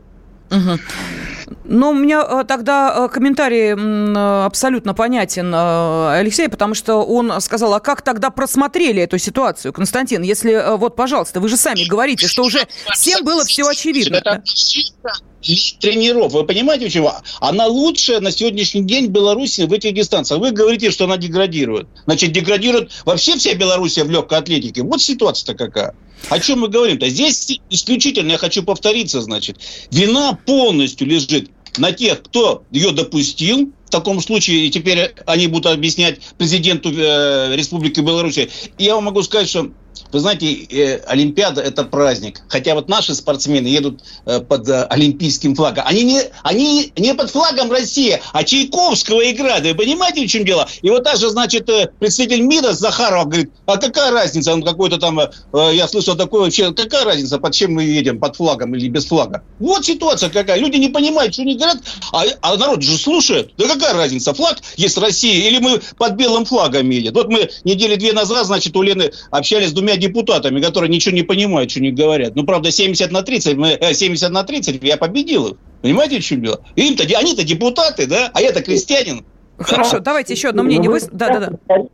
Угу. 0.50 0.78
Ну, 1.64 1.90
у 1.90 1.94
меня 1.94 2.26
э, 2.26 2.44
тогда 2.46 2.94
э, 2.96 3.08
комментарий 3.08 3.72
абсолютно 4.44 4.94
понятен, 4.94 5.52
э, 5.54 6.18
Алексей, 6.18 6.48
потому 6.48 6.74
что 6.74 7.04
он 7.04 7.40
сказал, 7.40 7.74
а 7.74 7.80
как 7.80 8.02
тогда 8.02 8.30
просмотрели 8.30 9.02
эту 9.02 9.18
ситуацию, 9.18 9.72
Константин, 9.72 10.22
если, 10.22 10.76
вот, 10.76 10.96
пожалуйста, 10.96 11.40
вы 11.40 11.48
же 11.48 11.56
сами 11.56 11.88
говорите, 11.88 12.26
что 12.26 12.44
уже 12.44 12.66
всем 12.94 13.24
было 13.24 13.44
все 13.44 13.66
очевидно 13.66 14.42
тренеров. 15.40 16.32
Вы 16.32 16.44
понимаете, 16.44 16.86
почему? 16.86 17.12
Она 17.40 17.66
лучшая 17.66 18.20
на 18.20 18.30
сегодняшний 18.30 18.82
день 18.82 19.06
Беларуси 19.06 19.62
в 19.62 19.72
этих 19.72 19.94
дистанциях. 19.94 20.40
Вы 20.40 20.50
говорите, 20.50 20.90
что 20.90 21.04
она 21.04 21.16
деградирует. 21.16 21.88
Значит, 22.04 22.32
деградирует 22.32 22.90
вообще 23.04 23.36
вся 23.36 23.54
Белоруссия 23.54 24.04
в 24.04 24.10
легкой 24.10 24.38
атлетике. 24.38 24.82
Вот 24.82 25.00
ситуация-то 25.02 25.54
какая. 25.54 25.94
О 26.28 26.38
чем 26.40 26.60
мы 26.60 26.68
говорим-то? 26.68 27.08
Здесь 27.08 27.60
исключительно, 27.70 28.32
я 28.32 28.38
хочу 28.38 28.62
повториться, 28.62 29.20
значит, 29.20 29.58
вина 29.90 30.38
полностью 30.46 31.06
лежит 31.06 31.50
на 31.78 31.92
тех, 31.92 32.22
кто 32.22 32.64
ее 32.70 32.90
допустил, 32.90 33.72
в 33.86 33.90
таком 33.90 34.20
случае 34.20 34.68
теперь 34.68 35.14
они 35.24 35.46
будут 35.46 35.72
объяснять 35.72 36.20
президенту 36.36 36.92
э, 36.92 37.56
Республики 37.56 38.00
Беларусь. 38.00 38.38
Я 38.76 38.96
вам 38.96 39.04
могу 39.04 39.22
сказать, 39.22 39.48
что 39.48 39.70
Вы 40.12 40.20
знаете, 40.20 40.52
э, 40.52 41.02
Олимпиада– 41.06 41.60
это 41.62 41.84
праздник. 41.84 42.40
Хотя 42.48 42.74
вот 42.74 42.88
наши 42.88 43.14
спортсмены 43.14 43.66
едут 43.66 44.02
э, 44.26 44.40
под 44.40 44.68
э, 44.68 44.84
олимпийским 44.84 45.54
флагом. 45.54 45.84
Они 45.86 46.02
не, 46.02 46.22
они 46.42 46.92
не 46.96 47.14
под 47.14 47.30
флагом 47.30 47.70
России, 47.70 48.20
а 48.32 48.44
Чайковского 48.44 49.30
играют. 49.30 49.64
Вы 49.64 49.74
понимаете, 49.74 50.26
в 50.26 50.30
чем 50.30 50.44
дело? 50.44 50.68
И 50.82 50.90
вот 50.90 51.02
даже, 51.02 51.28
значит, 51.30 51.68
э, 51.68 51.90
представитель 51.98 52.42
МИДа 52.42 52.72
Захаров 52.72 53.28
говорит, 53.28 53.50
а 53.66 53.76
какая 53.76 54.10
разница? 54.10 54.52
Он 54.52 54.62
какой-то 54.62 54.98
там, 54.98 55.20
э, 55.20 55.28
я 55.72 55.88
слышал 55.88 56.16
такое 56.16 56.42
вообще, 56.42 56.72
какая 56.72 57.04
разница, 57.04 57.38
под 57.38 57.52
чем 57.54 57.74
мы 57.74 57.84
едем, 57.84 58.18
под 58.18 58.36
флагом 58.36 58.74
или 58.74 58.88
без 58.88 59.06
флага? 59.06 59.42
Вот 59.58 59.84
ситуация 59.84 60.30
какая. 60.30 60.58
Люди 60.58 60.76
не 60.76 60.88
понимают, 60.88 61.32
что 61.32 61.42
они 61.42 61.56
говорят, 61.56 61.78
а, 62.12 62.24
а 62.42 62.56
народ 62.56 62.82
же 62.82 62.96
слушает. 62.96 63.52
Да 63.56 63.66
какая 63.66 63.94
разница, 63.94 64.34
флаг 64.34 64.58
есть 64.76 64.98
Россия 64.98 65.48
или 65.48 65.58
мы 65.58 65.80
под 65.96 66.14
белым 66.14 66.44
флагом 66.44 66.88
едем? 66.90 67.12
Вот 67.14 67.28
мы 67.28 67.48
недели 67.64 67.96
две 67.96 68.12
назад, 68.12 68.46
значит, 68.46 68.76
у 68.76 68.82
Лены 68.82 69.12
общались 69.30 69.70
с 69.70 69.72
двумя 69.72 69.87
депутатами, 69.96 70.60
которые 70.60 70.90
ничего 70.90 71.14
не 71.14 71.22
понимают, 71.22 71.70
что 71.70 71.80
они 71.80 71.90
говорят. 71.90 72.36
Ну, 72.36 72.44
правда, 72.44 72.70
70 72.70 73.10
на 73.10 73.22
30, 73.22 73.56
мы, 73.56 73.70
э, 73.70 73.94
70 73.94 74.30
на 74.30 74.44
30, 74.44 74.82
я 74.82 74.96
победил 74.96 75.48
их. 75.48 75.56
Понимаете, 75.82 76.18
в 76.18 76.24
чем 76.24 76.42
дело? 76.42 76.60
Им-то, 76.76 77.04
они-то 77.04 77.44
депутаты, 77.44 78.06
да, 78.06 78.30
а 78.32 78.40
я-то 78.40 78.62
крестьянин. 78.62 79.24
Хорошо, 79.58 79.98
да. 79.98 80.00
давайте 80.00 80.34
еще 80.34 80.48
одно 80.48 80.62
мнение. 80.62 80.90
Вы... 80.90 81.00
Да, 81.12 81.40
да, 81.40 81.50
да. 81.68 81.84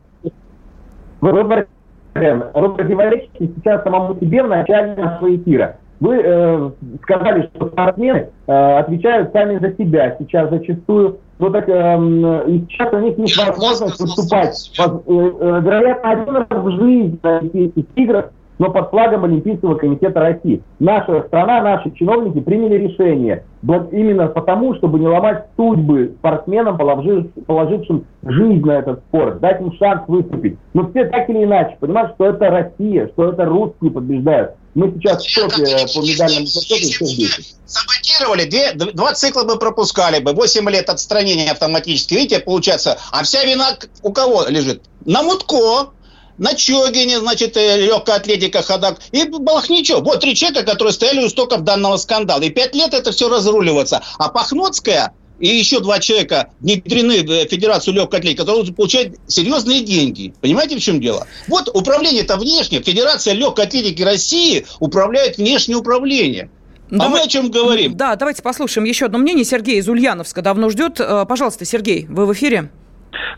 Вы 1.21 2.75
противоречите 2.75 3.51
сейчас 3.57 3.83
самому 3.83 4.19
себе 4.21 4.43
в 4.43 4.49
начале 4.49 4.95
нашего 4.95 5.35
эфира. 5.35 5.79
Вы 6.01 6.21
э, 6.23 6.71
сказали, 7.03 7.51
что 7.55 7.69
спортсмены 7.69 8.29
э, 8.47 8.53
отвечают 8.53 9.33
сами 9.33 9.59
за 9.59 9.75
себя 9.77 10.17
сейчас 10.19 10.51
зачастую. 10.51 11.21
Ну 11.39 11.51
так, 11.51 11.68
э, 11.68 12.45
и 12.49 12.64
сейчас 12.68 12.93
у 12.93 12.99
них 12.99 13.18
есть 13.18 13.37
возможность 13.37 14.01
выступать. 14.01 14.70
Э, 14.78 14.82
э, 14.85 15.61
вероятно, 15.62 16.11
один 16.11 16.37
раз 16.37 16.47
в 16.51 16.70
жизни 16.70 17.18
на 17.22 17.39
Олимпийских 17.39 17.85
играх 17.97 18.30
но 18.59 18.70
под 18.70 18.91
флагом 18.91 19.24
Олимпийского 19.24 19.74
комитета 19.74 20.20
России. 20.20 20.62
Наша 20.78 21.22
страна, 21.22 21.62
наши 21.62 21.91
чиновники 21.93 22.41
приняли 22.41 22.76
решение 22.76 23.45
именно 23.91 24.28
потому, 24.28 24.74
чтобы 24.74 24.99
не 24.99 25.09
ломать 25.09 25.47
судьбы 25.57 26.14
спортсменам, 26.18 26.76
положившим 26.76 28.05
жизнь 28.22 28.64
на 28.64 28.72
этот 28.72 29.01
спорт, 29.01 29.41
дать 29.41 29.61
им 29.61 29.72
шанс 29.72 30.03
выступить. 30.07 30.59
Но 30.72 30.89
все 30.89 31.07
так 31.07 31.28
или 31.30 31.45
иначе 31.45 31.76
понимают, 31.80 32.12
что 32.14 32.26
это 32.26 32.51
Россия, 32.51 33.09
что 33.09 33.30
это 33.30 33.45
русские 33.45 33.91
побеждают. 33.91 34.53
Мы 34.75 34.93
сейчас 34.99 35.25
в 35.25 35.35
топе 35.35 35.87
по 35.95 36.01
медальному 36.01 36.47
зачету 36.47 36.89
все 36.89 37.07
здесь. 37.07 37.55
Саботировали, 37.66 38.45
две, 38.45 38.72
два 38.72 39.14
цикла 39.14 39.45
бы 39.45 39.59
пропускали 39.59 40.18
бы, 40.18 40.33
8 40.33 40.68
лет 40.70 40.91
отстранения 40.91 41.51
автоматически. 41.51 42.14
Видите, 42.14 42.41
получается, 42.41 42.99
а 43.12 43.22
вся 43.22 43.45
вина 43.45 43.79
у 44.03 44.12
кого 44.12 44.47
лежит? 44.49 44.83
На 45.05 45.22
Мутко, 45.22 45.93
на 46.39 46.55
Чогине, 46.55 47.20
значит, 47.20 47.57
э, 47.57 47.81
легкая 47.81 48.16
атлетика, 48.16 48.62
ходак, 48.62 48.99
и 49.12 49.25
Балахничев. 49.25 50.01
Вот 50.01 50.20
три 50.20 50.35
человека, 50.35 50.64
которые 50.64 50.93
стояли 50.93 51.22
у 51.25 51.29
истоков 51.29 51.62
данного 51.62 51.97
скандала. 51.97 52.43
И 52.43 52.51
пять 52.51 52.75
лет 52.75 52.95
это 52.95 53.12
все 53.12 53.29
разруливаться. 53.29 54.03
А 54.18 54.29
Пахноцкая 54.29 55.14
и 55.39 55.49
еще 55.49 55.80
два 55.80 55.99
человека 56.01 56.51
внедрены 56.61 57.22
в 57.22 57.49
Федерацию 57.49 57.95
легкой 57.95 58.20
атлетики, 58.20 58.41
которые 58.41 58.72
получают 58.72 59.16
серьезные 59.26 59.82
деньги. 59.82 60.35
Понимаете, 60.41 60.76
в 60.76 60.80
чем 60.80 61.01
дело? 61.01 61.26
Вот 61.49 61.68
управление-то 61.72 62.37
внешне. 62.37 62.80
Федерация 62.80 63.35
легкой 63.35 63.66
атлетики 63.66 64.03
России 64.03 64.66
управляет 64.80 65.39
внешнее 65.39 65.76
управление. 65.76 66.51
А 66.91 66.97
Давай... 66.97 67.11
мы 67.11 67.20
о 67.20 67.28
чем 67.28 67.51
говорим? 67.51 67.97
Да, 67.97 68.14
давайте 68.16 68.43
послушаем 68.43 68.85
еще 68.85 69.07
одно 69.07 69.18
мнение. 69.18 69.45
Сергей 69.45 69.78
из 69.78 69.89
Ульяновска 69.89 70.43
давно 70.43 70.70
ждет. 70.70 71.01
Э, 71.01 71.24
пожалуйста, 71.26 71.64
Сергей, 71.64 72.07
вы 72.09 72.26
в 72.26 72.32
эфире? 72.32 72.70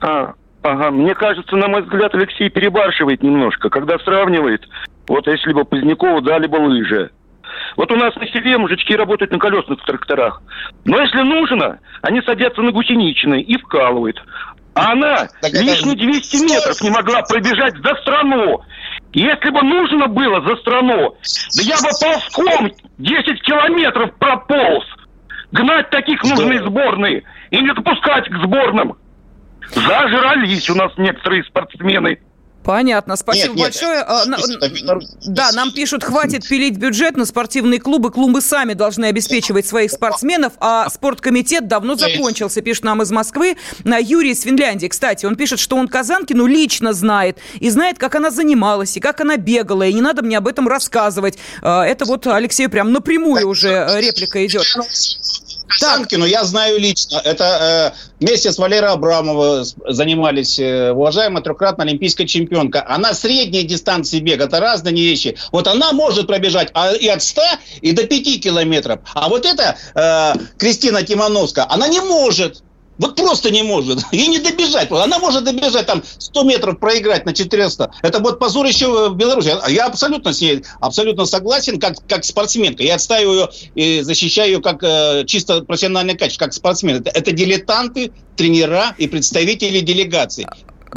А, 0.00 0.34
Ага, 0.66 0.90
мне 0.90 1.14
кажется, 1.14 1.54
на 1.54 1.68
мой 1.68 1.82
взгляд, 1.82 2.12
Алексей 2.14 2.50
перебарщивает 2.50 3.22
немножко, 3.22 3.70
когда 3.70 3.98
сравнивает, 4.00 4.62
вот 5.06 5.28
если 5.28 5.52
бы 5.52 5.64
Позднякову 5.64 6.20
дали 6.20 6.48
бы 6.48 6.56
лыжи. 6.56 7.10
Вот 7.76 7.90
у 7.92 7.96
нас 7.96 8.14
на 8.16 8.26
селе 8.28 8.58
мужички 8.58 8.94
работают 8.96 9.32
на 9.32 9.38
колесных 9.38 9.82
тракторах. 9.84 10.42
Но 10.84 11.00
если 11.00 11.22
нужно, 11.22 11.78
они 12.02 12.22
садятся 12.22 12.62
на 12.62 12.72
гусеничные 12.72 13.42
и 13.42 13.58
вкалывают. 13.58 14.22
А 14.74 14.92
она 14.92 15.28
так 15.40 15.52
лишние 15.52 15.96
200 15.96 16.36
метров 16.44 16.80
не 16.82 16.90
могла 16.90 17.22
пробежать 17.22 17.76
за 17.78 17.94
страну. 18.02 18.60
Если 19.12 19.50
бы 19.50 19.62
нужно 19.62 20.06
было 20.06 20.42
за 20.46 20.56
страну, 20.56 21.16
да 21.56 21.62
я 21.62 21.76
бы 21.76 21.88
ползком 21.98 22.70
10 22.98 23.42
километров 23.42 24.14
прополз. 24.18 24.84
Гнать 25.52 25.88
таких 25.90 26.22
нужны 26.22 26.58
сборные 26.64 27.22
и 27.50 27.60
не 27.60 27.72
допускать 27.72 28.28
к 28.28 28.36
сборным. 28.42 28.96
Зажрались 29.74 30.68
у 30.68 30.74
нас 30.74 30.92
некоторые 30.98 31.44
спортсмены. 31.44 32.18
Понятно, 32.66 33.14
спасибо 33.14 33.54
нет, 33.54 33.62
большое. 33.62 33.98
Нет, 33.98 34.06
а, 34.08 34.98
да, 35.26 35.52
нам 35.52 35.70
пишут, 35.70 36.02
хватит 36.02 36.46
пилить 36.48 36.76
бюджет 36.76 37.16
на 37.16 37.24
спортивные 37.24 37.78
клубы. 37.78 38.10
Клубы 38.10 38.40
сами 38.40 38.72
должны 38.72 39.04
обеспечивать 39.04 39.68
своих 39.68 39.92
спортсменов, 39.92 40.54
а 40.58 40.90
спорткомитет 40.90 41.68
давно 41.68 41.94
закончился, 41.94 42.62
пишет 42.62 42.82
нам 42.82 43.02
из 43.02 43.12
Москвы. 43.12 43.56
На 43.84 43.98
Юрий 43.98 44.32
из 44.32 44.42
Финляндии, 44.42 44.88
кстати, 44.88 45.26
он 45.26 45.36
пишет, 45.36 45.60
что 45.60 45.76
он 45.76 45.86
Казанкину 45.86 46.46
лично 46.46 46.92
знает 46.92 47.38
и 47.60 47.70
знает, 47.70 47.98
как 47.98 48.16
она 48.16 48.32
занималась 48.32 48.96
и 48.96 49.00
как 49.00 49.20
она 49.20 49.36
бегала, 49.36 49.84
и 49.84 49.92
не 49.92 50.00
надо 50.00 50.22
мне 50.22 50.36
об 50.36 50.48
этом 50.48 50.66
рассказывать. 50.66 51.38
А, 51.62 51.84
это 51.84 52.04
вот 52.04 52.26
Алексею 52.26 52.68
прям 52.68 52.90
напрямую 52.90 53.48
уже 53.48 53.68
э, 53.68 54.00
реплика 54.00 54.44
идет. 54.44 54.64
Санкину 55.68 56.24
я 56.24 56.44
знаю 56.44 56.78
лично. 56.78 57.20
Это 57.24 57.94
э, 57.94 58.14
вместе 58.20 58.52
с 58.52 58.58
Валерой 58.58 58.90
Абрамовой 58.90 59.64
занимались 59.88 60.58
э, 60.58 60.92
уважаемая 60.92 61.42
трехкратная 61.42 61.86
олимпийская 61.86 62.26
чемпионка. 62.26 62.84
Она 62.86 63.14
средние 63.14 63.64
дистанции 63.64 64.20
бега, 64.20 64.44
это 64.44 64.60
разные 64.60 64.94
вещи. 64.94 65.36
Вот 65.52 65.66
она 65.66 65.92
может 65.92 66.26
пробежать 66.26 66.70
а, 66.74 66.92
и 66.92 67.08
от 67.08 67.22
100 67.22 67.42
и 67.80 67.92
до 67.92 68.06
5 68.06 68.42
километров. 68.42 69.00
А 69.14 69.28
вот 69.28 69.44
эта 69.44 69.76
э, 69.94 70.34
Кристина 70.58 71.02
Тимановская, 71.02 71.66
она 71.68 71.88
не 71.88 72.00
может. 72.00 72.62
Вот 72.98 73.16
просто 73.16 73.50
не 73.50 73.62
может. 73.62 74.00
Ей 74.12 74.28
не 74.28 74.38
добежать. 74.38 74.90
Она 74.90 75.18
может 75.18 75.44
добежать 75.44 75.86
там 75.86 76.02
100 76.18 76.42
метров 76.44 76.78
проиграть 76.78 77.26
на 77.26 77.34
400. 77.34 77.90
Это 78.02 78.20
будет 78.20 78.38
позор 78.38 78.66
еще 78.66 79.08
в 79.10 79.16
Беларуси. 79.16 79.52
Я 79.68 79.86
абсолютно 79.86 80.32
с 80.32 80.40
ней 80.40 80.64
абсолютно 80.80 81.26
согласен, 81.26 81.78
как, 81.78 81.94
как 82.08 82.24
спортсменка. 82.24 82.82
Я 82.82 82.94
отстаиваю 82.96 83.50
и 83.74 84.00
защищаю 84.00 84.52
ее 84.52 84.62
как 84.62 84.82
э, 84.82 85.24
чисто 85.26 85.62
профессиональное 85.62 86.16
качество, 86.16 86.44
как 86.44 86.54
спортсмен. 86.54 86.96
Это, 86.96 87.10
это 87.10 87.32
дилетанты, 87.32 88.12
тренера 88.36 88.94
и 88.98 89.06
представители 89.08 89.80
делегаций. 89.80 90.46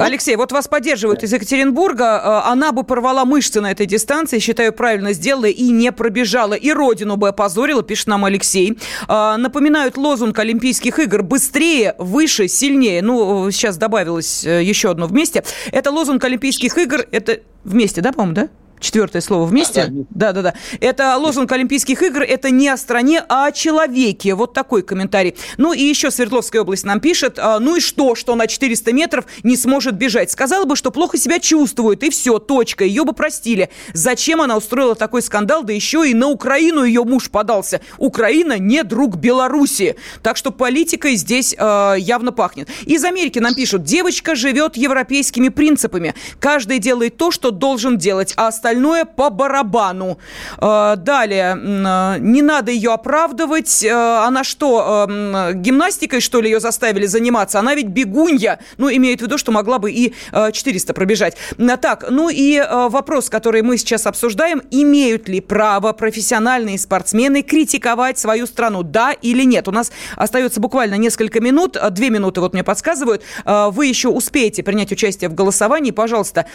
Алексей, 0.03 0.35
вот 0.35 0.51
вас 0.51 0.67
поддерживают 0.67 1.23
из 1.23 1.33
Екатеринбурга. 1.33 2.43
Э, 2.45 2.49
она 2.49 2.71
бы 2.71 2.83
порвала 2.83 3.25
мышцы 3.25 3.61
на 3.61 3.71
этой 3.71 3.85
дистанции, 3.85 4.39
считаю, 4.39 4.73
правильно 4.73 5.13
сделала 5.13 5.45
и 5.45 5.69
не 5.69 5.91
пробежала. 5.91 6.53
И 6.53 6.71
родину 6.71 7.17
бы 7.17 7.29
опозорила, 7.29 7.83
пишет 7.83 8.07
нам 8.07 8.25
Алексей. 8.25 8.77
Э, 9.07 9.35
напоминают 9.37 9.97
лозунг 9.97 10.37
Олимпийских 10.39 10.99
игр 10.99 11.23
«Быстрее, 11.23 11.95
выше, 11.97 12.47
сильнее». 12.47 13.01
Ну, 13.01 13.51
сейчас 13.51 13.77
добавилось 13.77 14.45
э, 14.45 14.63
еще 14.63 14.91
одно 14.91 15.07
вместе. 15.07 15.43
Это 15.71 15.91
лозунг 15.91 16.23
Олимпийских 16.23 16.77
игр. 16.77 17.05
Это 17.11 17.39
вместе, 17.63 18.01
да, 18.01 18.11
по-моему, 18.11 18.35
да? 18.35 18.49
Четвертое 18.79 19.21
слово 19.21 19.45
вместе? 19.45 19.91
Да, 20.09 20.31
да, 20.31 20.41
да. 20.41 20.53
Это 20.79 21.17
лозунг 21.17 21.51
Олимпийских 21.51 22.01
игр. 22.01 22.21
Это 22.21 22.49
не 22.49 22.69
о 22.69 22.77
стране, 22.77 23.23
а 23.27 23.47
о 23.47 23.51
человеке. 23.51 24.35
Вот 24.35 24.53
такой 24.53 24.83
комментарий. 24.83 25.35
Ну 25.57 25.73
и 25.73 25.81
еще 25.81 26.11
Свердловская 26.11 26.61
область 26.61 26.85
нам 26.85 27.01
пишет. 27.01 27.37
А, 27.37 27.59
ну 27.59 27.75
и 27.75 27.81
что, 27.81 28.15
что 28.15 28.35
на 28.35 28.47
400 28.47 28.93
метров 28.93 29.25
не 29.43 29.57
сможет 29.57 29.95
бежать? 29.95 30.31
Сказала 30.31 30.65
бы, 30.65 30.75
что 30.75 30.91
плохо 30.91 31.17
себя 31.17 31.39
чувствует. 31.39 32.03
И 32.03 32.09
все, 32.09 32.39
точка. 32.39 32.85
Ее 32.85 33.03
бы 33.03 33.13
простили. 33.13 33.69
Зачем 33.93 34.41
она 34.41 34.55
устроила 34.55 34.95
такой 34.95 35.21
скандал? 35.21 35.63
Да 35.63 35.73
еще 35.73 36.09
и 36.09 36.13
на 36.13 36.27
Украину 36.27 36.83
ее 36.83 37.03
муж 37.03 37.29
подался. 37.29 37.81
Украина 37.97 38.57
не 38.57 38.83
друг 38.83 39.17
Беларуси. 39.17 39.97
Так 40.23 40.37
что 40.37 40.51
политикой 40.51 41.15
здесь 41.15 41.53
э, 41.57 41.95
явно 41.99 42.31
пахнет. 42.31 42.69
Из 42.85 43.03
Америки 43.03 43.39
нам 43.39 43.55
пишут. 43.55 43.83
Девочка 43.83 44.35
живет 44.35 44.77
европейскими 44.77 45.49
принципами. 45.49 46.15
Каждый 46.39 46.79
делает 46.79 47.17
то, 47.17 47.31
что 47.31 47.51
должен 47.51 47.97
делать, 47.97 48.33
а 48.37 48.47
остальные 48.47 48.68
остальное 48.69 49.05
по 49.05 49.29
барабану. 49.29 50.19
Э, 50.61 50.95
далее, 50.95 51.57
э, 51.57 52.17
не 52.19 52.41
надо 52.41 52.71
ее 52.71 52.91
оправдывать. 52.91 53.83
Э, 53.83 54.25
она 54.27 54.43
что, 54.43 55.07
гимнастикой, 55.53 56.21
что 56.21 56.41
ли, 56.41 56.49
ее 56.49 56.59
заставили 56.59 57.07
заниматься? 57.07 57.59
Она 57.59 57.73
ведь 57.75 57.87
бегунья. 57.87 58.59
Ну, 58.77 58.89
имеет 58.91 59.19
в 59.19 59.23
виду, 59.23 59.37
что 59.37 59.51
могла 59.51 59.79
бы 59.79 59.91
и 59.91 60.13
400 60.31 60.93
пробежать. 60.93 61.37
Так, 61.81 62.05
ну 62.09 62.29
и 62.29 62.61
вопрос, 62.69 63.29
который 63.29 63.61
мы 63.61 63.77
сейчас 63.77 64.05
обсуждаем. 64.05 64.61
Имеют 64.71 65.27
ли 65.29 65.41
право 65.41 65.93
профессиональные 65.93 66.77
спортсмены 66.77 67.41
критиковать 67.41 68.19
свою 68.19 68.45
страну? 68.45 68.83
Да 68.83 69.11
или 69.11 69.43
нет? 69.43 69.67
У 69.67 69.71
нас 69.71 69.91
остается 70.15 70.59
буквально 70.59 70.95
несколько 70.95 71.39
минут. 71.39 71.77
Две 71.91 72.09
минуты 72.09 72.41
вот 72.41 72.53
мне 72.53 72.63
подсказывают. 72.63 73.23
Вы 73.45 73.85
еще 73.87 74.09
успеете 74.09 74.63
принять 74.63 74.91
участие 74.91 75.29
в 75.29 75.33
голосовании. 75.33 75.91
Пожалуйста, 75.91 76.45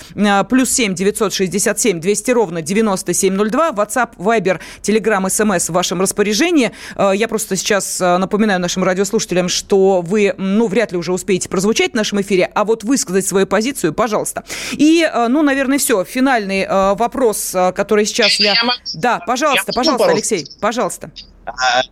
плюс 0.49 0.71
семь 0.71 0.95
девятьсот 0.95 1.33
шестьдесят 1.33 1.81
семь 1.81 2.01
200 2.05 2.31
ровно 2.33 2.63
9702. 2.63 3.71
WhatsApp, 3.71 4.11
Viber, 4.19 4.61
Telegram, 4.83 5.25
SMS 5.25 5.71
в 5.71 5.71
вашем 5.71 6.01
распоряжении. 6.01 6.71
Э, 6.97 7.13
я 7.15 7.29
просто 7.29 7.57
сейчас 7.57 8.01
э, 8.01 8.19
напоминаю 8.19 8.61
нашим 8.61 8.85
радиослушателям, 8.85 9.49
что 9.49 10.03
вы, 10.03 10.35
ну, 10.37 10.67
вряд 10.69 10.93
ли 10.93 10.99
уже 10.99 11.13
успеете 11.13 11.49
прозвучать 11.49 11.93
в 11.93 11.95
нашем 11.95 12.21
эфире, 12.21 12.51
а 12.55 12.65
вот 12.65 12.85
высказать 12.85 13.27
свою 13.27 13.47
позицию, 13.47 13.95
пожалуйста. 13.95 14.45
И, 14.73 15.03
э, 15.03 15.29
ну, 15.29 15.43
наверное, 15.43 15.79
все. 15.79 16.05
Финальный 16.05 16.67
вопрос, 16.95 17.55
который 17.75 18.05
сейчас 18.05 18.33
я... 18.39 18.55
Да, 18.95 19.21
пожалуйста, 19.27 19.73
пожалуйста, 19.73 20.11
Алексей, 20.11 20.47
пожалуйста. 20.61 21.11
А, 21.47 21.83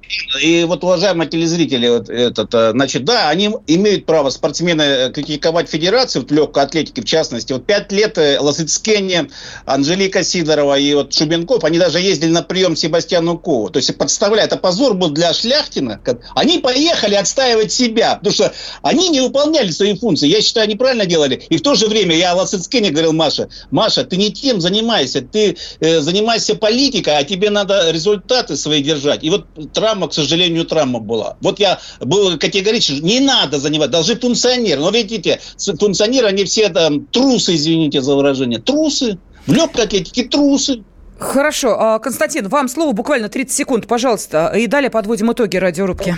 и 0.40 0.64
вот, 0.64 0.82
уважаемые 0.82 1.28
телезрители, 1.28 1.88
вот 1.88 2.08
этот, 2.08 2.54
э, 2.54 2.70
значит, 2.72 3.04
да, 3.04 3.28
они 3.28 3.50
имеют 3.66 4.06
право, 4.06 4.30
спортсмены, 4.30 4.82
э, 4.82 5.12
критиковать 5.12 5.68
федерацию 5.68 6.26
в 6.26 6.32
легкой 6.32 6.64
атлетике, 6.64 7.02
в 7.02 7.04
частности. 7.04 7.52
Вот 7.52 7.66
пять 7.66 7.92
лет 7.92 8.16
э, 8.16 8.38
Лосыцкене, 8.40 9.28
Анжелика 9.66 10.24
Сидорова 10.24 10.78
и 10.78 10.94
вот 10.94 11.12
Шубенков, 11.12 11.64
они 11.64 11.78
даже 11.78 12.00
ездили 12.00 12.30
на 12.30 12.42
прием 12.42 12.76
Себастьяну 12.76 13.38
Кову. 13.38 13.68
То 13.68 13.78
есть, 13.78 13.96
подставляя, 13.98 14.46
это 14.46 14.56
позор 14.56 14.94
был 14.94 15.10
для 15.10 15.34
Шляхтина. 15.34 16.00
Они 16.34 16.58
поехали 16.58 17.14
отстаивать 17.14 17.72
себя, 17.72 18.16
потому 18.16 18.32
что 18.32 18.52
они 18.82 19.10
не 19.10 19.20
выполняли 19.20 19.70
свои 19.70 19.96
функции. 19.96 20.28
Я 20.28 20.40
считаю, 20.40 20.64
они 20.64 20.76
правильно 20.76 21.06
делали. 21.06 21.42
И 21.50 21.58
в 21.58 21.62
то 21.62 21.74
же 21.74 21.88
время 21.88 22.16
я 22.16 22.34
Лосыцкене 22.34 22.90
говорил 22.90 23.12
Маша, 23.12 23.48
Маша, 23.70 24.04
ты 24.04 24.16
не 24.16 24.32
тем 24.32 24.60
занимайся, 24.60 25.20
ты 25.20 25.56
э, 25.80 26.00
занимайся 26.00 26.54
политикой, 26.54 27.18
а 27.18 27.24
тебе 27.24 27.50
надо 27.50 27.90
результаты 27.90 28.56
свои 28.56 28.82
держать. 28.82 29.22
И 29.22 29.30
вот 29.30 29.41
травма, 29.72 30.08
к 30.08 30.12
сожалению, 30.12 30.64
травма 30.64 31.00
была. 31.00 31.36
Вот 31.40 31.58
я 31.58 31.78
был 32.00 32.38
категоричен, 32.38 33.02
не 33.02 33.20
надо 33.20 33.58
занимать, 33.58 33.90
должны 33.90 34.16
функционеры. 34.16 34.80
Но 34.80 34.90
видите, 34.90 35.40
функционеры, 35.78 36.28
они 36.28 36.44
все 36.44 36.68
там 36.68 37.06
трусы, 37.06 37.54
извините 37.54 38.00
за 38.00 38.14
выражение, 38.14 38.60
трусы. 38.60 39.18
В 39.46 39.52
легкой 39.52 39.86
атлетике 39.86 40.24
трусы. 40.24 40.84
Хорошо. 41.18 41.76
А, 41.78 41.98
Константин, 41.98 42.48
вам 42.48 42.68
слово 42.68 42.92
буквально 42.92 43.28
30 43.28 43.52
секунд, 43.52 43.86
пожалуйста. 43.86 44.52
И 44.56 44.66
далее 44.66 44.90
подводим 44.90 45.32
итоги 45.32 45.56
радиорубки. 45.56 46.16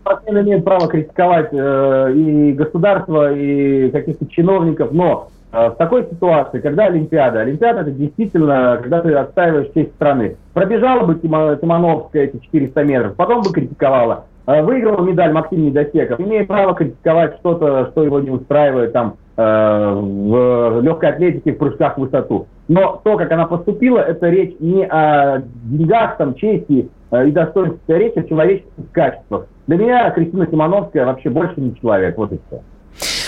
Спортсмены 0.00 0.38
имеют 0.40 0.64
право 0.64 0.88
критиковать 0.88 1.52
э, 1.52 2.12
и 2.14 2.52
государство, 2.52 3.34
и 3.34 3.90
каких-то 3.90 4.26
чиновников, 4.26 4.90
но 4.92 5.28
в 5.52 5.76
такой 5.78 6.04
ситуации, 6.04 6.60
когда 6.60 6.86
Олимпиада, 6.86 7.40
Олимпиада 7.40 7.80
это 7.80 7.90
действительно, 7.90 8.78
когда 8.82 9.00
ты 9.00 9.14
отстаиваешь 9.14 9.72
честь 9.74 9.94
страны. 9.94 10.36
Пробежала 10.52 11.04
бы 11.06 11.14
Тимановская 11.14 12.24
эти 12.24 12.38
400 12.38 12.84
метров, 12.84 13.16
потом 13.16 13.42
бы 13.42 13.50
критиковала. 13.50 14.26
Э, 14.48 14.62
выиграла 14.62 15.02
медаль 15.02 15.32
Максим 15.32 15.62
Недосеков. 15.66 16.18
Имеет 16.20 16.48
право 16.48 16.74
критиковать 16.74 17.36
что-то, 17.36 17.88
что 17.90 18.02
его 18.02 18.18
не 18.18 18.30
устраивает 18.30 18.94
там 18.94 19.16
э, 19.36 19.42
в 19.42 20.80
легкой 20.80 21.10
атлетике, 21.10 21.52
в 21.52 21.58
прыжках 21.58 21.98
в 21.98 22.00
высоту. 22.00 22.46
Но 22.66 22.98
то, 23.04 23.18
как 23.18 23.30
она 23.30 23.46
поступила, 23.46 23.98
это 23.98 24.30
речь 24.30 24.56
не 24.58 24.86
о 24.86 25.42
деньгах, 25.64 26.16
там, 26.16 26.34
чести 26.34 26.88
и 27.12 27.30
достоинстве, 27.30 27.78
это 27.86 27.98
речь 27.98 28.16
о 28.16 28.22
человеческих 28.22 28.90
качествах. 28.92 29.46
Для 29.66 29.76
меня 29.76 30.10
Кристина 30.10 30.46
Тимановская 30.46 31.04
вообще 31.04 31.28
больше 31.28 31.60
не 31.60 31.76
человек. 31.76 32.16
Вот 32.16 32.32
и 32.32 32.40
все. 32.46 32.62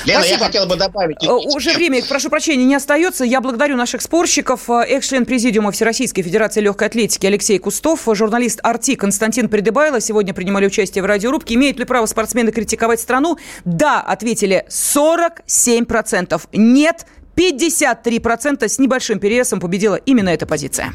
Лена, 0.05 0.20
Спасибо. 0.20 0.38
я 0.40 0.46
хотела 0.46 0.66
бы 0.66 0.76
добавить... 0.76 1.22
Э, 1.22 1.30
уже 1.30 1.72
время, 1.74 2.03
прошу 2.09 2.30
прощения, 2.30 2.64
не 2.64 2.74
остается. 2.74 3.24
Я 3.24 3.40
благодарю 3.40 3.76
наших 3.76 4.03
спорщиков. 4.03 4.68
Э, 4.68 4.82
экс-член 4.82 5.26
Президиума 5.26 5.72
Всероссийской 5.72 6.22
Федерации 6.22 6.61
легкой 6.61 6.88
атлетики 6.88 7.26
Алексей 7.26 7.59
Кустов, 7.59 8.09
журналист 8.12 8.61
«Арти» 8.62 8.94
Константин 8.94 9.48
Придыбайло 9.48 10.01
сегодня 10.01 10.32
принимали 10.32 10.66
участие 10.66 11.03
в 11.03 11.07
радиорубке. 11.07 11.55
Имеют 11.55 11.78
ли 11.78 11.84
право 11.84 12.07
спортсмены 12.07 12.53
критиковать 12.53 13.01
страну? 13.01 13.38
Да, 13.64 14.01
ответили 14.01 14.64
47%. 14.68 16.40
Нет, 16.53 17.07
53% 17.36 18.68
с 18.68 18.78
небольшим 18.78 19.18
перевесом 19.18 19.61
победила 19.61 19.96
именно 19.96 20.28
эта 20.28 20.46
позиция. 20.46 20.92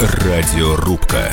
Радиорубка. 0.00 1.32